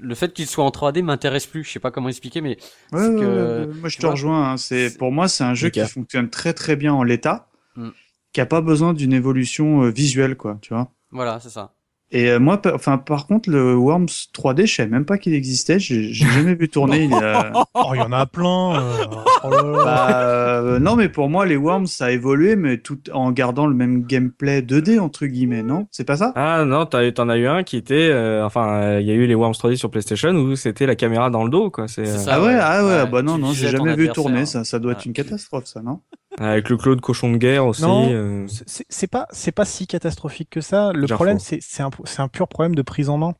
[0.00, 1.64] le fait qu'il soit en 3D m'intéresse plus.
[1.64, 2.56] Je sais pas comment expliquer, mais
[2.92, 4.52] ouais, que, moi je te rejoins.
[4.52, 4.56] Hein.
[4.56, 7.90] C'est pour moi c'est un jeu qui fonctionne très très bien en l'état, mm.
[8.32, 10.58] qui a pas besoin d'une évolution euh, visuelle, quoi.
[10.62, 10.90] Tu vois.
[11.10, 11.74] Voilà, c'est ça.
[12.12, 15.78] Et euh, moi, enfin, par contre, le Worms 3D, je savais même pas qu'il existait.
[15.78, 17.04] J'ai jamais vu tourner.
[17.04, 17.14] il,
[17.74, 18.80] oh, il y en a plein.
[18.80, 19.04] Euh.
[19.44, 23.30] Oh bah, euh, non, mais pour moi, les Worms, ça a évolué, mais tout en
[23.30, 25.86] gardant le même gameplay 2D entre guillemets, non?
[25.92, 26.32] C'est pas ça?
[26.34, 28.12] Ah non, t'en as eu un qui était,
[28.42, 31.44] enfin, il y a eu les Worms 3D sur PlayStation où c'était la caméra dans
[31.44, 31.86] le dos, quoi.
[31.86, 32.04] C'est.
[32.26, 34.46] Ah ouais, ah ouais, bah non, non, j'ai jamais vu tourner.
[34.46, 36.00] Ça, ça doit être une catastrophe, ça, non?
[36.40, 37.82] Avec le Claude cochon de guerre aussi.
[37.82, 38.46] Non, euh...
[38.66, 40.92] c'est pas c'est pas si catastrophique que ça.
[40.92, 43.34] Le problème c'est c'est un c'est un pur problème de prise en main.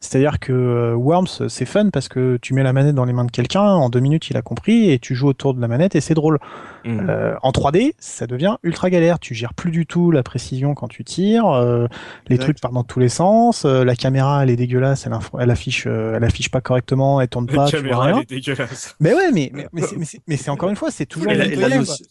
[0.00, 3.24] C'est-à-dire que euh, Worms, c'est fun parce que tu mets la manette dans les mains
[3.24, 5.94] de quelqu'un, en deux minutes il a compris et tu joues autour de la manette
[5.96, 6.38] et c'est drôle.
[6.84, 7.06] Mmh.
[7.08, 9.18] Euh, en 3D, ça devient ultra galère.
[9.18, 11.48] Tu gères plus du tout la précision quand tu tires.
[11.48, 11.86] Euh,
[12.28, 13.64] les trucs partent dans tous les sens.
[13.64, 15.06] Euh, la caméra, elle est dégueulasse.
[15.06, 17.20] Elle, elle affiche, elle affiche pas correctement.
[17.20, 17.64] Elle tourne pas.
[17.66, 18.96] La caméra, elle est dégueulasse.
[19.00, 19.84] Mais ouais, mais mais,
[20.26, 21.68] mais c'est encore une fois, c'est toujours la, la,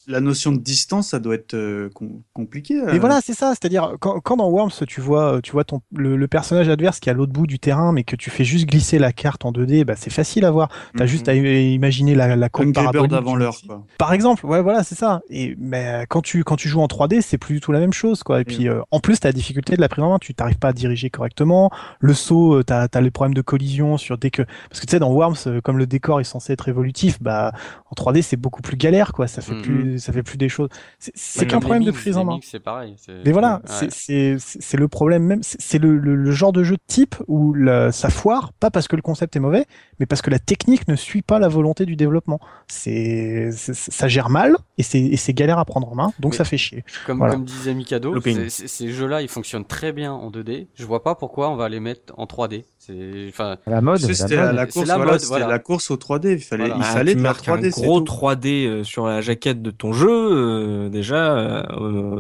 [0.08, 1.90] la, notion de distance, ça doit être
[2.34, 2.82] compliqué.
[2.86, 3.52] Mais voilà, c'est ça.
[3.52, 7.10] C'est-à-dire quand, quand, dans Worms, tu vois, tu vois ton le, le personnage adverse qui
[7.10, 9.52] est à l'autre bout du terrain, mais que tu fais juste glisser la carte en
[9.52, 10.70] 2D, bah c'est facile à voir.
[10.98, 13.56] T'as mm juste à imaginer la, la courbe d'avant l'heure.
[13.98, 15.22] Par exemple, ouais, voilà, c'est ça.
[15.30, 17.94] Et mais quand tu quand tu joues en 3D, c'est plus du tout la même
[17.94, 18.42] chose, quoi.
[18.42, 20.20] Et puis euh, en plus, t'as la difficulté de la prise en main.
[20.20, 21.70] Tu t'arrives pas à diriger correctement.
[22.00, 24.92] Le saut, euh, t'as as les problèmes de collision sur dès que parce que tu
[24.92, 27.52] sais dans Worms, euh, comme le décor est censé être évolutif, bah
[27.92, 29.28] en 3D c'est beaucoup plus galère, quoi.
[29.28, 30.70] Ça fait plus ça fait plus des choses.
[31.00, 32.40] C'est qu'un problème de prise en main.
[32.42, 32.96] C'est pareil.
[33.26, 35.40] Mais voilà, c'est c'est le problème même.
[35.44, 37.56] C'est le, le, genre de jeu type où
[37.92, 39.66] ça foire, pas parce que le concept est mauvais,
[40.00, 42.40] mais parce que la technique ne suit pas la volonté du développement.
[42.68, 46.46] C'est ça gère mal et c'est et c'est galère à prendre en main, donc ça
[46.46, 46.84] fait chier.
[47.06, 48.16] Comme, comme disait Mikado,
[48.48, 50.68] ces jeux-là, ils fonctionnent très bien en 2D.
[50.74, 52.64] Je vois pas pourquoi on va les mettre en 3D.
[52.80, 54.00] C'est enfin la mode.
[54.00, 55.48] C'était la, la, course, voilà, voilà.
[55.48, 56.34] la course au 3D.
[56.34, 57.68] Il fallait, il fallait ah, 3D.
[57.68, 60.10] Un gros 3D euh, sur la jaquette de ton jeu.
[60.10, 61.64] Euh, déjà, euh,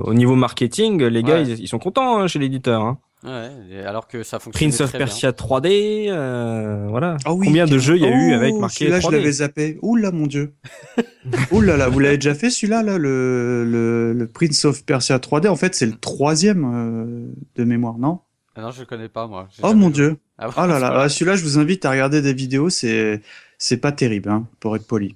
[0.03, 2.81] au niveau marketing, les gars, ils, sont contents hein, chez l'éditeur.
[2.81, 2.97] Hein.
[3.24, 7.16] Ouais, alors que ça fonctionne Prince of Persia 3D, euh, voilà.
[7.24, 9.10] Ah oui, Combien de jeux il y a eu avec oh, marqué 3D Là, je
[9.12, 9.80] l'avais zappé.
[9.82, 10.54] Ouh là, mon dieu.
[11.52, 15.18] Ouh là là, vous l'avez déjà fait celui-là, là, le, le, le, Prince of Persia
[15.20, 15.48] 3D.
[15.48, 18.20] En fait, c'est le troisième euh, de mémoire, non?
[18.56, 19.48] Ah Non, je le connais pas moi.
[19.62, 20.18] Oh mon dieu.
[20.38, 22.70] Ah, oh là là, ah, celui-là, je vous invite à regarder des vidéos.
[22.70, 23.22] C'est
[23.58, 25.16] c'est pas terrible, hein, pour être poli.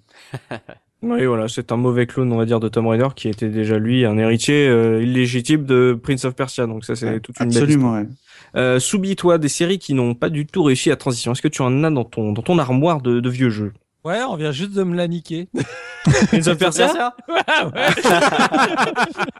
[1.03, 3.78] Oui, voilà, c'est un mauvais clone, on va dire, de Tom Raider, qui était déjà
[3.78, 6.65] lui un héritier euh, illégitime de Prince of Persia.
[6.65, 7.94] Donc ça, c'est toute une absolument.
[7.94, 8.07] Ouais.
[8.56, 8.80] Euh,
[9.15, 11.34] toi des séries qui n'ont pas du tout réussi à transition.
[11.34, 13.74] Est-ce que tu en as dans ton dans ton armoire de, de vieux jeux?
[14.03, 15.49] Ouais, on vient juste de me la niquer.
[16.30, 17.14] Prince of Persia?
[17.28, 17.90] Ouais, ouais.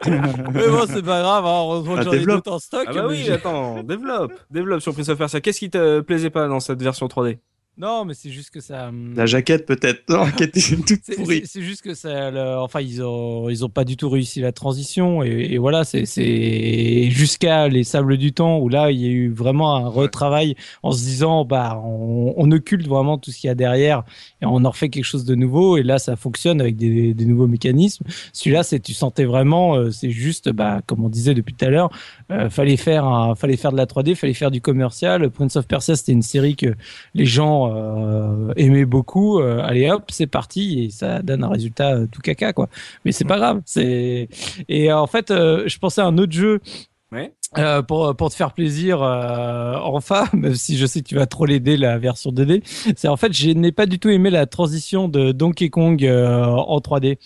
[0.54, 2.86] Mais bon, c'est pas grave, hein, heureusement que ah, j'en ai d'autres en stock.
[2.88, 5.40] Ah bah oui, attends, développe, développe sur Prince of Persia.
[5.40, 7.38] Qu'est-ce qui te plaisait pas dans cette version 3D
[7.78, 8.90] non, mais c'est juste que ça.
[8.90, 10.04] Hum, la jaquette peut-être,
[10.36, 11.44] qui était toute pourrie.
[11.46, 12.32] C'est juste que ça,
[12.62, 17.10] enfin ils ont, ils ont pas du tout réussi la transition et, et voilà, c'est
[17.10, 20.92] jusqu'à les sables du temps où là il y a eu vraiment un retravail en
[20.92, 24.04] se disant bah on, on occulte vraiment tout ce qu'il y a derrière
[24.42, 27.26] et on en refait quelque chose de nouveau et là ça fonctionne avec des, des
[27.26, 28.06] nouveaux mécanismes.
[28.34, 31.70] Celui-là, c'est tu sentais vraiment, euh, c'est juste bah comme on disait depuis tout à
[31.70, 31.90] l'heure,
[32.32, 35.30] euh, fallait faire un, fallait faire de la 3D, fallait faire du commercial.
[35.30, 36.74] Prince of Persia, c'était une série que
[37.14, 39.40] les gens euh, aimait beaucoup.
[39.40, 42.70] Euh, allez hop, c'est parti et ça donne un résultat euh, tout caca quoi.
[43.06, 43.62] Mais c'est pas grave.
[43.66, 44.30] C'est
[44.68, 46.60] et en fait, je pensais à un autre jeu.
[47.88, 51.78] pour, pour te faire plaisir, enfin, même si je sais que tu vas trop l'aider
[51.78, 52.62] la version 2D,
[52.96, 56.78] c'est en fait, je n'ai pas du tout aimé la transition de Donkey Kong en
[56.80, 57.18] 3D.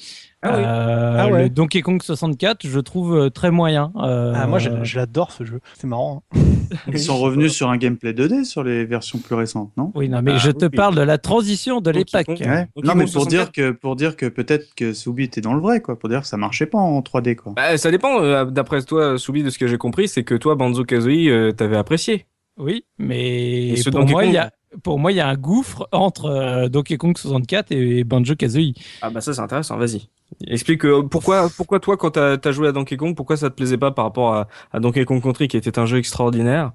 [0.43, 0.63] Ah oui.
[0.65, 1.43] Euh, ah ouais.
[1.43, 3.91] Le Donkey Kong 64, je trouve euh, très moyen.
[3.97, 5.59] Euh, ah, moi, je, l'adore ce jeu.
[5.75, 6.23] C'est marrant.
[6.33, 6.39] Hein.
[6.91, 9.91] Ils sont revenus sur un gameplay 2D sur les versions plus récentes, non?
[9.93, 12.27] Oui, non, mais ah, je te parle de la transition de l'époque.
[12.27, 12.67] Ouais.
[12.83, 15.81] Non, mais pour dire que pour dire que peut-être que Soubi était dans le vrai,
[15.81, 15.99] quoi.
[15.99, 17.53] Pour dire que ça marchait pas en 3D, quoi.
[17.55, 18.45] Bah, ça dépend.
[18.45, 22.25] D'après toi, Soubi, de ce que j'ai compris, c'est que toi, Banzo Kazooie, t'avais apprécié.
[22.57, 24.51] Oui, mais pour moi, il y a
[24.83, 28.73] pour moi, il y a un gouffre entre Donkey Kong 64 et Banjo Kazooie.
[29.01, 30.07] Ah bah ça c'est intéressant, vas-y.
[30.47, 33.55] Explique euh, pourquoi, pourquoi toi, quand t'as as joué à Donkey Kong, pourquoi ça te
[33.55, 36.71] plaisait pas par rapport à, à, Donkey Kong Country, qui était un jeu extraordinaire?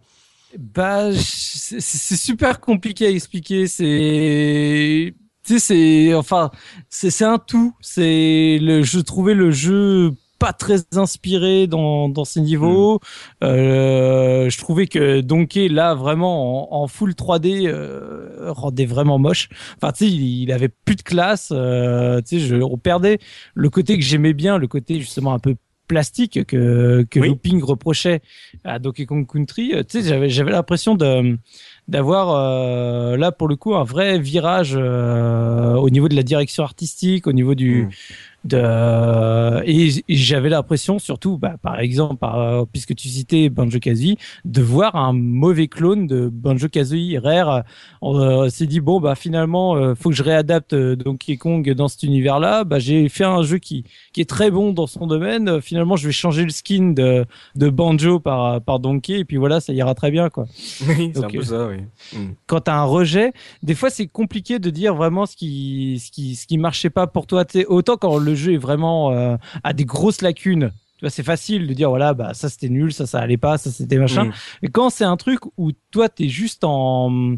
[0.58, 3.66] Bah, c'est super compliqué à expliquer.
[3.66, 6.50] C'est, tu sais, c'est, enfin,
[6.88, 7.74] c'est c'est un tout.
[7.80, 12.96] C'est le, je trouvais le jeu pas très inspiré dans, dans ses niveaux.
[12.96, 13.44] Mm.
[13.44, 19.48] Euh, je trouvais que Donkey là vraiment en, en full 3D euh, rendait vraiment moche.
[19.76, 21.50] Enfin tu sais il, il, avait plus de classe.
[21.52, 23.18] Euh, tu sais je on perdait
[23.54, 25.56] le côté que j'aimais bien, le côté justement un peu
[25.86, 28.20] plastique que que Looping reprochait
[28.64, 29.72] à Donkey Kong Country.
[29.88, 31.38] Tu sais j'avais j'avais l'impression de
[31.88, 36.64] d'avoir euh, là pour le coup un vrai virage euh, au niveau de la direction
[36.64, 37.90] artistique, au niveau du mm
[38.46, 44.62] de et, j'avais l'impression surtout bah, par exemple par, puisque tu citais Banjo Kazooie de
[44.62, 47.18] voir un mauvais clone de Banjo Kazooie.
[47.18, 47.64] Rare
[48.00, 51.68] on euh, s'est dit bon bah finalement euh, faut que je réadapte euh, Donkey Kong
[51.72, 54.86] dans cet univers là bah j'ai fait un jeu qui qui est très bon dans
[54.86, 55.60] son domaine.
[55.60, 57.24] Finalement je vais changer le skin de
[57.54, 60.46] de Banjo par par Donkey et puis voilà ça ira très bien quoi.
[60.86, 61.78] Oui c'est un peu ça oui.
[62.12, 62.34] Mm.
[62.46, 63.32] quand t'as un rejet
[63.62, 67.06] des fois c'est compliqué de dire vraiment ce qui ce qui ce qui marchait pas
[67.06, 67.44] pour toi.
[67.68, 71.66] Autant quand le jeu est vraiment euh, à des grosses lacunes tu vois, c'est facile
[71.66, 74.30] de dire voilà, bah ça c'était nul, ça ça allait pas, ça c'était machin.
[74.62, 77.34] Et quand c'est un truc où toi t'es juste en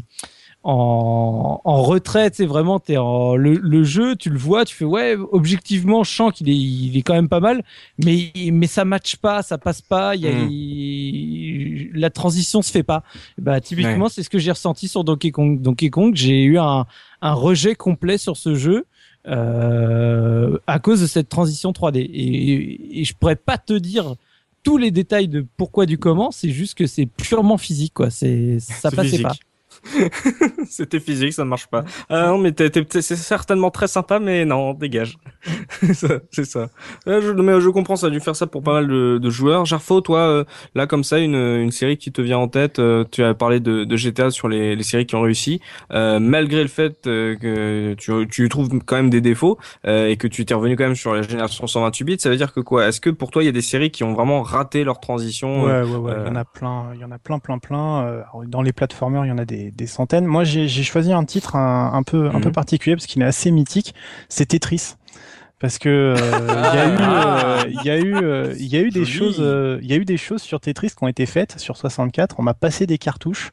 [0.63, 4.85] en, en retrait, c'est vraiment t'es en le, le, jeu, tu le vois, tu fais
[4.85, 7.63] ouais, objectivement, je sens qu'il est il est quand même pas mal,
[7.97, 12.83] mais mais ça matche pas, ça passe pas, y a il, la transition se fait
[12.83, 13.03] pas.
[13.37, 15.61] Bah typiquement, c'est ce que j'ai ressenti sur Donkey Kong.
[15.61, 16.85] Donkey Kong, j'ai eu un
[17.21, 18.85] un rejet complet sur ce jeu
[19.27, 21.97] euh, à cause de cette transition 3D.
[21.97, 24.15] Et, et, je pourrais pas te dire
[24.63, 28.09] tous les détails de pourquoi du comment, c'est juste que c'est purement physique, quoi.
[28.09, 29.33] C'est ça passait pas.
[30.69, 31.83] C'était physique, ça ne marche pas.
[32.09, 35.17] Ah non, mais c'est certainement très sympa, mais non, dégage.
[35.81, 36.69] c'est ça.
[37.05, 39.65] Je, mais je comprends, ça a dû faire ça pour pas mal de, de joueurs.
[39.65, 40.43] Jarfo, toi, euh,
[40.75, 42.79] là comme ça, une, une série qui te vient en tête.
[42.79, 45.61] Euh, tu as parlé de, de GTA sur les, les, séries qui ont réussi,
[45.91, 50.45] euh, malgré le fait que tu, tu trouves quand même des défauts et que tu
[50.45, 52.19] t'es revenu quand même sur la génération 128 bits.
[52.19, 52.87] Ça veut dire que quoi?
[52.87, 55.63] Est-ce que pour toi, il y a des séries qui ont vraiment raté leur transition
[55.63, 56.13] Ouais, ouais, ouais.
[56.25, 56.91] Il y en a plein.
[56.93, 58.23] Il y en a plein, plein, plein.
[58.47, 60.25] dans les plateformeurs, il y en a des des, centaines.
[60.25, 62.53] Moi, j'ai choisi un titre un, peu, un peu mhm.
[62.53, 63.93] particulier parce qu'il est assez mythique.
[64.27, 64.95] C'est Tetris
[65.59, 66.15] parce que euh,
[66.47, 69.05] il y a eu euh, il y a eu euh, il y a eu des
[69.05, 69.39] choses
[69.81, 72.43] il y a eu des choses sur Tetris qui ont été faites sur 64 on
[72.43, 73.51] m'a passé des cartouches.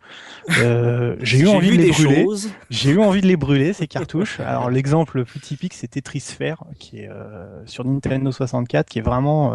[0.48, 2.26] J'ai eu envie de les brûler.
[2.70, 4.38] j'ai eu envie de les brûler ces cartouches.
[4.40, 7.10] Alors l'exemple le plus typique c'est Tetris Sphere qui est
[7.64, 9.54] sur Nintendo 64 qui est vraiment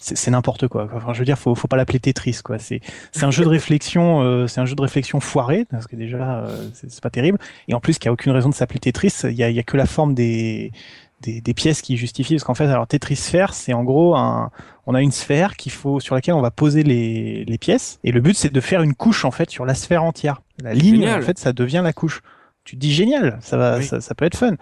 [0.00, 2.58] c'est n'importe quoi enfin je veux dire faut faut pas l'appeler Tetris quoi.
[2.58, 2.80] C'est
[3.12, 6.44] c'est un jeu de réflexion c'est un jeu de réflexion foiré parce que déjà
[6.74, 7.38] c'est pas terrible.
[7.68, 9.58] Et en plus qu'il y a aucune raison de s'appeler Tetris il y a, y
[9.58, 10.72] a que la forme des
[11.20, 14.50] des, des, pièces qui justifient parce qu'en fait alors Tetris sphère c'est en gros un
[14.86, 18.12] on a une sphère qu'il faut sur laquelle on va poser les, les pièces et
[18.12, 21.08] le but c'est de faire une couche en fait sur la sphère entière la ligne
[21.08, 22.22] en fait ça devient la couche
[22.64, 24.54] tu te dis génial ça va ça, ça, peut être fun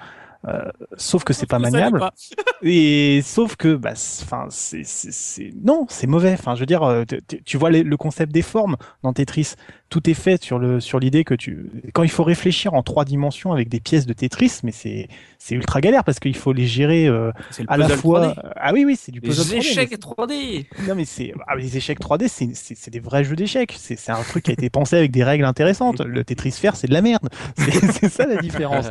[0.49, 2.09] euh, sauf que c'est pas maniable.
[2.63, 6.35] Et sauf que, bah, enfin, c'est, c'est, non, c'est mauvais.
[6.35, 7.05] Enfin, je veux dire, euh,
[7.45, 9.55] tu vois le concept des formes dans Tetris.
[9.89, 13.05] Tout est fait sur le sur l'idée que tu, quand il faut réfléchir en trois
[13.05, 15.09] dimensions avec des pièces de Tetris, mais c'est
[15.39, 17.31] c'est ultra galère parce qu'il faut les gérer euh,
[17.69, 18.35] à la fois.
[18.57, 19.55] Ah oui, oui, c'est du puzzle.
[19.55, 20.67] Les échecs 3D.
[20.89, 23.75] Non, mais c'est ah, les échecs 3D, c'est c'est des vrais jeux d'échecs.
[23.79, 26.01] C'est c'est un truc qui a été pensé avec des règles intéressantes.
[26.01, 27.29] Le Tetris Sphere, c'est de la merde.
[27.57, 28.87] C'est ça la différence.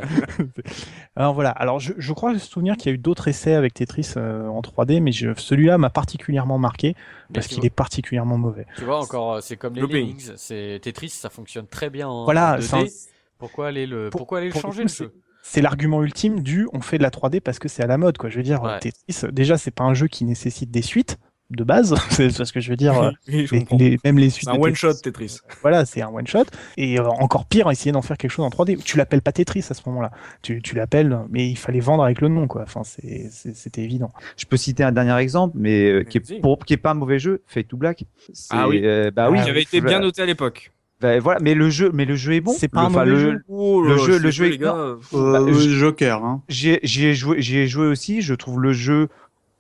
[1.16, 1.50] Alors voilà.
[1.50, 4.48] Alors je, je crois se souvenir qu'il y a eu d'autres essais avec Tetris euh,
[4.48, 6.96] en 3D, mais celui-là m'a particulièrement marqué
[7.34, 8.66] parce qu'il est particulièrement mauvais.
[8.78, 12.60] Tu vois encore, c'est comme les Lemmings, c'est Tetris, ça fonctionne très bien en voilà,
[12.60, 13.10] 2D.
[13.38, 15.14] Pourquoi aller le, pourquoi aller le changer le jeu
[15.48, 18.18] c'est l'argument ultime du on fait de la 3D parce que c'est à la mode
[18.18, 18.32] quoi.
[18.32, 21.20] Je veux dire Tetris déjà c'est pas un jeu qui nécessite des suites
[21.52, 23.12] de base, c'est ce que je veux dire.
[24.04, 24.50] même les suites.
[24.50, 25.40] un one shot Tetris.
[25.62, 26.46] Voilà, c'est un one shot.
[26.78, 28.82] Et euh, encore pire, essayer d'en faire quelque chose en 3D.
[28.84, 30.12] Tu l'appelles pas Tetris à ce moment-là.
[30.42, 32.64] Tu, tu l'appelles, mais il fallait vendre avec le nom, quoi.
[32.64, 34.12] Enfin, c'était évident.
[34.38, 36.96] Je peux citer un dernier exemple, mais euh, qui est pour, qui est pas un
[36.96, 38.04] mauvais jeu, Fate to Black.
[38.50, 38.82] Ah oui.
[38.84, 39.42] Euh, bah oui.
[39.44, 40.72] Qui avait été bien noté à l'époque.
[41.02, 42.54] Bah, voilà, mais le jeu, mais le jeu est bon.
[42.58, 43.42] C'est pas un mauvais jeu.
[43.50, 44.58] Oh le jeu, le jeu est.
[44.58, 46.24] Gars, bah, Joker.
[46.24, 46.42] Hein.
[46.48, 46.80] J'ai
[47.14, 48.22] joué, j'ai joué aussi.
[48.22, 49.10] Je trouve le jeu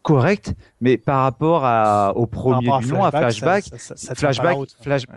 [0.06, 3.66] correct, mais par rapport à, au premier du nom, à Flashback,
[4.16, 4.58] Flashback,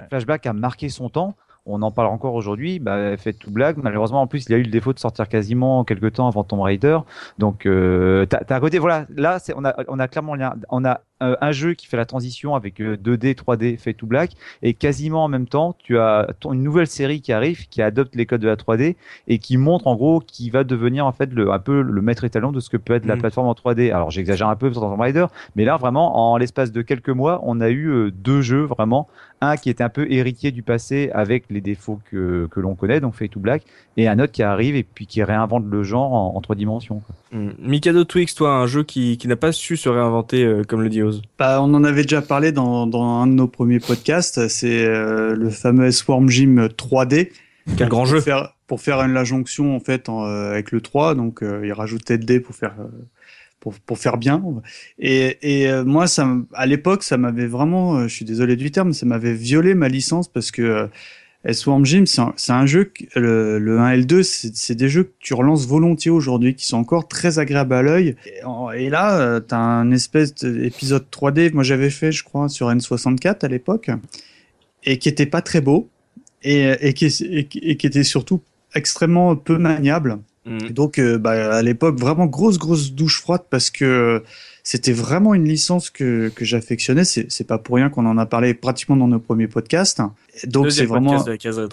[0.09, 1.35] Flashback a marqué son temps.
[1.67, 2.79] On en parle encore aujourd'hui.
[2.79, 3.77] Bah, fait tout blague.
[3.77, 6.63] Malheureusement, en plus, il a eu le défaut de sortir quasiment quelques temps avant Tomb
[6.63, 6.99] Raider.
[7.37, 9.05] Donc, euh, t'as à côté, voilà.
[9.15, 10.35] Là, on a, on a clairement,
[10.71, 14.33] on a euh, un jeu qui fait la transition avec 2D, 3D, fait tout black,
[14.63, 18.27] et quasiment en même temps, tu as une nouvelle série qui arrive, qui adopte les
[18.27, 18.97] codes de la 3D
[19.27, 22.25] et qui montre en gros qui va devenir en fait le, un peu le maître
[22.25, 23.21] étalon de ce que peut être la mm.
[23.21, 23.93] plateforme en 3D.
[23.93, 25.27] Alors j'exagère un peu sur Tomb Raider,
[25.57, 29.09] mais là vraiment en l'espace de quelques mois, on a eu deux jeux vraiment
[29.41, 33.01] un qui était un peu héritier du passé avec les défauts que, que l'on connaît,
[33.01, 33.63] donc Fade to Black,
[33.97, 37.03] et un autre qui arrive et puis qui réinvente le genre en, trois dimensions.
[37.33, 37.51] Hmm.
[37.59, 40.89] Mikado Twix, toi, un jeu qui, qui n'a pas su se réinventer, euh, comme le
[40.89, 41.03] dit
[41.39, 45.35] Bah, on en avait déjà parlé dans, dans un de nos premiers podcasts, c'est euh,
[45.35, 47.31] le fameux Swarm Gym 3D.
[47.77, 51.15] Quel grand jeu faire, Pour faire une, la jonction en fait euh, avec le 3,
[51.15, 52.75] donc il rajoute D pour faire
[53.61, 54.43] pour, pour faire bien.
[54.99, 58.71] Et, et euh, moi, ça, à l'époque, ça m'avait vraiment, euh, je suis désolé du
[58.71, 60.87] terme, ça m'avait violé ma licence parce que euh,
[61.53, 65.05] Swarm Gym, c'est un, un, jeu, le, le 1 et le 2, c'est des jeux
[65.05, 68.17] que tu relances volontiers aujourd'hui, qui sont encore très agréables à l'œil.
[68.27, 72.69] Et, et, là, tu as un espèce d'épisode 3D, moi j'avais fait, je crois, sur
[72.71, 73.91] N64 à l'époque,
[74.85, 75.89] et qui était pas très beau,
[76.43, 78.43] et, et, qui, et, qui était surtout
[78.75, 80.19] extrêmement peu maniable.
[80.45, 80.71] Mm.
[80.71, 84.23] donc, euh, bah, à l'époque, vraiment grosse, grosse douche froide parce que
[84.71, 87.03] c'était vraiment une licence que, que j'affectionnais.
[87.03, 90.03] C'est pas pour rien qu'on en a parlé pratiquement dans nos premiers podcasts.
[90.45, 91.25] Donc, c'est vraiment.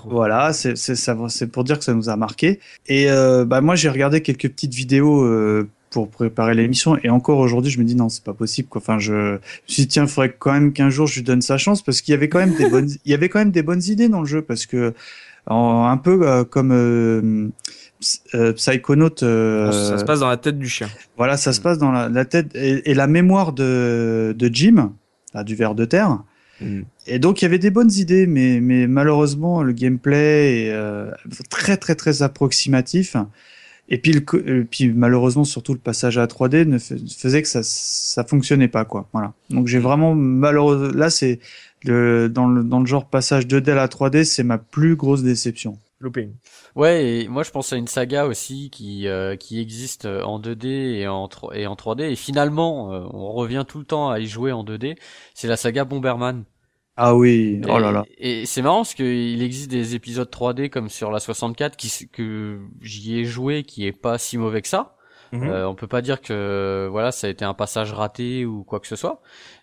[0.06, 2.62] Voilà, c'est pour dire que ça nous a marqué.
[2.88, 5.26] Et euh, bah, moi, j'ai regardé quelques petites vidéos.
[5.26, 8.82] Euh, pour préparer l'émission et encore aujourd'hui je me dis non c'est pas possible quoi
[8.82, 11.42] enfin je, me suis dit tiens il faudrait quand même qu'un jour je lui donne
[11.42, 13.52] sa chance parce qu'il y avait quand même des bonnes il y avait quand même
[13.52, 14.94] des bonnes idées dans le jeu parce que
[15.48, 17.48] un peu comme euh,
[18.56, 19.24] Psychonaut.
[19.24, 20.88] Euh, ça se passe dans la tête du chien.
[21.18, 24.94] Voilà, ça se passe dans la, tête et, la mémoire de, de Jim,
[25.44, 26.20] du ver de terre.
[26.62, 26.82] Mm.
[27.08, 31.12] Et donc il y avait des bonnes idées, mais, mais malheureusement le gameplay est euh,
[31.50, 33.16] très très très approximatif.
[33.88, 38.24] Et puis, le, puis malheureusement surtout le passage à 3D ne faisait que ça ça
[38.24, 39.08] fonctionnait pas quoi.
[39.14, 39.34] Voilà.
[39.50, 41.40] Donc j'ai vraiment malheureusement là c'est
[41.84, 45.22] le, dans le dans le genre passage 2D à la 3D c'est ma plus grosse
[45.22, 45.78] déception.
[46.00, 46.36] Looping.
[46.76, 50.42] Ouais, et moi je pense à une saga aussi qui euh, qui existe euh, en
[50.42, 54.20] 2D et en et en 3D et finalement euh, on revient tout le temps à
[54.20, 54.98] y jouer en 2D,
[55.34, 56.44] c'est la saga Bomberman.
[56.98, 58.06] Ah oui, oh là là.
[58.18, 62.60] Et, c'est marrant parce qu'il existe des épisodes 3D comme sur la 64 qui que
[62.82, 64.92] j'y ai joué qui est pas si mauvais que ça.
[65.32, 65.50] Mhm.
[65.50, 68.88] on peut pas dire que voilà ça a été un passage raté ou quoi que
[68.88, 69.22] ce soit,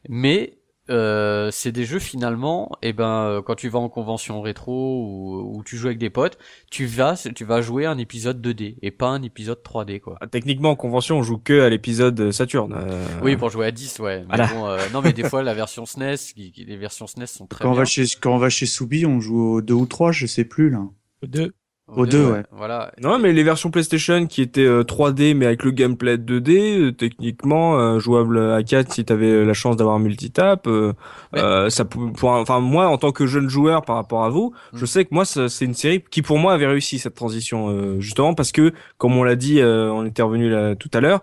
[0.09, 0.59] mais
[0.91, 5.05] euh, c'est des jeux finalement, et eh ben euh, quand tu vas en convention rétro
[5.05, 6.39] ou, ou, tu joues avec des potes,
[6.73, 10.19] tu vas tu vas jouer un épisode 2D et pas un épisode 3D quoi.
[10.21, 12.73] Ah, techniquement en convention on joue que à l'épisode Saturn.
[12.73, 13.07] Euh...
[13.23, 14.25] Oui pour jouer à 10 ouais.
[14.29, 17.63] Mais bon, euh, non mais des fois la version SNES, les versions SNES sont très
[17.63, 17.77] quand bien.
[17.77, 20.27] On va chez quand on va chez Soubi on joue au 2 ou 3 je
[20.27, 20.81] sais plus là.
[21.23, 21.53] Au 2.
[21.97, 22.43] Au 2, ouais.
[22.51, 22.93] Voilà.
[23.01, 27.79] Non, mais les versions PlayStation qui étaient 3D mais avec le gameplay 2D, euh, techniquement
[27.79, 30.93] euh, jouable à 4 si t'avais la chance d'avoir un multitap, euh,
[31.37, 34.79] euh, ça pour enfin moi en tant que jeune joueur par rapport à vous, mm.
[34.79, 38.35] je sais que moi c'est une série qui pour moi avait réussi cette transition justement
[38.35, 41.23] parce que comme on l'a dit, on était revenu là tout à l'heure,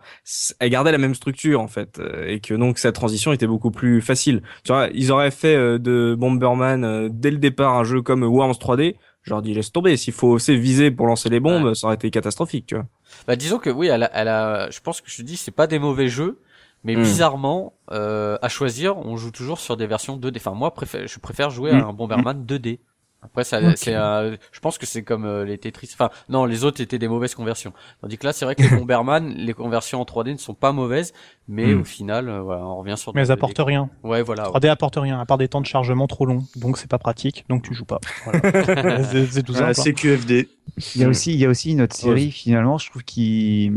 [0.60, 4.02] elle gardait la même structure en fait et que donc cette transition était beaucoup plus
[4.02, 4.42] facile.
[4.64, 8.96] Tu vois, ils auraient fait de Bomberman dès le départ un jeu comme Worms 3D
[9.22, 9.98] je leur dis laisse tomber.
[9.98, 12.86] S'il faut aussi viser pour lancer les bombes, ça aurait été catastrophique, tu vois.
[13.28, 15.52] Bah disons que oui, elle a, elle a je pense que je te dis c'est
[15.52, 16.40] pas des mauvais jeux,
[16.84, 17.04] mais hmm.
[17.04, 20.38] bizarrement euh, à choisir, on joue toujours sur des versions 2D.
[20.38, 21.90] Enfin moi, préfère, je préfère jouer à hmm.
[21.90, 22.80] un Bomberman 2D.
[23.22, 25.90] Après, ça, c'est, je pense que c'est comme euh, les Tetris.
[25.94, 27.74] Enfin, non, les autres étaient des mauvaises conversions.
[28.02, 30.72] Tandis que là, c'est vrai que les Bomberman, les conversions en 3D ne sont pas
[30.72, 31.14] mauvaises,
[31.48, 31.82] mais hmm.
[31.82, 33.14] au final, euh, voilà, on revient sur.
[33.14, 33.90] Mais elles apportent rien.
[34.04, 34.44] Ouais, voilà.
[34.44, 37.46] 3D apporte rien, à part des temps de chargement trop longs, donc c'est pas pratique,
[37.50, 38.00] donc tu joues pas.
[38.24, 39.04] Voilà.
[39.30, 39.74] c'est tout ça.
[39.74, 40.48] c'est QFD.
[40.96, 43.72] Il y a aussi, il y a aussi une autre série finalement, je trouve qui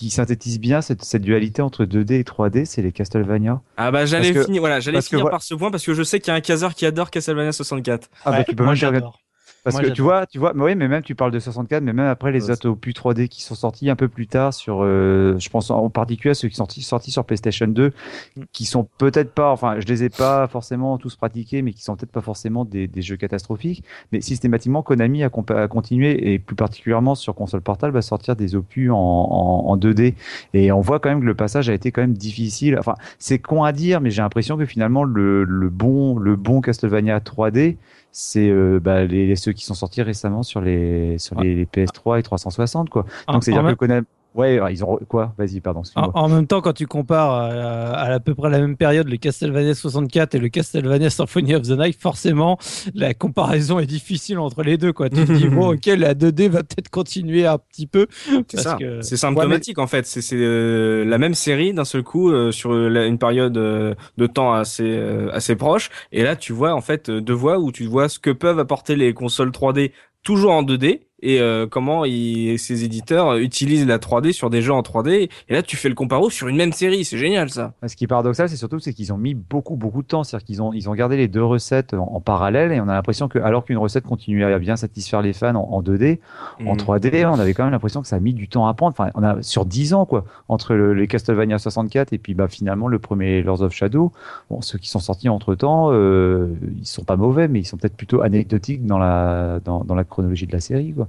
[0.00, 3.60] qui synthétise bien cette, cette, dualité entre 2D et 3D, c'est les Castlevania.
[3.76, 6.28] Ah bah j'allais finir, voilà, j'allais finir par ce point parce que je sais qu'il
[6.28, 8.08] y a un caseur qui adore Castlevania 64.
[8.24, 9.19] Ah bah tu peux moi j'adore.
[9.64, 11.92] Parce que tu vois, tu vois, mais oui, mais même tu parles de 64, mais
[11.92, 15.36] même après les autres opus 3D qui sont sortis un peu plus tard sur, euh,
[15.38, 18.42] je pense en particulier à ceux qui sont sortis, sur PlayStation 2, mm.
[18.52, 21.96] qui sont peut-être pas, enfin, je les ai pas forcément tous pratiqués, mais qui sont
[21.96, 26.56] peut-être pas forcément des, des, jeux catastrophiques, mais systématiquement Konami a, a, continué et plus
[26.56, 30.14] particulièrement sur console portable à sortir des opus en, en, en 2D
[30.54, 32.76] et on voit quand même que le passage a été quand même difficile.
[32.78, 36.60] Enfin, c'est con à dire, mais j'ai l'impression que finalement le, le bon, le bon
[36.60, 37.76] Castlevania 3D
[38.12, 42.22] c'est euh, bah, les, ceux qui sont sortis récemment sur les sur les, PS3 et
[42.22, 43.06] 360 quoi.
[43.28, 45.34] Donc c'est dire que Konami Ouais, ils ont quoi?
[45.38, 45.82] Vas-y, pardon.
[45.96, 49.16] En, en, même temps, quand tu compares à, à, peu près la même période le
[49.16, 52.58] Castlevania 64 et le Castlevania Symphony of the Night, forcément,
[52.94, 54.92] la comparaison est difficile entre les deux.
[54.92, 55.10] Quoi.
[55.10, 58.06] Tu te dis bon, ok, la 2D va peut-être continuer un petit peu.
[58.48, 58.76] C'est ça.
[58.78, 59.02] Que...
[59.02, 59.84] C'est symptomatique ouais, mais...
[59.84, 60.06] en fait.
[60.06, 64.26] C'est euh, la même série d'un seul coup euh, sur la, une période euh, de
[64.26, 65.90] temps assez euh, assez proche.
[66.12, 68.96] Et là, tu vois en fait deux voix où tu vois ce que peuvent apporter
[68.96, 69.92] les consoles 3D
[70.22, 74.82] toujours en 2D et euh, comment ces éditeurs utilisent la 3D sur des jeux en
[74.82, 75.28] 3D.
[75.48, 77.04] Et là, tu fais le comparo sur une même série.
[77.04, 77.72] C'est génial, ça.
[77.86, 80.24] Ce qui est paradoxal, c'est surtout c'est qu'ils ont mis beaucoup, beaucoup de temps.
[80.24, 82.94] C'est-à-dire qu'ils ont, ils ont gardé les deux recettes en, en, parallèle et on a
[82.94, 86.18] l'impression que, alors qu'une recette continuait à bien satisfaire les fans en, en 2D,
[86.60, 86.68] mmh.
[86.68, 88.94] en 3D, on avait quand même l'impression que ça a mis du temps à prendre.
[88.98, 92.48] Enfin, on a sur 10 ans, quoi, entre le, les Castlevania 64 et puis, bah,
[92.48, 94.12] finalement, le premier Lords of Shadow.
[94.48, 96.48] Bon, ceux qui sont sortis entre temps, euh,
[96.78, 100.04] ils sont pas mauvais, mais ils sont peut-être plutôt anecdotiques dans la, dans, dans la
[100.04, 101.08] chronologie de la série, quoi.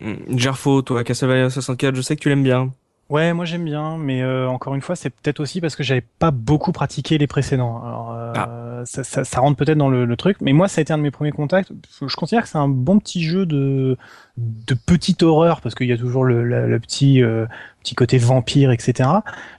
[0.00, 2.70] Gerfo, toi, Castlevania 64, je sais que tu l'aimes bien.
[3.08, 6.02] Ouais, moi j'aime bien, mais euh, encore une fois, c'est peut-être aussi parce que j'avais
[6.18, 7.80] pas beaucoup pratiqué les précédents.
[7.84, 8.82] Alors, euh, ah.
[8.84, 10.98] ça, ça, ça, rentre peut-être dans le, le, truc, mais moi ça a été un
[10.98, 11.70] de mes premiers contacts.
[12.04, 13.96] Je considère que c'est un bon petit jeu de
[14.36, 17.46] de petite horreur parce qu'il y a toujours le, le, le petit euh,
[17.80, 19.08] petit côté vampire, etc.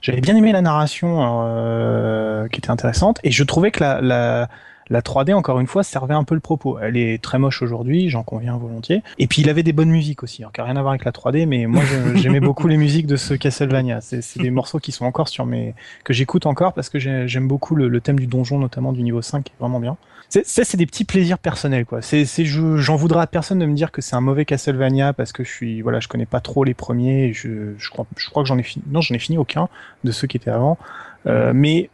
[0.02, 4.50] J'avais bien aimé la narration euh, qui était intéressante et je trouvais que la, la
[4.90, 6.78] la 3D, encore une fois, servait un peu le propos.
[6.78, 9.02] Elle est très moche aujourd'hui, j'en conviens volontiers.
[9.18, 11.04] Et puis il avait des bonnes musiques aussi, alors qui n'a rien à voir avec
[11.04, 11.82] la 3D, mais moi
[12.14, 14.00] j'aimais beaucoup les musiques de ce Castlevania.
[14.00, 15.74] C'est des morceaux qui sont encore sur mes
[16.04, 19.22] que j'écoute encore parce que j'aime beaucoup le, le, thème du donjon, notamment du niveau
[19.22, 19.96] 5, qui est vraiment bien.
[20.30, 22.02] Ça, c'est des petits plaisirs personnels, quoi.
[22.02, 25.42] C'est, j'en voudrais à personne de me dire que c'est un mauvais Castlevania parce que
[25.42, 27.32] je suis, voilà, je connais pas trop les premiers.
[27.32, 28.84] Je, je crois, je crois que j'en ai fini.
[28.90, 29.68] Non, j'en ai fini aucun
[30.04, 30.76] de ceux qui étaient avant.
[31.26, 31.88] Euh, mais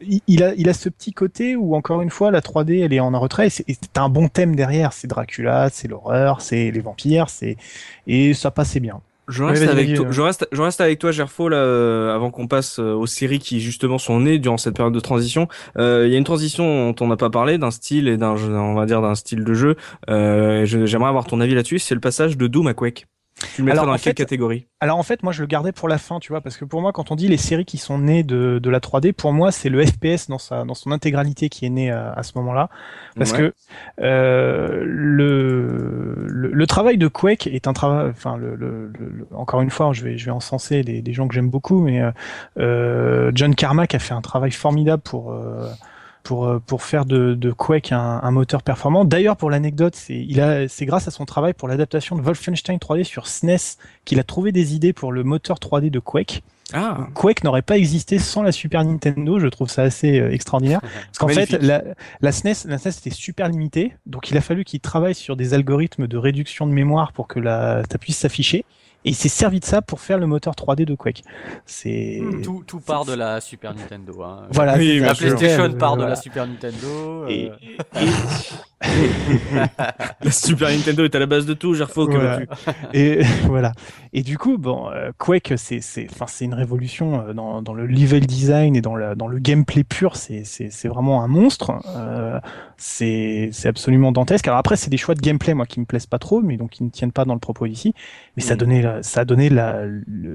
[0.00, 3.00] il a, il a ce petit côté où encore une fois la 3D elle est
[3.00, 7.28] en retrait et c'est un bon thème derrière c'est Dracula c'est l'horreur c'est les vampires
[7.28, 7.56] c'est
[8.06, 11.12] et ça passait bien je reste, ouais, avec toi, je, reste, je reste avec toi,
[11.12, 14.74] Gerfo, là, euh, avant qu'on passe euh, aux séries qui justement sont nées durant cette
[14.74, 15.48] période de transition.
[15.76, 18.36] Euh, il y a une transition dont on n'a pas parlé, d'un style et d'un,
[18.36, 19.76] on va dire, d'un style de jeu.
[20.08, 21.78] Euh, J'aimerais avoir ton avis là-dessus.
[21.78, 23.06] C'est le passage de Doom à Quake.
[23.54, 24.66] Tu le mettrais dans quelle fait, catégorie?
[24.80, 26.80] Alors en fait, moi je le gardais pour la fin, tu vois, parce que pour
[26.80, 29.52] moi, quand on dit les séries qui sont nées de, de la 3D, pour moi
[29.52, 32.68] c'est le FPS dans sa dans son intégralité qui est né à, à ce moment-là,
[33.16, 33.38] parce ouais.
[33.38, 33.54] que
[34.00, 38.92] euh, le, le, le travail de Quake est un travail, enfin le, le,
[39.34, 42.02] encore une fois, je vais je vais encenser des, des gens que j'aime beaucoup, mais
[42.58, 45.68] euh, John Carmack a fait un travail formidable pour euh,
[46.22, 49.04] pour, pour faire de, de Quake un, un, moteur performant.
[49.04, 53.78] D'ailleurs, pour l'anecdote, c'est grâce à son travail pour l'adaptation de Wolfenstein 3D sur SNES
[54.04, 56.42] qu'il a trouvé des idées pour le moteur 3D de Quake.
[56.72, 57.06] Ah.
[57.14, 60.80] Quake n'aurait pas existé sans la Super Nintendo, je trouve ça assez euh, extraordinaire.
[61.06, 61.82] Parce qu'en fait, la,
[62.20, 65.54] la, SNES, la SNES était super limitée, donc il a fallu qu'il travaille sur des
[65.54, 68.66] algorithmes de réduction de mémoire pour que la, ça puisse s'afficher.
[69.08, 71.24] Et il s'est servi de ça pour faire le moteur 3D de Quake.
[71.64, 74.22] C'est tout, tout part de la Super Nintendo.
[74.22, 74.42] Hein.
[74.50, 77.26] Voilà, oui, la PlayStation part de la Super Nintendo.
[77.26, 77.50] Et,
[77.96, 78.06] euh...
[80.22, 82.06] la Super Nintendo est à la base de tout, Gerfo.
[82.06, 82.40] Voilà.
[82.92, 83.72] Et voilà.
[84.12, 87.74] Et du coup, bon, euh, Quake, c'est, c'est, enfin, c'est une révolution euh, dans, dans
[87.74, 90.16] le level design et dans, la, dans le gameplay pur.
[90.16, 91.72] C'est, c'est, c'est vraiment un monstre.
[91.96, 92.38] Euh,
[92.76, 94.46] c'est, c'est absolument dantesque.
[94.46, 96.70] Alors après, c'est des choix de gameplay, moi, qui me plaisent pas trop, mais donc
[96.70, 97.94] qui ne tiennent pas dans le propos ici.
[98.36, 98.54] Mais ça
[99.02, 99.50] ça a donné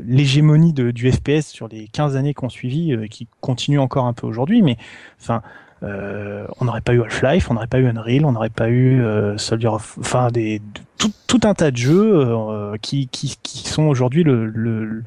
[0.06, 4.28] l'hégémonie du FPS sur les 15 années qu'on suivi, euh, qui continue encore un peu
[4.28, 4.62] aujourd'hui.
[4.62, 4.78] Mais,
[5.22, 5.42] enfin,
[5.84, 9.02] euh, on n'aurait pas eu Half-Life, on n'aurait pas eu Unreal, on n'aurait pas eu
[9.02, 10.62] euh, Soldier of, enfin des
[10.98, 15.04] tout, tout, un tas de jeux euh, qui, qui, qui sont aujourd'hui le, le,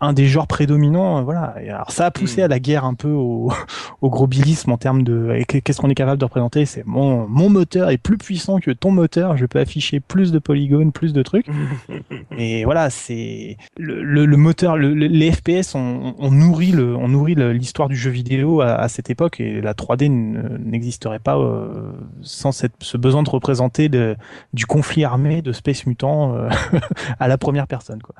[0.00, 1.54] un des genres prédominants, voilà.
[1.62, 3.52] Et alors ça a poussé à la guerre un peu au,
[4.02, 6.64] au gros bilisme en termes de qu'est-ce qu'on est capable de représenter?
[6.66, 10.38] C'est mon mon moteur est plus puissant que ton moteur, je peux afficher plus de
[10.38, 11.46] polygones, plus de trucs.
[12.38, 17.08] Et voilà, c'est le, le, le, moteur, le, les FPS on, on, nourrit le, on
[17.08, 21.92] nourrit l'histoire du jeu vidéo à, à, cette époque et la 3D n'existerait pas euh,
[22.22, 24.16] sans cette, ce besoin de représenter de,
[24.52, 26.48] du conflit armé de Space Mutant euh,
[27.20, 28.14] à la première personne, quoi.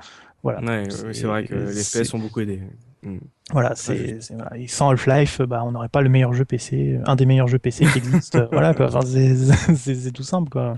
[0.45, 0.61] Voilà.
[0.61, 2.61] Ouais, c'est vrai que les FPS ont beaucoup aidé.
[3.03, 3.19] Mm.
[3.53, 4.51] Voilà, c'est voilà.
[4.69, 7.85] sans Half-Life, bah, on n'aurait pas le meilleur jeu PC, un des meilleurs jeux PC
[7.93, 8.39] qui existe.
[8.53, 8.87] voilà, quoi.
[8.87, 10.77] Enfin, c'est tout simple, quoi.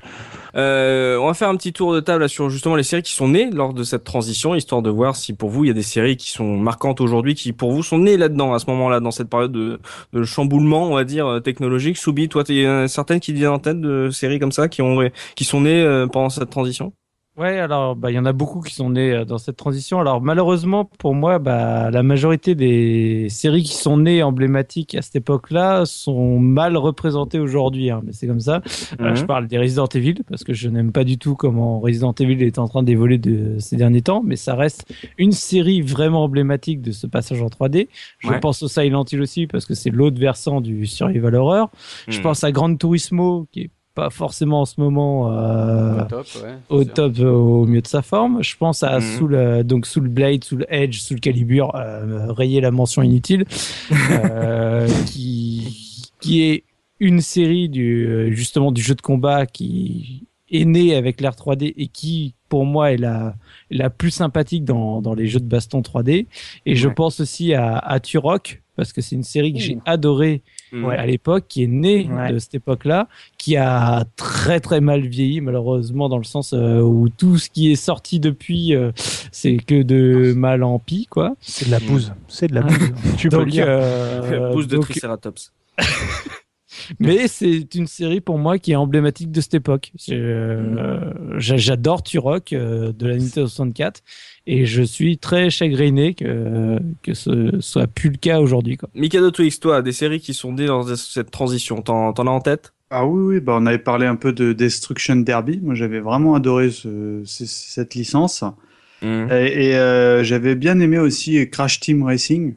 [0.57, 3.29] Euh, on va faire un petit tour de table sur justement les séries qui sont
[3.29, 5.83] nées lors de cette transition, histoire de voir si pour vous il y a des
[5.83, 9.13] séries qui sont marquantes aujourd'hui, qui pour vous sont nées là-dedans, à ce moment-là, dans
[9.13, 9.81] cette période de,
[10.13, 11.97] de, chamboulement, on va dire technologique.
[11.97, 14.83] Soubi, toi, il y a certaines qui viennent en tête de séries comme ça qui
[14.83, 16.93] ont qui sont nées euh, pendant cette transition?
[17.39, 20.01] Ouais, alors bah il y en a beaucoup qui sont nés euh, dans cette transition.
[20.01, 25.17] Alors malheureusement pour moi, bah la majorité des séries qui sont nées emblématiques à cette
[25.17, 27.91] époque-là sont mal représentées aujourd'hui.
[27.91, 28.63] Hein, mais c'est comme ça.
[29.03, 29.17] Euh, Mhm.
[29.17, 32.43] je parle des Resident Evil parce que je n'aime pas du tout comment Resident Evil
[32.43, 36.81] est en train d'évoluer de ces derniers temps, mais ça reste une série vraiment emblématique
[36.81, 37.91] de ce passage en 3D.
[38.21, 38.41] Je Ouais.
[38.41, 41.71] pense au Silent Hill aussi parce que c'est l'autre versant du survival horror.
[42.09, 42.23] Je Hmm.
[42.23, 46.55] pense à Gran Turismo qui est pas forcément en ce moment euh, Au top, ouais.
[46.69, 46.95] au c'est sûr.
[46.95, 48.43] top, euh, au mieux de sa forme.
[48.43, 49.01] Je pense à.
[49.01, 53.47] Soul, euh, donc Soul Blade, Soul Edge, Soul Calibur, euh, rayer la mention inutile,
[54.11, 56.65] euh, qui, qui est
[57.01, 61.89] une série du, justement du jeu de combat qui est née avec l'ère 3D et
[61.89, 63.35] qui, pour moi, est la,
[63.71, 66.27] la plus sympathique dans, dans les jeux de baston 3D.
[66.67, 70.43] Et je pense aussi à, à Turok, parce que c'est une série que j'ai adorée
[70.85, 72.33] À l'époque, qui est née Ouais.
[72.33, 73.09] de cette époque-là,
[73.39, 77.73] qui a très très mal vieilli malheureusement dans le sens euh, où tout ce qui
[77.73, 78.93] est sorti depuis, euh,
[79.33, 81.35] c'est que de mal en pis quoi.
[81.41, 82.13] C'est de la bouse.
[82.29, 82.93] C'est de la bouse.
[83.19, 83.67] tu peux Donc, dire.
[83.69, 85.53] euh, Pouce de donc- Triceratops.
[87.01, 89.93] mais c'est une série pour moi qui est emblématique de cette époque.
[90.11, 94.03] Euh, j'a- J'adore Turok euh, de la Nintendo 64
[94.47, 98.89] et je suis très chagriné que que ce soit plus le cas aujourd'hui quoi.
[98.95, 102.41] Mikado Twix, toi, des séries qui sont nées dans cette transition, t'en t'en as en
[102.41, 102.73] tête?
[102.91, 105.59] Ah oui, oui, bah on avait parlé un peu de Destruction Derby.
[105.61, 108.45] Moi, j'avais vraiment adoré ce- ce- cette licence.
[109.03, 109.27] Hmm.
[109.31, 112.55] Et, et, euh, j'avais bien aimé aussi Crash Team Racing,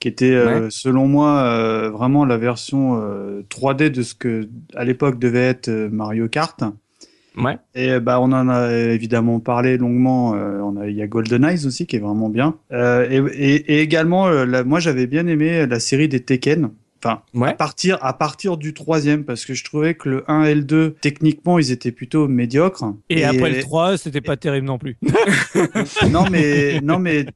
[0.00, 4.84] qui était, euh, selon moi, euh, vraiment la version euh, 3D de ce que, à
[4.84, 6.60] l'époque, devait être Mario Kart.
[7.38, 7.56] Ouais.
[7.74, 10.34] Et euh, bah, on en a évidemment parlé longuement.
[10.34, 12.56] euh, on a, il y a Golden Eyes aussi, qui est vraiment bien.
[12.72, 16.70] Euh, et, et, et également, euh, la- moi, j'avais bien aimé la série des Tekken.
[17.00, 17.50] Enfin, Ouais.
[17.50, 20.62] à partir, à partir du troisième, parce que je trouvais que le 1 et le
[20.64, 22.84] 2, techniquement, ils étaient plutôt médiocres.
[23.08, 24.96] Et, après le 3, c'était pas terrible non plus.
[26.10, 27.26] non, mais, non, mais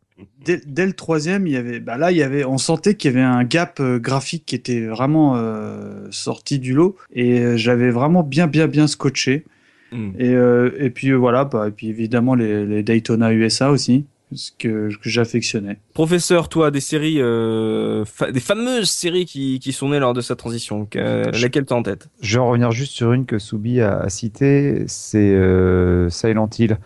[0.45, 3.13] dès, dès le troisième, il y avait, bah là, il y avait, on sentait qu'il
[3.13, 6.97] y avait un gap euh, graphique qui était vraiment euh, sorti du lot.
[7.13, 9.45] Et euh, j'avais vraiment bien, bien, bien scotché.
[9.93, 10.13] Hmm.
[10.19, 14.07] Et, euh, et puis euh, voilà, bah, et puis évidemment les, les Daytona USA aussi,
[14.35, 15.77] ce que, que j'affectionnais.
[15.93, 20.23] Professeur, toi, des séries, euh, fa- des fameuses séries qui, qui sont nées lors de
[20.23, 22.09] cette transition, que- Je- laquelle t'as en tête?
[22.23, 26.79] Je vais revenir juste sur une que Soubi a, a citée, c'est euh, Silent Hill.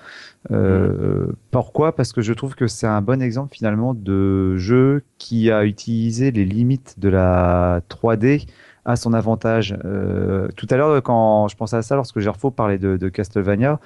[0.52, 1.94] Euh, Pourquoi?
[1.94, 6.30] Parce que je trouve que c'est un bon exemple finalement de jeu qui a utilisé
[6.30, 8.46] les limites de la 3D
[8.86, 9.76] à son avantage.
[9.84, 13.80] Euh, tout à l'heure, quand je pensais à ça, lorsque Gerfo parlait de, Castlevania,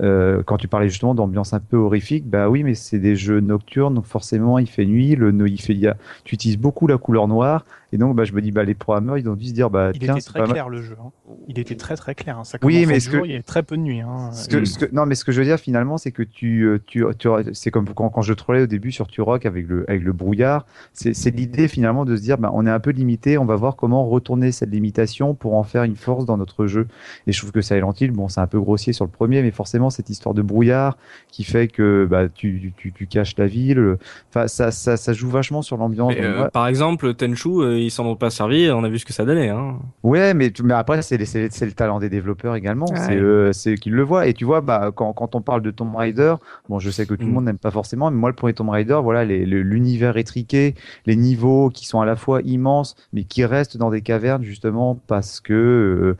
[0.00, 3.40] euh, quand tu parlais justement d'ambiance un peu horrifique, bah oui, mais c'est des jeux
[3.40, 5.78] nocturnes, donc forcément il fait nuit, le, il fait,
[6.24, 9.16] tu utilises beaucoup la couleur noire, et donc bah, je me dis, bah, les programmeurs,
[9.18, 10.52] ils ont dû se dire, bah Il tiens, était très pas mal.
[10.52, 10.96] clair le jeu.
[11.00, 11.10] hein.
[11.48, 12.38] Il était très très clair.
[12.38, 12.44] hein.
[12.44, 14.00] Ça Oui, mais ce jour, que- il y a très peu de nuit.
[14.00, 14.30] Hein.
[14.32, 16.62] Ce que, ce que- non, mais ce que je veux dire finalement, c'est que tu,
[16.64, 19.84] euh, tu, tu c'est comme quand, quand je trollais au début sur Turok avec le,
[19.88, 20.66] avec le brouillard.
[20.92, 23.56] C'est, c'est l'idée finalement de se dire, bah, on est un peu limité, on va
[23.56, 26.88] voir comment retourner cette limitation pour en faire une force dans notre jeu.
[27.26, 29.50] Et je trouve que Silent Hill, bon, c'est un peu grossier sur le premier, mais
[29.50, 30.96] forcément cette histoire de brouillard
[31.28, 33.96] qui fait que bah, tu, tu, tu caches la ville.
[34.30, 36.14] Enfin, ça, ça, ça joue vachement sur l'ambiance.
[36.18, 39.12] Euh, Par exemple, Tenchu, euh, ils s'en ont pas servi, on a vu ce que
[39.12, 39.48] ça donnait.
[39.50, 39.78] Hein.
[40.02, 42.86] Ouais, mais, tu- mais après, c'est le talent des développeurs également.
[42.90, 42.96] Ouais.
[42.96, 44.26] C'est eux, c'est eux qui le voient.
[44.26, 46.34] Et tu vois, bah, quand, quand on parle de Tomb Raider,
[46.68, 47.32] bon, je sais que tout le Mm.
[47.34, 50.74] monde n'aime pas forcément, mais moi, le premier Tomb Raider, voilà, les- le- l'univers étriqué,
[51.06, 54.98] les niveaux qui sont à la fois immenses, mais qui restent dans des cavernes, justement,
[55.06, 56.16] parce que, euh,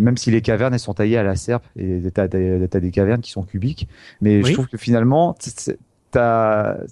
[0.00, 2.90] même si les cavernes, elles sont taillées à la serpe, et t'as t'as- t'as des
[2.90, 3.88] cavernes qui sont cubiques,
[4.20, 5.34] mais je trouve que finalement,
[6.10, 6.18] t-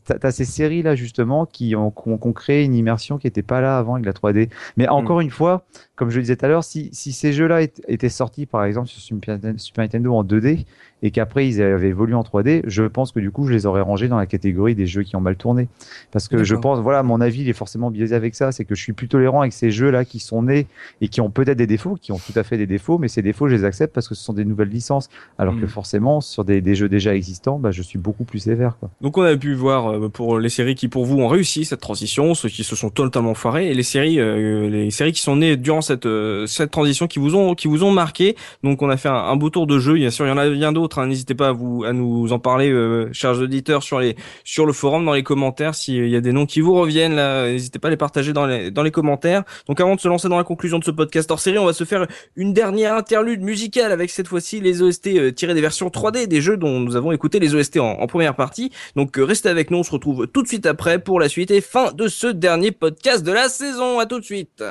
[0.05, 2.75] t- t'as as, ces séries là justement qui ont, qui ont, qui ont créé une
[2.75, 4.51] immersion qui n'était pas là avant avec la 3D.
[4.77, 5.65] Mais encore une fois,
[5.97, 8.65] comme je le disais tout à l'heure, si, si ces jeux-là étaient étaient sortis par
[8.65, 10.67] exemple sur Super Nintendo, Super Nintendo en 2D
[11.05, 13.83] et qu'après ils avaient évolué en 3D, je pense que du coup je les aurais
[13.83, 15.69] rangés dans la catégorie des jeux qui ont mal tourné.
[16.11, 18.75] Parce que je pense, voilà, mon avis il est forcément biaisé avec ça, c'est que
[18.75, 20.67] je suis plus tolérant avec ces jeux-là qui sont nés
[21.03, 23.21] et qui ont peut-être des défauts, qui ont tout à fait des défauts, mais ces
[23.21, 25.11] défauts je les accepte parce que ce sont des nouvelles licences.
[25.39, 28.79] Alors que forcément sur des, des jeux déjà existants, bah, je suis beaucoup plus sévère.
[28.81, 28.89] Quoi.
[29.03, 31.81] Donc on a pu voir euh, pour les séries qui pour vous ont réussi cette
[31.81, 35.37] transition, ceux qui se sont totalement foirés, et les séries, euh, les séries qui sont
[35.37, 38.37] nées durant cette euh, cette transition qui vous ont qui vous ont marqué.
[38.63, 39.95] Donc on a fait un, un beau tour de jeu.
[39.95, 40.94] Bien sûr, il y en a bien d'autres.
[40.99, 41.07] Hein.
[41.07, 44.73] N'hésitez pas à vous à nous en parler, euh, chers auditeurs, sur les sur le
[44.73, 47.89] forum, dans les commentaires, s'il y a des noms qui vous reviennent là, n'hésitez pas
[47.89, 49.45] à les partager dans les dans les commentaires.
[49.69, 51.73] Donc avant de se lancer dans la conclusion de ce podcast hors série, on va
[51.73, 52.07] se faire
[52.37, 56.41] une dernière interlude musicale avec cette fois-ci les OST euh, tirés des versions 3D des
[56.41, 58.71] jeux dont nous avons écouté les OST en, en première partie.
[58.97, 61.51] Donc euh, restez avec nous, on se retrouve tout de suite après pour la suite
[61.51, 63.99] et fin de ce dernier podcast de la saison.
[63.99, 64.63] À tout de suite.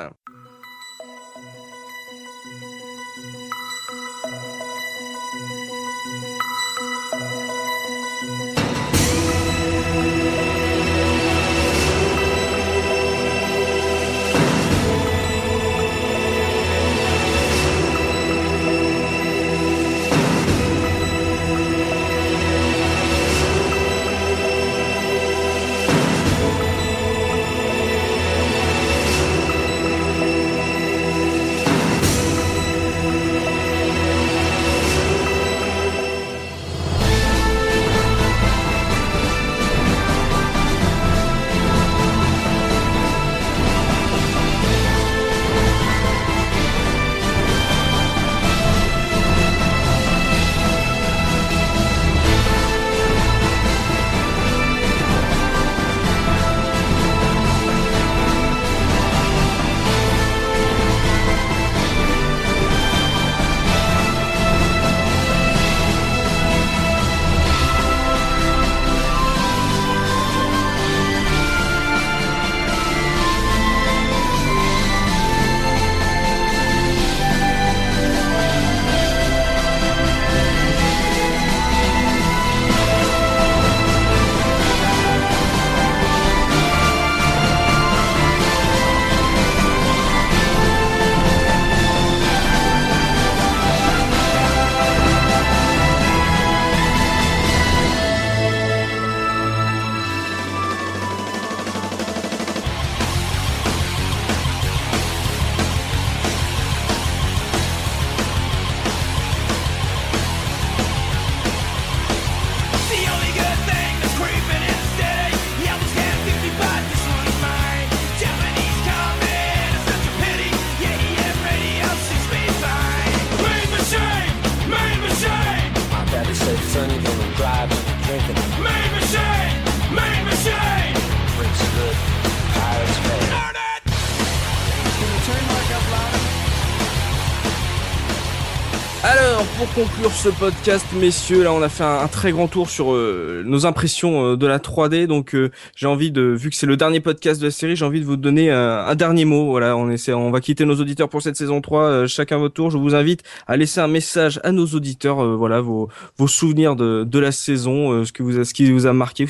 [140.14, 144.32] Ce podcast, messieurs, là, on a fait un, très grand tour sur euh, nos impressions
[144.32, 145.06] euh, de la 3D.
[145.06, 147.84] Donc, euh, j'ai envie de, vu que c'est le dernier podcast de la série, j'ai
[147.84, 149.46] envie de vous donner un dernier mot.
[149.46, 152.06] Voilà, on essaie, on va quitter nos auditeurs pour cette saison 3.
[152.06, 152.70] chacun votre tour.
[152.70, 155.36] Je vous invite à laisser un message à nos auditeurs.
[155.36, 158.92] voilà, vos, vos souvenirs de, de la saison, ce que vous, ce qui vous a
[158.92, 159.26] marqué.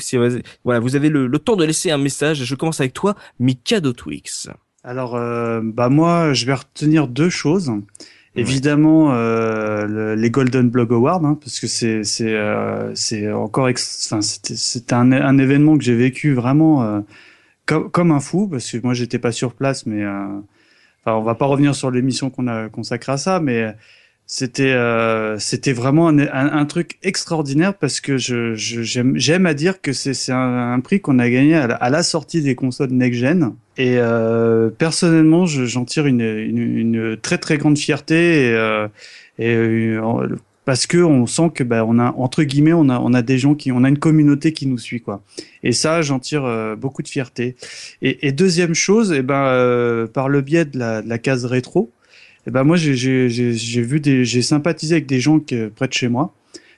[0.63, 2.43] Voilà, vous avez le, le, temps de laisser un message.
[2.43, 4.49] Je commence avec toi, Mika Twix.
[4.83, 5.19] Alors,
[5.63, 7.71] bah moi, je vais retenir deux choses.
[8.37, 14.19] Évidemment, euh, les Golden Blog Awards, hein, parce que c'est c'est euh, c'est encore, enfin
[14.21, 16.99] c'est un, un événement que j'ai vécu vraiment euh,
[17.65, 20.27] comme comme un fou, parce que moi j'étais pas sur place, mais euh,
[21.01, 23.73] enfin on va pas revenir sur l'émission qu'on a consacrée à ça, mais
[24.27, 29.93] c'était euh, c'était vraiment un, un, truc extraordinaire parce que je j'aime à dire que
[29.93, 33.53] c'est un, un, prix qu'on a gagné à la, sortie des consoles next gen.
[33.77, 38.87] Et euh, personnellement j'en tire une, une, une, très très grande fierté et, euh,
[39.41, 43.21] euh, parce que on sent que ben on a entre guillemets on a on a
[43.21, 45.21] des gens qui on a une communauté qui nous suit quoi.
[45.61, 47.57] Et ça j'en tire euh, beaucoup de fierté.
[48.01, 51.45] Et, et deuxième chose et eh ben par le biais de la, de la case
[51.45, 51.91] rétro
[52.45, 55.93] et eh ben moi j'ai vu des j'ai sympathisé avec des gens qui, près de
[55.93, 56.31] chez moi.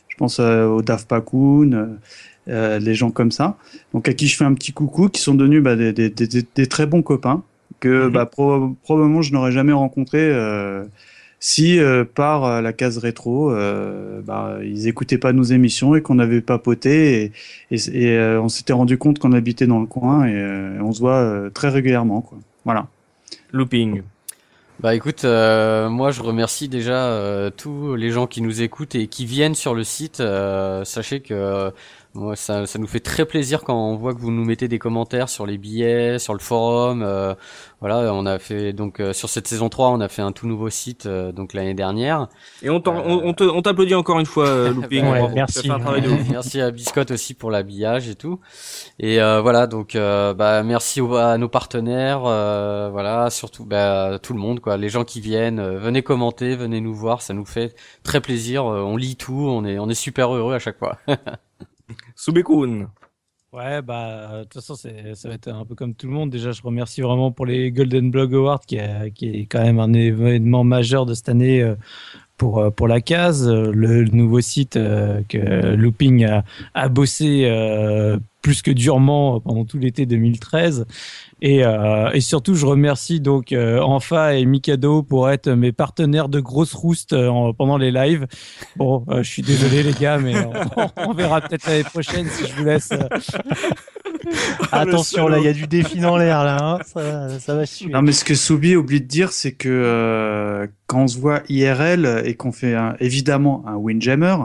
[0.08, 1.86] Je pense euh, au Daf Pakoun, euh,
[2.48, 3.58] euh, les gens comme ça.
[3.94, 6.28] Donc à qui je fais un petit coucou, qui sont devenus bah, des, des, des,
[6.56, 7.44] des, très bons copains
[7.82, 8.14] que mhm.
[8.14, 10.86] bah, probablement je n'aurais jamais rencontré euh,
[11.40, 11.80] si
[12.16, 13.54] par la case rétro
[14.26, 17.32] bah, ils écoutaient pas nos émissions et qu'on n'avait pas poté
[17.70, 21.00] et, et, et on s'était rendu compte qu'on habitait dans le coin et on se
[21.00, 22.40] voit très régulièrement quoi.
[22.66, 22.88] Voilà.
[23.52, 24.02] Looping.
[24.80, 29.08] Bah écoute, euh, moi je remercie déjà euh, tous les gens qui nous écoutent et
[29.08, 30.20] qui viennent sur le site.
[30.20, 31.72] Euh, sachez que
[32.14, 34.80] moi, ça, ça, nous fait très plaisir quand on voit que vous nous mettez des
[34.80, 37.04] commentaires sur les billets, sur le forum.
[37.04, 37.36] Euh,
[37.80, 40.48] voilà, on a fait donc euh, sur cette saison 3, on a fait un tout
[40.48, 42.28] nouveau site euh, donc l'année dernière.
[42.64, 45.06] Et on t'applaudit encore une fois, Looping.
[45.36, 45.70] merci.
[46.32, 48.40] merci à Biscotte aussi pour l'habillage et tout.
[49.00, 54.78] Et voilà, donc bah merci à nos partenaires, voilà, surtout bah, tout le monde quoi,
[54.78, 58.66] les gens qui viennent, venez commenter, venez nous voir, ça nous fait très plaisir.
[58.66, 60.98] on lit tout, on est on est super heureux à chaque fois.
[62.18, 62.90] Subekun.
[63.54, 66.30] Ouais, bah, de toute façon, ça va être un peu comme tout le monde.
[66.30, 68.78] Déjà, je remercie vraiment pour les Golden Blog Awards, qui,
[69.16, 71.76] qui est quand même un événement majeur de cette année euh,
[72.38, 73.48] pour, euh, pour la case.
[73.48, 77.46] Le, nouveau site euh, que Looping a, a bossé
[78.42, 80.86] plus que durement pendant tout l'été 2013.
[81.42, 86.30] Et, euh, et, surtout, je remercie donc euh, Enfa et Mikado pour être mes partenaires
[86.30, 88.26] de grosses roustes euh, pendant les lives.
[88.76, 92.48] Bon, euh, je suis désolé les gars, mais on, on verra peut-être l'année prochaine si
[92.48, 92.92] je vous laisse.
[92.92, 93.08] Euh.
[94.72, 96.58] Attention, là, il y a du défi dans l'air, là.
[96.60, 96.80] Hein.
[96.86, 97.92] Ça, ça, va suivre.
[97.94, 102.24] Non, mais ce que Soubi oublie de dire, c'est que quand on se voit IRL
[102.26, 104.38] et qu'on fait un, évidemment un Windjammer,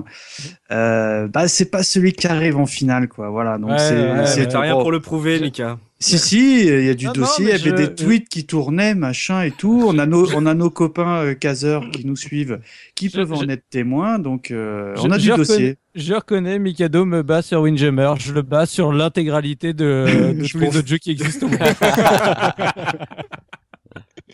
[0.72, 3.28] euh, bah c'est pas celui qui arrive en finale, quoi.
[3.28, 3.58] Voilà.
[3.58, 5.78] Donc c'est, c'est rien pour le prouver, Mika.
[5.98, 9.42] Si, si, il y a du dossier, il y avait des tweets qui tournaient, machin
[9.42, 9.84] et tout.
[9.86, 12.58] On a nos, on a nos copains euh, caseurs qui nous suivent,
[12.96, 15.76] qui peuvent en être témoins, donc euh, on a du dossier.
[15.94, 20.58] je reconnais, Mikado me bat sur Windjammer, je le bats sur l'intégralité de, de tous
[20.58, 21.46] les autres jeux qui existent.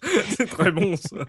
[0.36, 1.24] c'est très bon ça.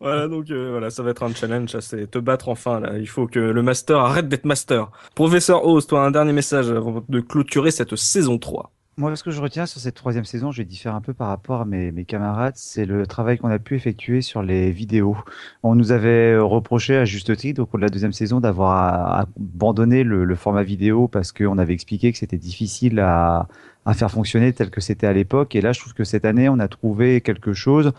[0.00, 2.98] Voilà donc euh, voilà ça va être un challenge, c'est te battre enfin là.
[2.98, 4.90] Il faut que le master arrête d'être master.
[5.14, 8.70] Professeur Oz, toi un dernier message avant de clôturer cette saison 3.
[8.96, 11.26] Moi, ce que je retiens sur cette troisième saison, je vais différer un peu par
[11.26, 15.16] rapport à mes, camarades, c'est le travail qu'on a pu effectuer sur les vidéos.
[15.64, 20.04] On nous avait reproché à juste titre au cours de la deuxième saison d'avoir abandonné
[20.04, 23.48] le, format vidéo parce qu'on avait expliqué que c'était difficile à,
[23.84, 25.54] à faire fonctionner tel que c'était à l'époque.
[25.54, 27.92] Et là, je trouve que cette année, on a trouvé quelque chose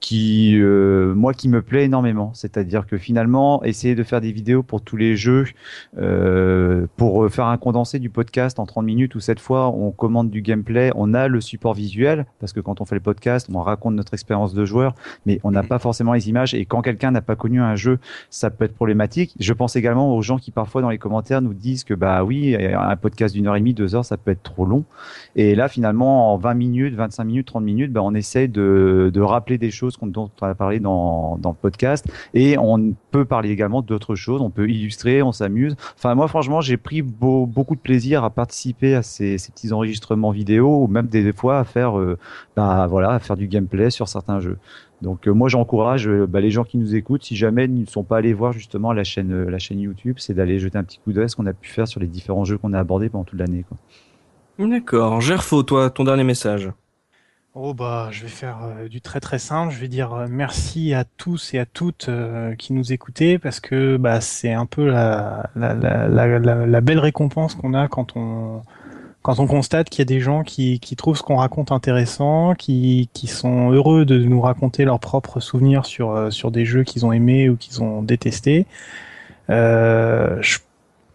[0.00, 2.30] qui, euh, moi, qui me plaît énormément.
[2.34, 5.46] C'est-à-dire que finalement, essayer de faire des vidéos pour tous les jeux,
[5.98, 10.30] euh, pour faire un condensé du podcast en 30 minutes, ou cette fois, on commande
[10.30, 13.60] du gameplay, on a le support visuel, parce que quand on fait le podcast, on
[13.62, 14.94] raconte notre expérience de joueur,
[15.24, 16.54] mais on n'a pas forcément les images.
[16.54, 17.98] Et quand quelqu'un n'a pas connu un jeu,
[18.30, 19.34] ça peut être problématique.
[19.40, 22.54] Je pense également aux gens qui parfois dans les commentaires nous disent que bah oui,
[22.56, 24.84] un podcast d'une heure et demie, deux heures, ça peut être trop long.
[25.36, 29.20] Et là, finalement, en 20 minutes, 25 minutes, 30 minutes, bah, on essaie de, de
[29.20, 32.06] rappeler des choses dont on a parlé dans, dans le podcast.
[32.34, 34.40] Et on peut parler également d'autres choses.
[34.40, 35.76] On peut illustrer, on s'amuse.
[35.96, 40.30] Enfin, moi, franchement, j'ai pris beaucoup de plaisir à participer à ces, ces, petits enregistrements
[40.30, 42.18] vidéo ou même des, fois à faire, euh,
[42.56, 44.58] bah, voilà, à faire du gameplay sur certains jeux.
[45.02, 47.86] Donc euh, moi j'encourage euh, bah, les gens qui nous écoutent, si jamais ils ne
[47.86, 50.98] sont pas allés voir justement la chaîne, la chaîne YouTube, c'est d'aller jeter un petit
[50.98, 53.10] coup d'œil à ce qu'on a pu faire sur les différents jeux qu'on a abordés
[53.10, 53.64] pendant toute l'année.
[54.58, 55.20] D'accord.
[55.20, 56.70] Gerfo, toi, ton dernier message
[57.58, 59.72] Oh bah, je vais faire euh, du très très simple.
[59.72, 63.60] Je vais dire euh, merci à tous et à toutes euh, qui nous écoutez parce
[63.60, 68.60] que bah c'est un peu la la, la, belle récompense qu'on a quand on
[69.22, 72.54] quand on constate qu'il y a des gens qui, qui trouvent ce qu'on raconte intéressant,
[72.54, 77.06] qui, qui sont heureux de nous raconter leurs propres souvenirs sur sur des jeux qu'ils
[77.06, 78.66] ont aimés ou qu'ils ont détestés.
[79.48, 80.58] Je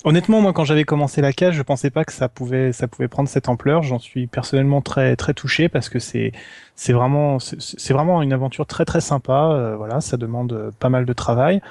[0.03, 3.07] Honnêtement, moi, quand j'avais commencé la cage, je pensais pas que ça pouvait, ça pouvait
[3.07, 3.83] prendre cette ampleur.
[3.83, 6.31] J'en suis personnellement très, très touché parce que c'est,
[6.75, 9.51] c'est vraiment, c'est vraiment une aventure très, très sympa.
[9.51, 11.61] Euh, voilà, ça demande pas mal de travail.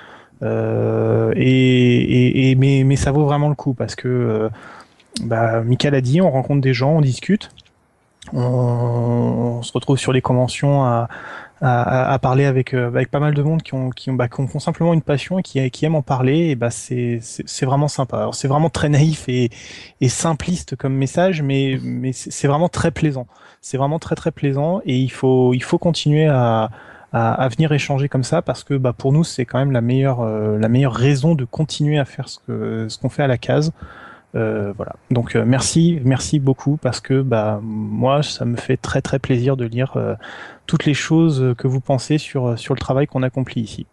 [0.42, 4.48] Euh, et, mais, mais ça vaut vraiment le coup parce que, euh,
[5.22, 7.50] bah, Michael a dit, on rencontre des gens, on discute,
[8.32, 11.08] on se retrouve sur les conventions à,
[11.60, 14.28] à, à, parler avec euh, avec pas mal de monde qui ont qui ont, bah,
[14.28, 17.66] qui ont, simplement une passion et qui, qui aiment en parler et bah c'est c'est
[17.66, 18.18] vraiment sympa.
[18.18, 19.50] Alors c'est vraiment très naïf et
[20.00, 23.26] et simpliste comme message, mais mais c'est vraiment très plaisant.
[23.60, 26.70] C'est vraiment très très plaisant et il faut il faut continuer à
[27.12, 30.20] à, venir échanger comme ça parce que bah pour nous c'est quand même la meilleure
[30.20, 33.38] euh, la meilleure raison de continuer à faire ce que ce qu'on fait à la
[33.38, 33.72] case.
[34.34, 34.94] Euh, voilà.
[35.10, 39.56] Donc euh, merci, merci beaucoup parce que bah moi ça me fait très très plaisir
[39.56, 40.14] de lire euh,
[40.66, 43.86] toutes les choses que vous pensez sur sur le travail qu'on accomplit ici.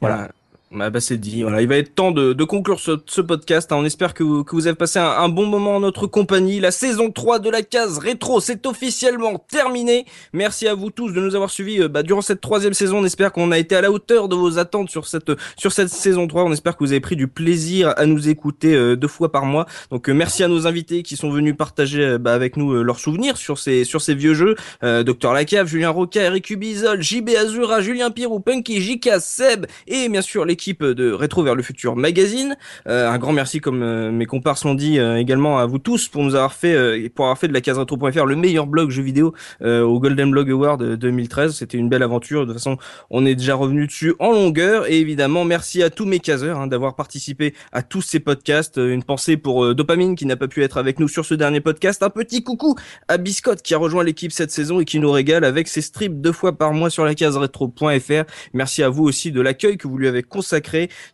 [0.00, 0.28] Voilà.
[0.72, 1.42] Bah, bah c'est dit.
[1.42, 3.72] Voilà, il va être temps de, de conclure ce, ce podcast.
[3.72, 3.76] Hein.
[3.78, 6.60] On espère que vous, que vous avez passé un, bon moment en notre compagnie.
[6.60, 10.04] La saison 3 de la case rétro, c'est officiellement terminé.
[10.32, 12.98] Merci à vous tous de nous avoir suivis euh, bah, durant cette troisième saison.
[12.98, 15.88] On espère qu'on a été à la hauteur de vos attentes sur cette sur cette
[15.88, 16.44] saison 3.
[16.44, 19.46] On espère que vous avez pris du plaisir à nous écouter euh, deux fois par
[19.46, 19.66] mois.
[19.90, 23.38] Donc euh, merci à nos invités qui sont venus partager bah, avec nous leurs souvenirs
[23.38, 24.54] sur ces sur ces vieux jeux.
[24.82, 30.22] Docteur Lacave, Julien Roca, Eric Ubizol, JB Azura, Julien Pirou, Punky, Jika, Seb et bien
[30.22, 32.54] sûr les équipe de Rétro vers le futur magazine.
[32.86, 36.08] Euh, un grand merci, comme euh, mes comparses l'ont dit, euh, également à vous tous
[36.08, 39.02] pour nous avoir fait, pour avoir fait de la case rétro.fr le meilleur blog jeu
[39.02, 39.32] vidéo
[39.62, 41.56] au Golden Blog Award 2013.
[41.56, 42.42] C'était une belle aventure.
[42.42, 42.76] De toute façon,
[43.08, 44.86] on est déjà revenu dessus en longueur.
[44.86, 48.76] Et évidemment, merci à tous mes caseurs hein, d'avoir participé à tous ces podcasts.
[48.76, 52.02] Une pensée pour Dopamine qui n'a pas pu être avec nous sur ce dernier podcast.
[52.02, 52.76] Un petit coucou
[53.08, 56.20] à Biscotte qui a rejoint l'équipe cette saison et qui nous régale avec ses strips
[56.20, 58.24] deux fois par mois sur la case rétro.fr.
[58.52, 60.49] Merci à vous aussi de l'accueil que vous lui avez consacré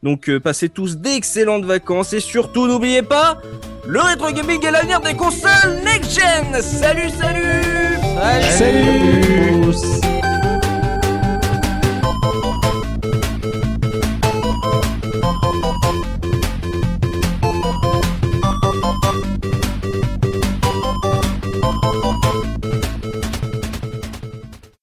[0.03, 3.39] Donc euh, passez tous d'excellentes vacances et surtout n'oubliez pas,
[3.87, 7.67] le rétro gaming est l'avenir des consoles next-gen Salut, salut.
[8.51, 8.93] Salut,
[9.73, 10.17] salut